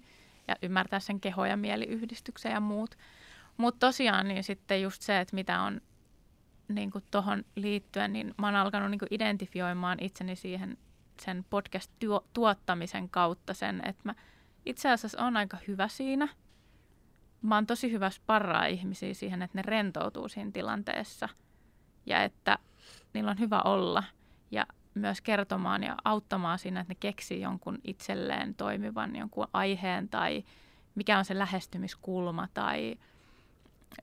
Ja 0.48 0.56
ymmärtää 0.62 1.00
sen 1.00 1.20
keho- 1.20 1.46
ja 1.46 1.56
mieliyhdistyksen 1.56 2.52
ja 2.52 2.60
muut. 2.60 2.98
Mutta 3.56 3.86
tosiaan 3.86 4.28
niin 4.28 4.44
sitten 4.44 4.82
just 4.82 5.02
se, 5.02 5.20
että 5.20 5.34
mitä 5.34 5.60
on 5.60 5.80
niin 6.68 6.90
tuohon 7.10 7.44
liittyen, 7.56 8.12
niin 8.12 8.34
mä 8.38 8.46
oon 8.46 8.56
alkanut 8.56 8.90
niin 8.90 8.98
kuin 8.98 9.14
identifioimaan 9.14 9.98
itseni 10.00 10.36
siihen 10.36 10.78
sen 11.20 11.44
podcast-tuottamisen 11.50 13.08
kautta 13.08 13.54
sen, 13.54 13.82
että 13.88 14.02
mä 14.04 14.14
itse 14.66 14.90
asiassa 14.90 15.24
on 15.24 15.36
aika 15.36 15.58
hyvä 15.68 15.88
siinä. 15.88 16.28
Mä 17.42 17.54
oon 17.54 17.66
tosi 17.66 17.92
hyvä 17.92 18.10
sparraa 18.10 18.66
ihmisiä 18.66 19.14
siihen, 19.14 19.42
että 19.42 19.58
ne 19.58 19.62
rentoutuu 19.62 20.28
siinä 20.28 20.50
tilanteessa. 20.50 21.28
Ja 22.06 22.22
että 22.22 22.58
niillä 23.14 23.30
on 23.30 23.38
hyvä 23.38 23.62
olla. 23.62 24.04
Ja 24.50 24.66
myös 24.94 25.20
kertomaan 25.20 25.82
ja 25.82 25.96
auttamaan 26.04 26.58
siinä, 26.58 26.80
että 26.80 26.90
ne 26.90 26.96
keksii 27.00 27.40
jonkun 27.40 27.78
itselleen 27.84 28.54
toimivan 28.54 29.16
jonkun 29.16 29.48
aiheen 29.52 30.08
tai 30.08 30.44
mikä 30.94 31.18
on 31.18 31.24
se 31.24 31.38
lähestymiskulma 31.38 32.48
tai 32.54 32.96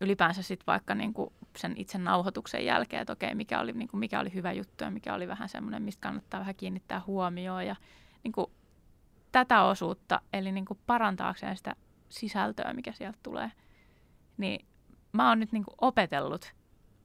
ylipäänsä 0.01 0.41
sitten 0.41 0.65
vaikka 0.67 0.95
niin 0.95 1.13
kuin 1.13 1.33
sen 1.57 1.73
itse 1.77 1.97
nauhoituksen 1.97 2.65
jälkeen, 2.65 3.01
että 3.01 3.13
okei, 3.13 3.35
mikä 3.35 3.59
oli, 3.59 3.71
niin 3.71 3.87
kuin, 3.87 3.99
mikä 3.99 4.19
oli 4.19 4.33
hyvä 4.33 4.51
juttu 4.51 4.83
ja 4.83 4.91
mikä 4.91 5.13
oli 5.13 5.27
vähän 5.27 5.49
semmoinen, 5.49 5.83
mistä 5.83 6.01
kannattaa 6.01 6.39
vähän 6.39 6.55
kiinnittää 6.55 7.01
huomioon. 7.07 7.65
Ja 7.65 7.75
niin 8.23 8.31
kuin, 8.31 8.47
tätä 9.31 9.63
osuutta, 9.63 10.21
eli 10.33 10.51
niin 10.51 10.65
kuin 10.65 10.79
parantaakseen 10.85 11.57
sitä 11.57 11.75
sisältöä, 12.09 12.73
mikä 12.73 12.91
sieltä 12.93 13.19
tulee, 13.23 13.51
niin 14.37 14.65
mä 15.11 15.29
oon 15.29 15.39
nyt 15.39 15.51
niin 15.51 15.63
kuin 15.63 15.75
opetellut 15.81 16.53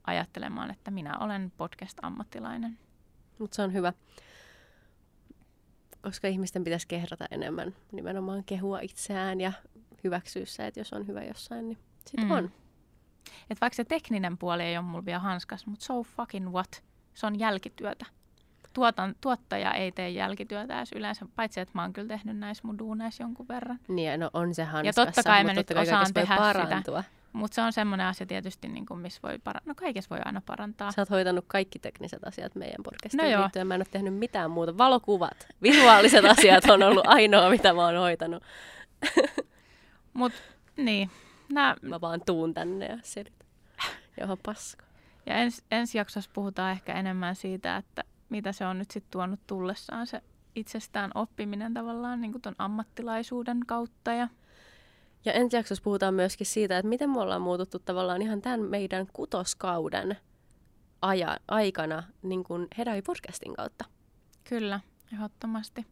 ajattelemaan, 0.03 0.71
että 0.71 0.91
minä 0.91 1.17
olen 1.17 1.51
podcast-ammattilainen. 1.57 2.77
Mutta 3.39 3.55
se 3.55 3.61
on 3.61 3.73
hyvä, 3.73 3.93
koska 6.01 6.27
ihmisten 6.27 6.63
pitäisi 6.63 6.87
kehrata 6.87 7.25
enemmän 7.31 7.75
nimenomaan 7.91 8.43
kehua 8.43 8.79
itseään 8.79 9.41
ja 9.41 9.51
hyväksyä 10.03 10.45
se, 10.45 10.67
että 10.67 10.79
jos 10.79 10.93
on 10.93 11.07
hyvä 11.07 11.23
jossain, 11.23 11.69
niin 11.69 11.77
sitten 12.05 12.25
mm. 12.25 12.31
on. 12.31 12.51
Et 13.49 13.61
vaikka 13.61 13.75
se 13.75 13.83
tekninen 13.83 14.37
puoli 14.37 14.63
ei 14.63 14.77
ole 14.77 14.85
mulla 14.85 15.05
vielä 15.05 15.19
hanskas, 15.19 15.65
mutta 15.65 15.85
so 15.85 16.03
fucking 16.03 16.49
what? 16.49 16.83
Se 17.13 17.27
on 17.27 17.39
jälkityötä. 17.39 18.05
Tuotan, 18.75 19.15
tuottaja 19.21 19.73
ei 19.73 19.91
tee 19.91 20.09
jälkityötä 20.09 20.77
edes 20.77 20.91
yleensä, 20.95 21.25
paitsi 21.35 21.59
että 21.59 21.71
mä 21.75 21.81
oon 21.81 21.93
kyllä 21.93 22.07
tehnyt 22.07 22.37
näissä 22.37 22.61
mun 22.67 22.79
duuneissa 22.79 23.23
jonkun 23.23 23.47
verran. 23.47 23.79
Niin, 23.87 24.19
no 24.19 24.29
on 24.33 24.55
se 24.55 24.63
hanskassa, 24.63 25.01
Ja 25.01 25.05
totta 25.05 25.23
kai 25.23 25.43
mä 25.43 25.53
nyt 25.53 25.71
osaan 25.71 26.13
tehdä 26.13 26.37
parantua. 26.37 27.01
sitä. 27.01 27.15
Mutta 27.33 27.55
se 27.55 27.61
on 27.61 27.73
semmoinen 27.73 28.07
asia 28.07 28.25
tietysti, 28.25 28.67
niin 28.67 28.85
kuin, 28.85 28.99
missä 28.99 29.19
voi 29.23 29.39
parantaa. 29.43 29.71
No 29.71 29.75
kaikessa 29.75 30.09
voi 30.09 30.19
aina 30.25 30.41
parantaa. 30.45 30.91
Sä 30.91 31.01
oot 31.01 31.09
hoitanut 31.09 31.45
kaikki 31.47 31.79
tekniset 31.79 32.23
asiat 32.23 32.55
meidän 32.55 32.83
podcastiin 32.83 33.31
no 33.31 33.41
liittyen. 33.41 33.67
Mä 33.67 33.75
en 33.75 33.81
ole 33.81 33.87
tehnyt 33.91 34.13
mitään 34.13 34.51
muuta. 34.51 34.77
Valokuvat, 34.77 35.47
visuaaliset 35.61 36.25
asiat 36.25 36.65
on 36.65 36.83
ollut 36.83 37.07
ainoa, 37.07 37.49
mitä 37.49 37.73
mä 37.73 37.85
oon 37.85 37.97
hoitanut. 37.97 38.43
Mut 40.13 40.33
niin, 40.77 41.09
Nää... 41.53 41.75
Mä 41.81 42.01
vaan 42.01 42.21
tuun 42.25 42.53
tänne 42.53 42.85
ja 42.85 42.97
selitän. 43.03 43.47
Johon 44.19 44.37
paska. 44.45 44.85
Ja 45.25 45.35
ens, 45.35 45.63
ensi 45.71 45.97
jaksossa 45.97 46.31
puhutaan 46.33 46.71
ehkä 46.71 46.93
enemmän 46.93 47.35
siitä, 47.35 47.77
että 47.77 48.03
mitä 48.35 48.51
se 48.51 48.65
on 48.65 48.79
nyt 48.79 48.91
sitten 48.91 49.11
tuonut 49.11 49.39
tullessaan 49.47 50.07
se 50.07 50.21
itsestään 50.55 51.11
oppiminen 51.15 51.73
tavallaan 51.73 52.21
niin 52.21 52.41
tuon 52.41 52.55
ammattilaisuuden 52.57 53.59
kautta. 53.67 54.11
Ja... 54.11 54.27
ja 55.25 55.33
ensi 55.33 55.57
jaksossa 55.57 55.83
puhutaan 55.83 56.13
myöskin 56.13 56.47
siitä, 56.47 56.77
että 56.77 56.89
miten 56.89 57.09
me 57.09 57.19
ollaan 57.19 57.41
muututtu 57.41 57.79
tavallaan 57.79 58.21
ihan 58.21 58.41
tämän 58.41 58.61
meidän 58.61 59.07
kutoskauden 59.13 60.17
aja, 61.01 61.37
aikana 61.47 62.03
niin 62.21 62.43
kuin 62.43 62.67
Hedai 62.77 63.01
podcastin 63.01 63.55
kautta. 63.55 63.85
Kyllä, 64.43 64.79
ehdottomasti. 65.13 65.85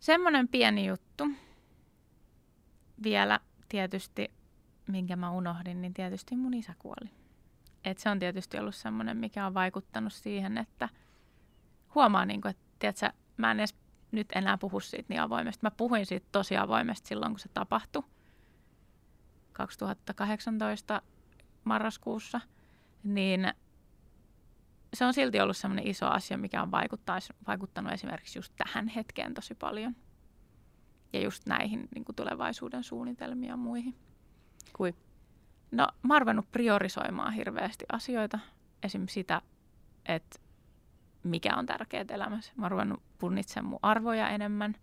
Semmoinen 0.00 0.48
pieni 0.48 0.86
juttu 0.86 1.24
vielä 3.02 3.40
tietysti, 3.68 4.30
minkä 4.86 5.16
mä 5.16 5.30
unohdin, 5.30 5.82
niin 5.82 5.94
tietysti 5.94 6.36
mun 6.36 6.54
isä 6.54 6.74
kuoli. 6.78 7.10
Et 7.84 7.98
se 7.98 8.10
on 8.10 8.18
tietysti 8.18 8.58
ollut 8.58 8.74
semmoinen, 8.74 9.16
mikä 9.16 9.46
on 9.46 9.54
vaikuttanut 9.54 10.12
siihen, 10.12 10.58
että 10.58 10.88
huomaa, 11.96 12.24
niin 12.24 12.40
kuin, 12.40 12.50
että 12.50 12.62
tiedätkö, 12.78 13.10
mä 13.36 13.50
en 13.50 13.60
edes 13.60 13.74
nyt 14.12 14.28
enää 14.34 14.58
puhu 14.58 14.80
siitä 14.80 15.06
niin 15.08 15.20
avoimesti. 15.20 15.60
Mä 15.62 15.70
puhuin 15.70 16.06
siitä 16.06 16.26
tosi 16.32 16.56
avoimesti 16.56 17.08
silloin, 17.08 17.32
kun 17.32 17.38
se 17.38 17.48
tapahtui 17.54 18.02
2018 19.52 21.02
marraskuussa, 21.64 22.40
niin 23.04 23.52
se 24.94 25.04
on 25.04 25.14
silti 25.14 25.40
ollut 25.40 25.56
semmoinen 25.56 25.86
iso 25.86 26.06
asia, 26.06 26.38
mikä 26.38 26.62
on 26.62 26.70
vaikuttanut 27.46 27.92
esimerkiksi 27.92 28.38
just 28.38 28.52
tähän 28.56 28.88
hetkeen 28.88 29.34
tosi 29.34 29.54
paljon. 29.54 29.96
Ja 31.12 31.20
just 31.20 31.46
näihin 31.46 31.88
niin 31.94 32.04
kuin 32.04 32.16
tulevaisuuden 32.16 32.84
suunnitelmiin 32.84 33.50
ja 33.50 33.56
muihin. 33.56 33.96
Kui? 34.76 34.94
No 35.70 35.88
mä 36.02 36.14
oon 36.14 36.22
ruvennut 36.22 36.50
priorisoimaan 36.52 37.32
hirveästi 37.32 37.84
asioita. 37.92 38.38
Esimerkiksi 38.82 39.14
sitä, 39.14 39.42
että 40.06 40.38
mikä 41.26 41.56
on 41.56 41.66
tärkeää 41.66 42.04
elämässä. 42.08 42.52
Mä 42.56 42.64
oon 42.64 42.70
ruvennut 42.70 43.02
punnitsemaan 43.18 43.70
mun 43.70 43.78
arvoja 43.82 44.28
enemmän 44.28 44.74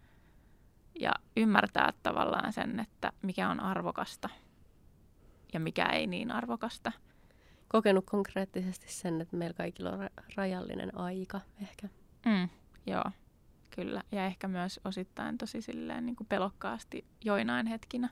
ja 1.00 1.12
ymmärtää 1.38 1.94
tavallaan 2.04 2.54
sen, 2.54 2.80
että 2.80 3.12
mikä 3.22 3.50
on 3.50 3.60
arvokasta 3.60 4.30
ja 5.54 5.60
mikä 5.60 5.86
ei 5.86 6.08
niin 6.08 6.32
arvokasta. 6.32 6.92
Kokenut 7.68 8.06
konkreettisesti 8.06 8.92
sen, 8.92 9.22
että 9.22 9.38
meillä 9.38 9.54
kaikilla 9.54 9.92
on 9.92 10.10
rajallinen 10.36 10.98
aika 10.98 11.42
ehkä. 11.62 11.90
Mm, 12.26 12.50
joo, 12.86 13.04
kyllä. 13.76 14.04
Ja 14.12 14.26
ehkä 14.26 14.48
myös 14.48 14.80
osittain 14.86 15.38
tosi 15.38 15.62
silleen 15.62 16.06
niin 16.06 16.16
kuin 16.16 16.28
pelokkaasti 16.28 17.06
joinain 17.24 17.68
hetkinä 17.68 18.10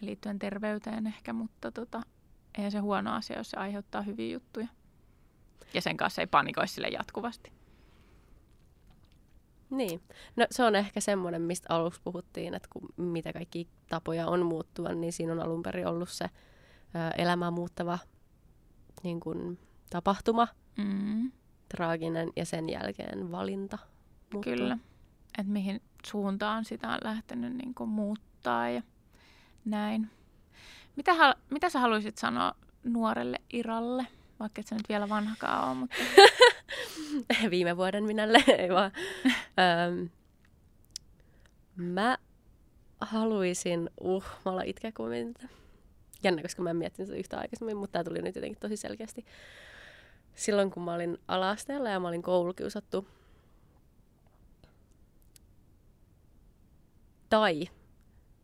liittyen 0.00 0.38
terveyteen 0.38 1.06
ehkä, 1.06 1.32
mutta 1.32 1.72
tota, 1.72 2.02
ei 2.58 2.70
se 2.70 2.78
huono 2.78 3.14
asia, 3.14 3.38
jos 3.38 3.50
se 3.50 3.56
aiheuttaa 3.56 4.02
hyviä 4.02 4.32
juttuja. 4.32 4.66
Ja 5.74 5.80
sen 5.82 5.96
kanssa 5.96 6.22
ei 6.22 6.26
panikoi 6.26 6.68
sille 6.68 6.88
jatkuvasti. 6.88 7.52
Niin. 9.70 10.02
No 10.36 10.46
se 10.50 10.64
on 10.64 10.76
ehkä 10.76 11.00
semmoinen, 11.00 11.42
mistä 11.42 11.74
aluksi 11.74 12.00
puhuttiin, 12.04 12.54
että 12.54 12.68
kun 12.72 12.88
mitä 12.96 13.32
kaikki 13.32 13.68
tapoja 13.88 14.26
on 14.26 14.46
muuttua, 14.46 14.88
niin 14.88 15.12
siinä 15.12 15.32
on 15.32 15.40
alun 15.40 15.62
perin 15.62 15.86
ollut 15.86 16.08
se 16.08 16.24
ä, 16.24 16.30
elämää 17.18 17.50
muuttava 17.50 17.98
niin 19.02 19.20
kuin, 19.20 19.58
tapahtuma, 19.90 20.48
mm. 20.76 21.32
traaginen 21.68 22.32
ja 22.36 22.44
sen 22.44 22.68
jälkeen 22.68 23.32
valinta. 23.32 23.78
Muuttua. 24.32 24.54
Kyllä. 24.54 24.78
Että 25.38 25.52
mihin 25.52 25.82
suuntaan 26.06 26.64
sitä 26.64 26.88
on 26.88 26.98
lähtenyt 27.04 27.56
niin 27.56 27.74
kuin, 27.74 27.90
muuttaa 27.90 28.68
ja 28.68 28.82
näin. 29.64 30.10
Mitä, 30.96 31.36
mitä 31.50 31.70
sä 31.70 31.78
haluaisit 31.78 32.18
sanoa 32.18 32.54
nuorelle 32.84 33.38
Iralle? 33.52 34.06
Vaikka 34.42 34.60
et 34.60 34.66
sä 34.66 34.74
nyt 34.74 34.88
vielä 34.88 35.08
vanhakaan 35.08 35.68
ole, 35.68 35.74
mutta... 35.74 35.96
Viime 37.50 37.76
vuoden 37.76 38.04
minälle, 38.04 38.44
ei 38.58 38.68
vaan. 38.68 38.92
Öm, 39.88 40.08
mä 41.76 42.18
haluaisin, 43.00 43.90
uh, 44.00 44.24
mä 44.44 44.52
aloin 44.52 44.66
itkeä, 44.66 44.92
kun 44.92 45.08
mä. 45.08 45.48
Jännä, 46.22 46.42
koska 46.42 46.62
mä 46.62 46.70
en 46.70 46.76
miettinyt 46.76 47.06
sitä 47.06 47.18
yhtä 47.18 47.38
aikaisemmin, 47.38 47.76
mutta 47.76 47.92
tää 47.92 48.04
tuli 48.04 48.22
nyt 48.22 48.34
jotenkin 48.34 48.60
tosi 48.60 48.76
selkeästi. 48.76 49.24
Silloin, 50.34 50.70
kun 50.70 50.82
mä 50.82 50.94
olin 50.94 51.18
alasteella 51.28 51.90
ja 51.90 52.00
mä 52.00 52.08
olin 52.08 52.22
koulukiusattu, 52.22 53.08
tai 57.30 57.68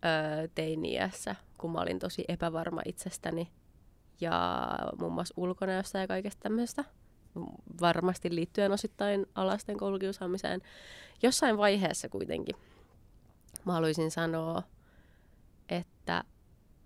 öö, 0.04 0.48
teiniässä, 0.54 1.34
kun 1.58 1.72
mä 1.72 1.80
olin 1.80 1.98
tosi 1.98 2.24
epävarma 2.28 2.80
itsestäni 2.84 3.48
ja 4.20 4.68
muun 4.98 5.12
muassa 5.12 5.34
ulkonäöstä 5.36 5.98
ja 5.98 6.06
kaikesta 6.06 6.40
tämmöistä. 6.40 6.84
Varmasti 7.80 8.34
liittyen 8.34 8.72
osittain 8.72 9.26
alasten 9.34 9.76
koulukiusaamiseen. 9.76 10.62
Jossain 11.22 11.58
vaiheessa 11.58 12.08
kuitenkin 12.08 12.56
mä 13.64 13.72
haluaisin 13.72 14.10
sanoa, 14.10 14.62
että 15.68 16.24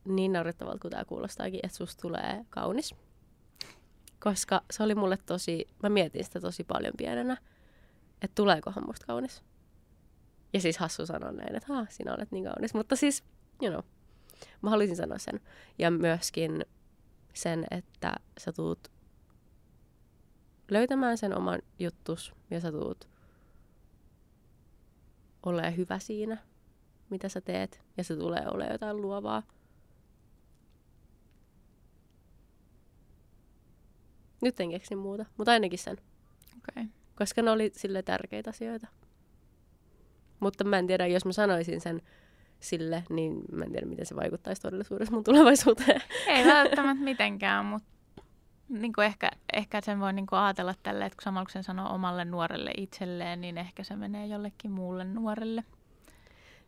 niin 0.05 0.33
naurettavalta 0.33 0.79
kuin 0.79 0.91
tämä 0.91 1.05
kuulostaakin, 1.05 1.61
että 1.63 1.77
susta 1.77 2.03
tulee 2.03 2.45
kaunis. 2.51 2.95
Koska 4.21 4.63
se 4.71 4.83
oli 4.83 4.95
mulle 4.95 5.19
tosi, 5.27 5.69
mä 5.83 5.89
mietin 5.89 6.25
sitä 6.25 6.41
tosi 6.41 6.65
paljon 6.65 6.95
pienenä, 6.97 7.37
että 8.23 8.35
tuleekohan 8.35 8.87
musta 8.87 9.07
kaunis. 9.07 9.43
Ja 10.53 10.61
siis 10.61 10.79
hassu 10.79 11.07
sanoa 11.07 11.33
näin, 11.33 11.57
että 11.57 11.87
sinä 11.89 12.15
olet 12.15 12.33
niin 12.33 12.45
kaunis. 12.45 12.75
Mutta 12.75 12.97
siis, 12.97 13.25
you 13.63 13.71
know, 13.73 13.85
mä 14.63 14.71
haluaisin 14.71 14.97
sanoa 14.97 15.19
sen. 15.19 15.41
Ja 15.79 15.91
myöskin 15.91 16.65
sen, 17.35 17.65
että 17.71 18.15
sä 18.39 18.53
tuut 18.53 18.89
löytämään 20.71 21.19
sen 21.19 21.37
oman 21.37 21.63
juttus 21.79 22.35
ja 22.51 22.61
sä 22.61 22.73
tuut 22.73 23.09
ole 25.43 25.77
hyvä 25.77 25.99
siinä, 25.99 26.39
mitä 27.11 27.29
sä 27.29 27.41
teet, 27.41 27.83
ja 27.97 28.05
se 28.05 28.17
tulee 28.17 28.45
ole 28.51 28.67
jotain 28.67 29.01
luovaa. 29.01 29.43
Nyt 34.41 34.61
en 34.61 34.71
keksi 34.71 34.97
muuta, 34.97 35.25
mutta 35.37 35.53
ainakin 35.53 35.79
sen. 35.79 35.97
Okay. 36.59 36.85
Koska 37.19 37.43
ne 37.43 37.51
oli 37.51 37.71
sille 37.75 38.03
tärkeitä 38.03 38.51
asioita. 38.51 38.87
Mutta 40.41 40.65
mä 40.65 40.79
en 40.79 40.87
tiedä, 40.87 41.07
jos 41.07 41.25
mä 41.25 41.33
sanoisin 41.33 41.81
sen 41.81 42.03
sille, 42.63 43.05
niin 43.11 43.43
mä 43.53 43.65
en 43.65 43.73
tiedä, 43.73 43.87
miten 43.87 44.07
se 44.07 44.17
vaikuttaisi 44.17 44.63
todellisuudessa 44.63 45.15
mun 45.15 45.25
tulevaisuuteen. 45.25 46.01
Ei 46.27 46.47
välttämättä 46.47 47.05
mitenkään, 47.13 47.65
mutta 47.65 47.89
niin 48.69 48.93
kuin 48.93 49.05
ehkä, 49.05 49.31
ehkä 49.53 49.81
sen 49.81 50.01
voi 50.01 50.13
niin 50.13 50.27
kuin 50.27 50.39
ajatella 50.39 50.75
tälle, 50.83 51.05
että 51.05 51.17
kun 51.17 51.23
samalla 51.25 51.45
kun 51.45 51.53
sen 51.53 51.65
sanoo 51.65 51.95
omalle 51.95 52.25
nuorelle 52.25 52.71
itselleen, 52.77 53.41
niin 53.41 53.59
ehkä 53.59 53.85
se 53.85 53.97
menee 53.97 54.27
jollekin 54.27 54.71
muulle 54.71 55.05
nuorelle. 55.05 55.65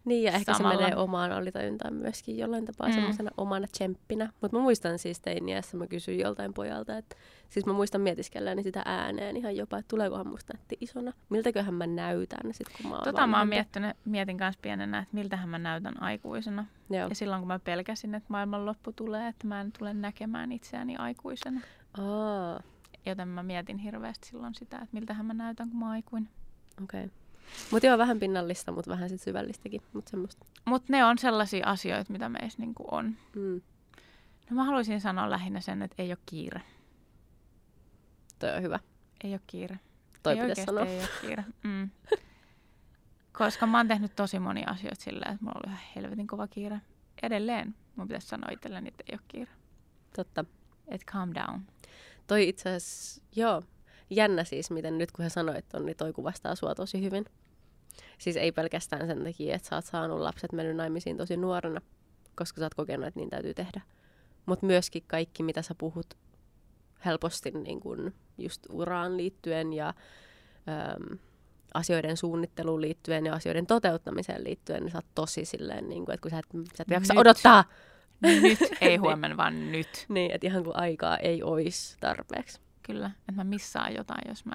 Niin, 0.04 0.22
ja 0.22 0.32
ehkä 0.32 0.54
Samalla. 0.54 0.78
se 0.78 0.82
menee 0.82 0.96
omaan 0.96 1.32
alitajuntaan 1.32 1.94
myöskin 1.94 2.38
jollain 2.38 2.64
tapaa 2.64 2.88
mm. 2.88 2.94
semmoisena 2.94 3.30
omana 3.36 3.66
tsemppinä. 3.66 4.32
Mutta 4.40 4.56
mä 4.56 4.62
muistan 4.62 4.98
siis 4.98 5.20
teiniässä, 5.20 5.76
mä 5.76 5.86
kysyin 5.86 6.18
joltain 6.18 6.54
pojalta, 6.54 6.96
että 6.96 7.16
siis 7.48 7.66
mä 7.66 7.72
muistan 7.72 8.00
mietiskelläni 8.00 8.62
sitä 8.62 8.82
ääneen 8.84 9.36
ihan 9.36 9.56
jopa, 9.56 9.78
että 9.78 9.88
tuleekohan 9.88 10.28
musta 10.28 10.54
nätti 10.54 10.76
isona. 10.80 11.12
Miltäköhän 11.28 11.74
mä 11.74 11.86
näytän 11.86 12.54
sit, 12.54 12.68
kun 12.76 12.90
mä 12.90 12.94
oon 12.94 13.04
Tota 13.04 13.26
mä 13.26 13.38
oon 13.38 13.48
miettinyt, 13.48 13.96
mietin 14.04 14.38
kanssa 14.38 14.58
pienenä, 14.62 14.98
että 14.98 15.14
miltähän 15.14 15.48
mä 15.48 15.58
näytän 15.58 16.02
aikuisena. 16.02 16.64
Joo. 16.90 17.08
Ja 17.08 17.14
silloin 17.14 17.40
kun 17.40 17.48
mä 17.48 17.58
pelkäsin, 17.58 18.14
että 18.14 18.26
maailman 18.28 18.66
loppu 18.66 18.92
tulee, 18.92 19.28
että 19.28 19.46
mä 19.46 19.60
en 19.60 19.72
tule 19.78 19.94
näkemään 19.94 20.52
itseäni 20.52 20.96
aikuisena. 20.96 21.60
Aa. 21.98 22.62
Joten 23.06 23.28
mä 23.28 23.42
mietin 23.42 23.78
hirveästi 23.78 24.28
silloin 24.28 24.54
sitä, 24.54 24.76
että 24.76 24.88
miltähän 24.92 25.26
mä 25.26 25.34
näytän, 25.34 25.70
kun 25.70 25.78
mä 25.78 25.84
oon 25.84 25.92
aikuinen. 25.92 26.30
Okei. 26.82 27.04
Okay. 27.04 27.23
Mutta 27.70 27.86
joo, 27.86 27.98
vähän 27.98 28.20
pinnallista, 28.20 28.72
mutta 28.72 28.90
vähän 28.90 29.08
sit 29.08 29.20
syvällistäkin. 29.20 29.82
Mutta. 29.92 30.16
Mut 30.64 30.88
ne 30.88 31.04
on 31.04 31.18
sellaisia 31.18 31.66
asioita, 31.66 32.12
mitä 32.12 32.28
meissä 32.28 32.58
niinku 32.58 32.84
on. 32.90 33.16
Mm. 33.36 33.60
No 34.50 34.56
mä 34.56 34.64
haluaisin 34.64 35.00
sanoa 35.00 35.30
lähinnä 35.30 35.60
sen, 35.60 35.82
että 35.82 36.02
ei 36.02 36.10
ole 36.10 36.18
kiire. 36.26 36.62
Toi 38.38 38.56
on 38.56 38.62
hyvä. 38.62 38.80
Ei 39.24 39.32
ole 39.32 39.40
kiire. 39.46 39.78
Toi 40.22 40.38
ei 40.38 40.54
sanoa. 40.54 40.84
ei 40.84 40.98
ole 40.98 41.08
kiire. 41.20 41.44
Mm. 41.62 41.90
Koska 43.32 43.66
mä 43.66 43.76
oon 43.76 43.88
tehnyt 43.88 44.16
tosi 44.16 44.38
monia 44.38 44.70
asioita 44.70 45.02
sillä, 45.02 45.26
että 45.32 45.44
mulla 45.44 45.60
oli 45.64 45.72
ihan 45.72 45.86
helvetin 45.96 46.26
kova 46.26 46.46
kiire. 46.46 46.80
Edelleen 47.22 47.74
mun 47.96 48.08
pitäisi 48.08 48.26
sanoa 48.26 48.50
itselleni, 48.50 48.88
että 48.88 49.04
ei 49.08 49.14
ole 49.14 49.24
kiire. 49.28 49.50
Totta. 50.16 50.44
Et 50.88 51.04
calm 51.04 51.32
down. 51.34 51.60
Toi 52.26 52.48
itse 52.48 52.68
asiassa, 52.68 53.22
joo, 53.36 53.62
jännä 54.10 54.44
siis, 54.44 54.70
miten 54.70 54.98
nyt 54.98 55.12
kun 55.12 55.22
he 55.22 55.28
sanoit 55.28 55.68
ton, 55.68 55.86
niin 55.86 55.96
toi 55.96 56.12
kuvastaa 56.12 56.54
sua 56.54 56.74
tosi 56.74 57.02
hyvin. 57.02 57.24
Siis 58.18 58.36
ei 58.36 58.52
pelkästään 58.52 59.06
sen 59.06 59.24
takia, 59.24 59.54
että 59.54 59.68
sä 59.68 59.76
oot 59.76 59.84
saanut 59.84 60.20
lapset 60.20 60.52
mennyt 60.52 60.76
naimisiin 60.76 61.16
tosi 61.16 61.36
nuorena, 61.36 61.80
koska 62.34 62.60
sä 62.60 62.66
oot 62.66 62.74
kokenut, 62.74 63.06
että 63.06 63.20
niin 63.20 63.30
täytyy 63.30 63.54
tehdä. 63.54 63.80
Mutta 64.46 64.66
myöskin 64.66 65.02
kaikki, 65.06 65.42
mitä 65.42 65.62
sä 65.62 65.74
puhut 65.78 66.14
helposti 67.04 67.50
niin 67.50 67.80
kun 67.80 68.14
just 68.38 68.66
uraan 68.72 69.16
liittyen 69.16 69.72
ja 69.72 69.88
äm, 69.88 71.18
asioiden 71.74 72.16
suunnitteluun 72.16 72.80
liittyen 72.80 73.26
ja 73.26 73.34
asioiden 73.34 73.66
toteuttamiseen 73.66 74.44
liittyen, 74.44 74.82
niin 74.82 74.92
sä 74.92 74.98
oot 74.98 75.14
tosi 75.14 75.44
silleen, 75.44 75.88
niin 75.88 76.04
kun, 76.04 76.14
että 76.14 76.22
kun 76.22 76.30
sä 76.30 76.38
et, 76.38 76.46
sä 76.76 76.82
et 76.82 76.90
jaksa 76.90 77.14
odottaa. 77.16 77.64
Nyt, 78.20 78.58
ei 78.80 78.96
huomenna, 79.04 79.36
vaan 79.36 79.72
nyt. 79.72 80.06
Niin, 80.08 80.30
että 80.30 80.46
ihan 80.46 80.64
kuin 80.64 80.76
aikaa 80.76 81.16
ei 81.16 81.42
olisi 81.42 81.96
tarpeeksi. 82.00 82.60
Kyllä, 82.86 83.10
että 83.18 83.32
mä 83.32 83.44
missaan 83.44 83.94
jotain, 83.94 84.28
jos 84.28 84.44
mä 84.44 84.52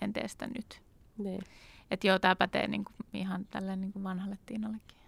en 0.00 0.12
tee 0.12 0.28
sitä 0.28 0.46
nyt. 0.46 0.82
Niin. 1.18 1.42
Että 1.90 2.06
joo, 2.06 2.18
tämä 2.18 2.36
pätee 2.36 2.66
niin 2.66 2.84
kuin, 2.84 2.96
ihan 3.12 3.44
tälle 3.44 3.76
niin 3.76 3.92
kuin 3.92 4.02
vanhalle 4.04 4.38
Tiinallekin. 4.46 4.98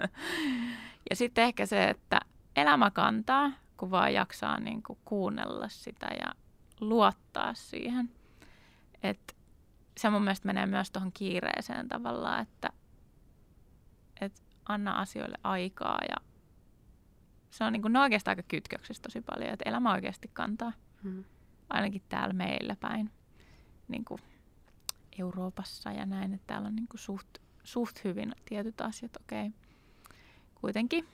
ja 1.10 1.16
sitten 1.16 1.44
ehkä 1.44 1.66
se, 1.66 1.88
että 1.88 2.20
elämä 2.56 2.90
kantaa, 2.90 3.50
kun 3.76 3.90
vaan 3.90 4.14
jaksaa 4.14 4.60
niin 4.60 4.82
kuin 4.82 4.98
kuunnella 5.04 5.68
sitä 5.68 6.06
ja 6.06 6.34
luottaa 6.80 7.54
siihen. 7.54 8.10
Et 9.02 9.36
se 9.96 10.10
mun 10.10 10.22
mielestä 10.22 10.46
menee 10.46 10.66
myös 10.66 10.90
tuohon 10.90 11.12
kiireeseen 11.12 11.88
tavallaan, 11.88 12.42
että 12.42 12.70
et 14.20 14.42
anna 14.68 14.92
asioille 14.92 15.38
aikaa 15.42 15.98
ja 16.08 16.16
se 17.50 17.64
on, 17.64 17.72
niin 17.72 17.82
kuin, 17.82 17.92
ne 17.92 17.98
on 17.98 18.02
oikeastaan 18.02 18.32
aika 18.32 18.48
kytköksissä 18.48 19.02
tosi 19.02 19.20
paljon, 19.20 19.50
että 19.50 19.68
elämä 19.68 19.92
oikeasti 19.92 20.30
kantaa. 20.32 20.72
Hmm. 21.02 21.24
Ainakin 21.70 22.02
täällä 22.08 22.32
meillä 22.32 22.76
päin, 22.76 23.10
niin 23.88 24.04
kuin 24.04 24.20
Euroopassa 25.18 25.92
ja 25.92 26.06
näin, 26.06 26.34
että 26.34 26.46
täällä 26.46 26.68
on 26.68 26.76
niin 26.76 26.88
kuin 26.88 27.00
suht, 27.00 27.28
suht 27.64 28.04
hyvin 28.04 28.32
tietyt 28.44 28.80
asiat, 28.80 29.16
okei. 29.16 29.46
Okay. 29.46 29.58
Kuitenkin. 30.54 31.08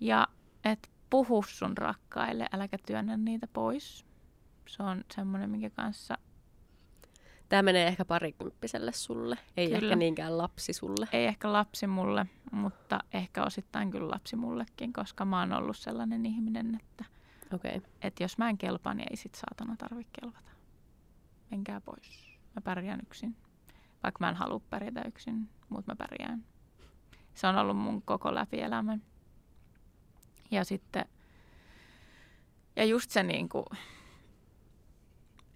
Ja 0.00 0.28
että 0.64 0.88
puhu 1.10 1.44
sun 1.48 1.78
rakkaille, 1.78 2.46
äläkä 2.52 2.78
työnnä 2.86 3.16
niitä 3.16 3.46
pois. 3.46 4.06
Se 4.66 4.82
on 4.82 5.04
semmoinen, 5.14 5.50
minkä 5.50 5.70
kanssa... 5.70 6.18
Tämä 7.48 7.62
menee 7.62 7.86
ehkä 7.86 8.04
parikymppiselle 8.04 8.92
sulle, 8.92 9.38
ei 9.56 9.66
kyllä. 9.66 9.78
ehkä 9.78 9.96
niinkään 9.96 10.38
lapsi 10.38 10.72
sulle. 10.72 11.08
Ei 11.12 11.26
ehkä 11.26 11.52
lapsi 11.52 11.86
mulle, 11.86 12.26
mutta 12.52 13.00
ehkä 13.12 13.44
osittain 13.44 13.90
kyllä 13.90 14.10
lapsi 14.10 14.36
mullekin, 14.36 14.92
koska 14.92 15.24
mä 15.24 15.40
oon 15.40 15.52
ollut 15.52 15.76
sellainen 15.76 16.26
ihminen, 16.26 16.74
että, 16.74 17.04
okay. 17.54 17.80
että 18.02 18.24
jos 18.24 18.38
mä 18.38 18.48
en 18.48 18.58
kelpaa, 18.58 18.94
niin 18.94 19.08
ei 19.10 19.16
sit 19.16 19.34
saatana 19.34 19.76
tarvitse 19.76 20.20
kelvata. 20.20 20.50
Menkää 21.50 21.80
pois. 21.80 22.26
Mä 22.54 22.60
pärjään 22.60 23.00
yksin. 23.02 23.36
Vaikka 24.02 24.18
mä 24.20 24.28
en 24.28 24.36
halua 24.36 24.60
pärjätä 24.70 25.02
yksin, 25.06 25.48
mutta 25.68 25.92
mä 25.92 25.96
pärjään. 25.96 26.44
Se 27.34 27.46
on 27.46 27.56
ollut 27.56 27.76
mun 27.76 28.02
koko 28.02 28.34
läpi 28.34 28.60
elämän. 28.60 29.02
Ja 30.50 30.64
sitten, 30.64 31.04
ja 32.76 32.84
just 32.84 33.10
se 33.10 33.22
niin 33.22 33.48
kuin, 33.48 33.66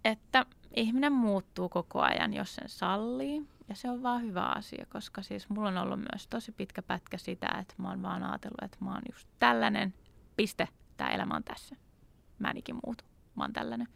että 0.05 0.47
ihminen 0.77 1.13
muuttuu 1.13 1.69
koko 1.69 2.01
ajan, 2.01 2.35
jos 2.35 2.55
sen 2.55 2.69
sallii. 2.69 3.43
Ja 3.69 3.75
se 3.75 3.91
on 3.91 4.03
vaan 4.03 4.23
hyvä 4.23 4.45
asia, 4.45 4.87
koska 4.93 5.23
siis 5.23 5.49
mulla 5.49 5.69
on 5.69 5.79
ollut 5.79 6.01
myös 6.13 6.27
tosi 6.27 6.53
pitkä 6.53 6.83
pätkä 6.83 7.19
sitä, 7.19 7.49
että 7.61 7.75
mä 7.79 7.89
oon 7.89 8.03
vaan 8.03 8.23
ajatellut, 8.23 8.63
että 8.63 8.77
mä 8.81 8.93
oon 8.93 9.03
just 9.13 9.29
tällainen, 9.39 9.95
piste, 10.37 10.69
tämä 10.97 11.11
elämä 11.11 11.35
on 11.35 11.45
tässä. 11.45 11.77
Mä 12.39 12.51
en 12.51 12.57
ikin 12.57 12.77
muutu, 12.87 13.05
mä 13.35 13.45
oon 13.45 13.53
tällainen. 13.53 13.89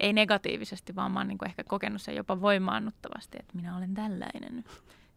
Ei 0.00 0.12
negatiivisesti, 0.12 0.96
vaan 0.96 1.12
mä 1.12 1.20
oon 1.20 1.28
niinku 1.28 1.44
ehkä 1.44 1.64
kokenut 1.64 2.02
sen 2.02 2.16
jopa 2.16 2.40
voimaannuttavasti, 2.40 3.38
että 3.40 3.56
minä 3.56 3.76
olen 3.76 3.94
tällainen. 3.94 4.64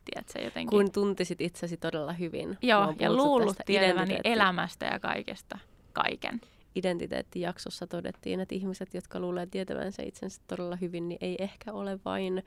Tiedätkö, 0.05 0.41
jotenkin. 0.41 0.69
Kun 0.69 0.91
tuntisit 0.91 1.41
itsesi 1.41 1.77
todella 1.77 2.13
hyvin. 2.13 2.57
Joo, 2.61 2.93
ja 2.99 3.13
luullut 3.13 3.57
tietäväni 3.65 4.17
elämästä 4.23 4.85
ja 4.85 4.99
kaikesta 4.99 5.57
kaiken 5.93 6.41
identiteettijaksossa 6.77 7.87
todettiin, 7.87 8.39
että 8.39 8.55
ihmiset, 8.55 8.93
jotka 8.93 9.19
luulee 9.19 9.45
tietävänsä 9.45 10.03
itsensä 10.03 10.41
todella 10.47 10.75
hyvin, 10.75 11.09
niin 11.09 11.17
ei 11.21 11.35
ehkä 11.39 11.73
ole 11.73 11.99
vain 12.05 12.43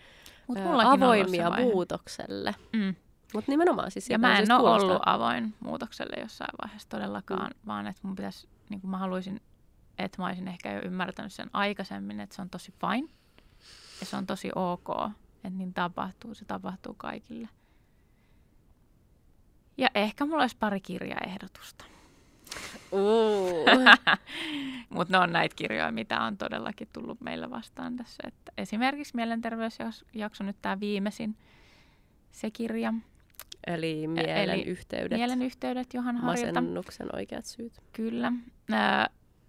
Mut 0.47 0.59
ää, 0.59 0.91
avoimia 0.91 1.51
muutokselle. 1.51 2.55
Mm. 2.73 2.95
Mutta 3.35 3.53
nimenomaan 3.53 3.91
siis... 3.91 4.11
Ja 4.11 4.19
mä 4.19 4.39
en 4.39 4.47
siis 4.47 4.51
ole 4.51 4.71
ollut 4.71 5.03
avoin 5.07 5.55
muutokselle 5.61 6.23
jossain 6.23 6.51
vaiheessa 6.63 6.89
todellakaan, 6.89 7.51
mm. 7.51 7.67
vaan 7.67 7.87
että 7.87 8.01
mun 8.03 8.17
pitäisi, 8.17 8.49
niin 8.69 8.81
kuin 8.81 8.91
mä 8.91 8.99
haluaisin, 8.99 9.41
että 9.99 10.23
mä 10.23 10.27
olisin 10.27 10.49
ehkä 10.49 10.73
jo 10.73 10.81
ymmärtänyt 10.85 11.33
sen 11.33 11.51
aikaisemmin, 11.53 12.21
että 12.21 12.37
se 12.37 12.43
on 12.43 12.51
tosi 12.51 12.73
fine 12.81 13.09
ja 14.01 14.07
se 14.07 14.17
on 14.17 14.27
tosi 14.27 14.51
ok, 14.55 14.89
että 15.35 15.51
niin 15.51 15.75
tapahtuu, 15.75 16.35
se 16.35 16.45
tapahtuu 16.45 16.95
kaikille. 16.95 17.49
Ja 19.77 19.89
ehkä 19.95 20.27
mulla 20.27 20.43
olisi 20.43 20.57
pari 20.57 20.81
kirjaehdotusta. 20.81 21.85
Mutta 24.91 25.19
ne 25.19 25.19
on 25.19 25.33
näitä 25.33 25.57
kirjoja, 25.57 25.93
mitä 25.93 26.23
on 26.23 26.37
todellakin 26.37 26.89
tullut 26.93 27.21
meillä 27.21 27.51
vastaan 27.51 27.97
tässä. 27.97 28.23
Että 28.27 28.53
esimerkiksi 28.59 29.17
mielenterveysjakso, 29.17 30.45
nyt 30.45 30.57
tämä 30.63 30.81
viimeisin, 30.81 31.37
se 32.33 32.51
kirja. 32.51 32.95
Eli 33.67 34.07
mielen 34.07 34.51
Eli 34.51 34.63
yhteydet. 34.63 35.19
Mielen 35.19 35.43
yhteydet 35.43 35.95
Johan 35.95 36.17
Harjilta. 36.17 36.61
Masennuksen 36.61 37.17
oikeat 37.17 37.45
syyt. 37.45 37.73
Kyllä. 37.93 38.33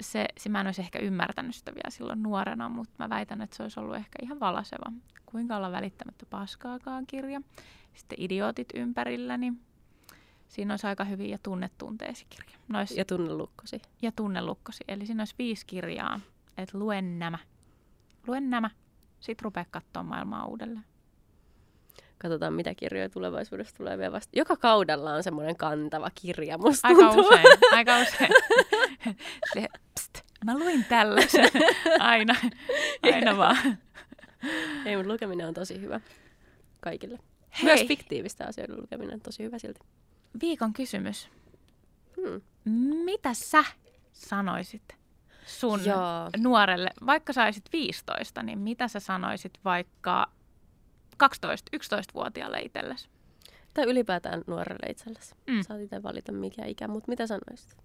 Se, 0.01 0.25
se 0.37 0.49
mä 0.49 0.61
en 0.61 0.67
olisi 0.67 0.81
ehkä 0.81 0.99
ymmärtänyt 0.99 1.55
sitä 1.55 1.71
vielä 1.75 1.89
silloin 1.89 2.23
nuorena, 2.23 2.69
mutta 2.69 2.93
mä 2.99 3.09
väitän, 3.09 3.41
että 3.41 3.55
se 3.57 3.63
olisi 3.63 3.79
ollut 3.79 3.95
ehkä 3.95 4.19
ihan 4.21 4.39
valaseva. 4.39 4.91
Kuinka 5.25 5.57
olla 5.57 5.71
välittämättä 5.71 6.25
paskaakaan 6.29 7.07
kirja. 7.07 7.41
Sitten 7.93 8.21
Idiotit 8.21 8.67
ympärilläni 8.75 9.53
Siinä 10.51 10.73
olisi 10.73 10.87
aika 10.87 11.03
hyvin 11.03 11.29
ja 11.29 11.37
tunnetunteesi 11.43 12.25
kirja. 12.29 12.57
Nois, 12.67 12.97
ja 12.97 13.05
tunnelukkosi. 13.05 13.81
Ja 14.01 14.11
tunnelukkosi. 14.11 14.83
Eli 14.87 15.05
siinä 15.05 15.21
olisi 15.21 15.35
viisi 15.37 15.65
kirjaa, 15.65 16.19
että 16.57 16.77
luen 16.77 17.19
nämä. 17.19 17.37
Luen 18.27 18.49
nämä. 18.49 18.69
Sitten 19.19 19.43
rupea 19.43 19.65
katsoa 19.71 20.03
maailmaa 20.03 20.45
uudelleen. 20.45 20.85
Katsotaan, 22.17 22.53
mitä 22.53 22.75
kirjoja 22.75 23.09
tulevaisuudessa 23.09 23.75
tulee 23.75 23.97
vielä 23.97 24.11
vasta. 24.11 24.29
Joka 24.39 24.57
kaudella 24.57 25.13
on 25.13 25.23
semmoinen 25.23 25.55
kantava 25.55 26.11
kirja, 26.21 26.57
musta 26.57 26.87
Aika 26.87 27.01
tuntuu. 27.01 27.25
usein, 27.27 27.45
aika 27.77 27.99
usein. 27.99 28.31
Se, 29.53 29.67
pst, 29.99 30.19
mä 30.45 30.59
luin 30.59 30.85
tällaisen. 30.89 31.49
Aina, 31.99 32.35
aina 33.03 33.37
vaan. 33.37 33.77
Ei, 34.85 34.95
mutta 34.95 35.13
lukeminen 35.13 35.47
on 35.47 35.53
tosi 35.53 35.81
hyvä 35.81 36.01
kaikille. 36.79 37.19
Hei. 37.57 37.63
Myös 37.63 37.87
fiktiivistä 37.87 38.45
asioiden 38.47 38.81
lukeminen 38.81 39.13
on 39.13 39.21
tosi 39.21 39.43
hyvä 39.43 39.59
silti 39.59 39.79
viikon 40.41 40.73
kysymys. 40.73 41.29
Hmm. 42.21 42.41
Mitä 43.05 43.33
sä 43.33 43.63
sanoisit 44.13 44.97
sun 45.45 45.85
Joo. 45.85 46.29
nuorelle, 46.37 46.89
vaikka 47.05 47.33
saisit 47.33 47.63
15, 47.73 48.43
niin 48.43 48.59
mitä 48.59 48.87
sä 48.87 48.99
sanoisit 48.99 49.53
vaikka 49.65 50.31
12-11-vuotiaalle 51.23 52.59
itsellesi? 52.59 53.09
Tai 53.73 53.85
ylipäätään 53.85 54.43
nuorelle 54.47 54.87
itsellesi. 54.89 55.35
Mm. 55.47 55.61
Saat 55.61 55.81
itse 55.81 56.03
valita 56.03 56.31
mikä 56.31 56.65
ikä, 56.65 56.87
mutta 56.87 57.09
mitä 57.09 57.27
sanoisit? 57.27 57.77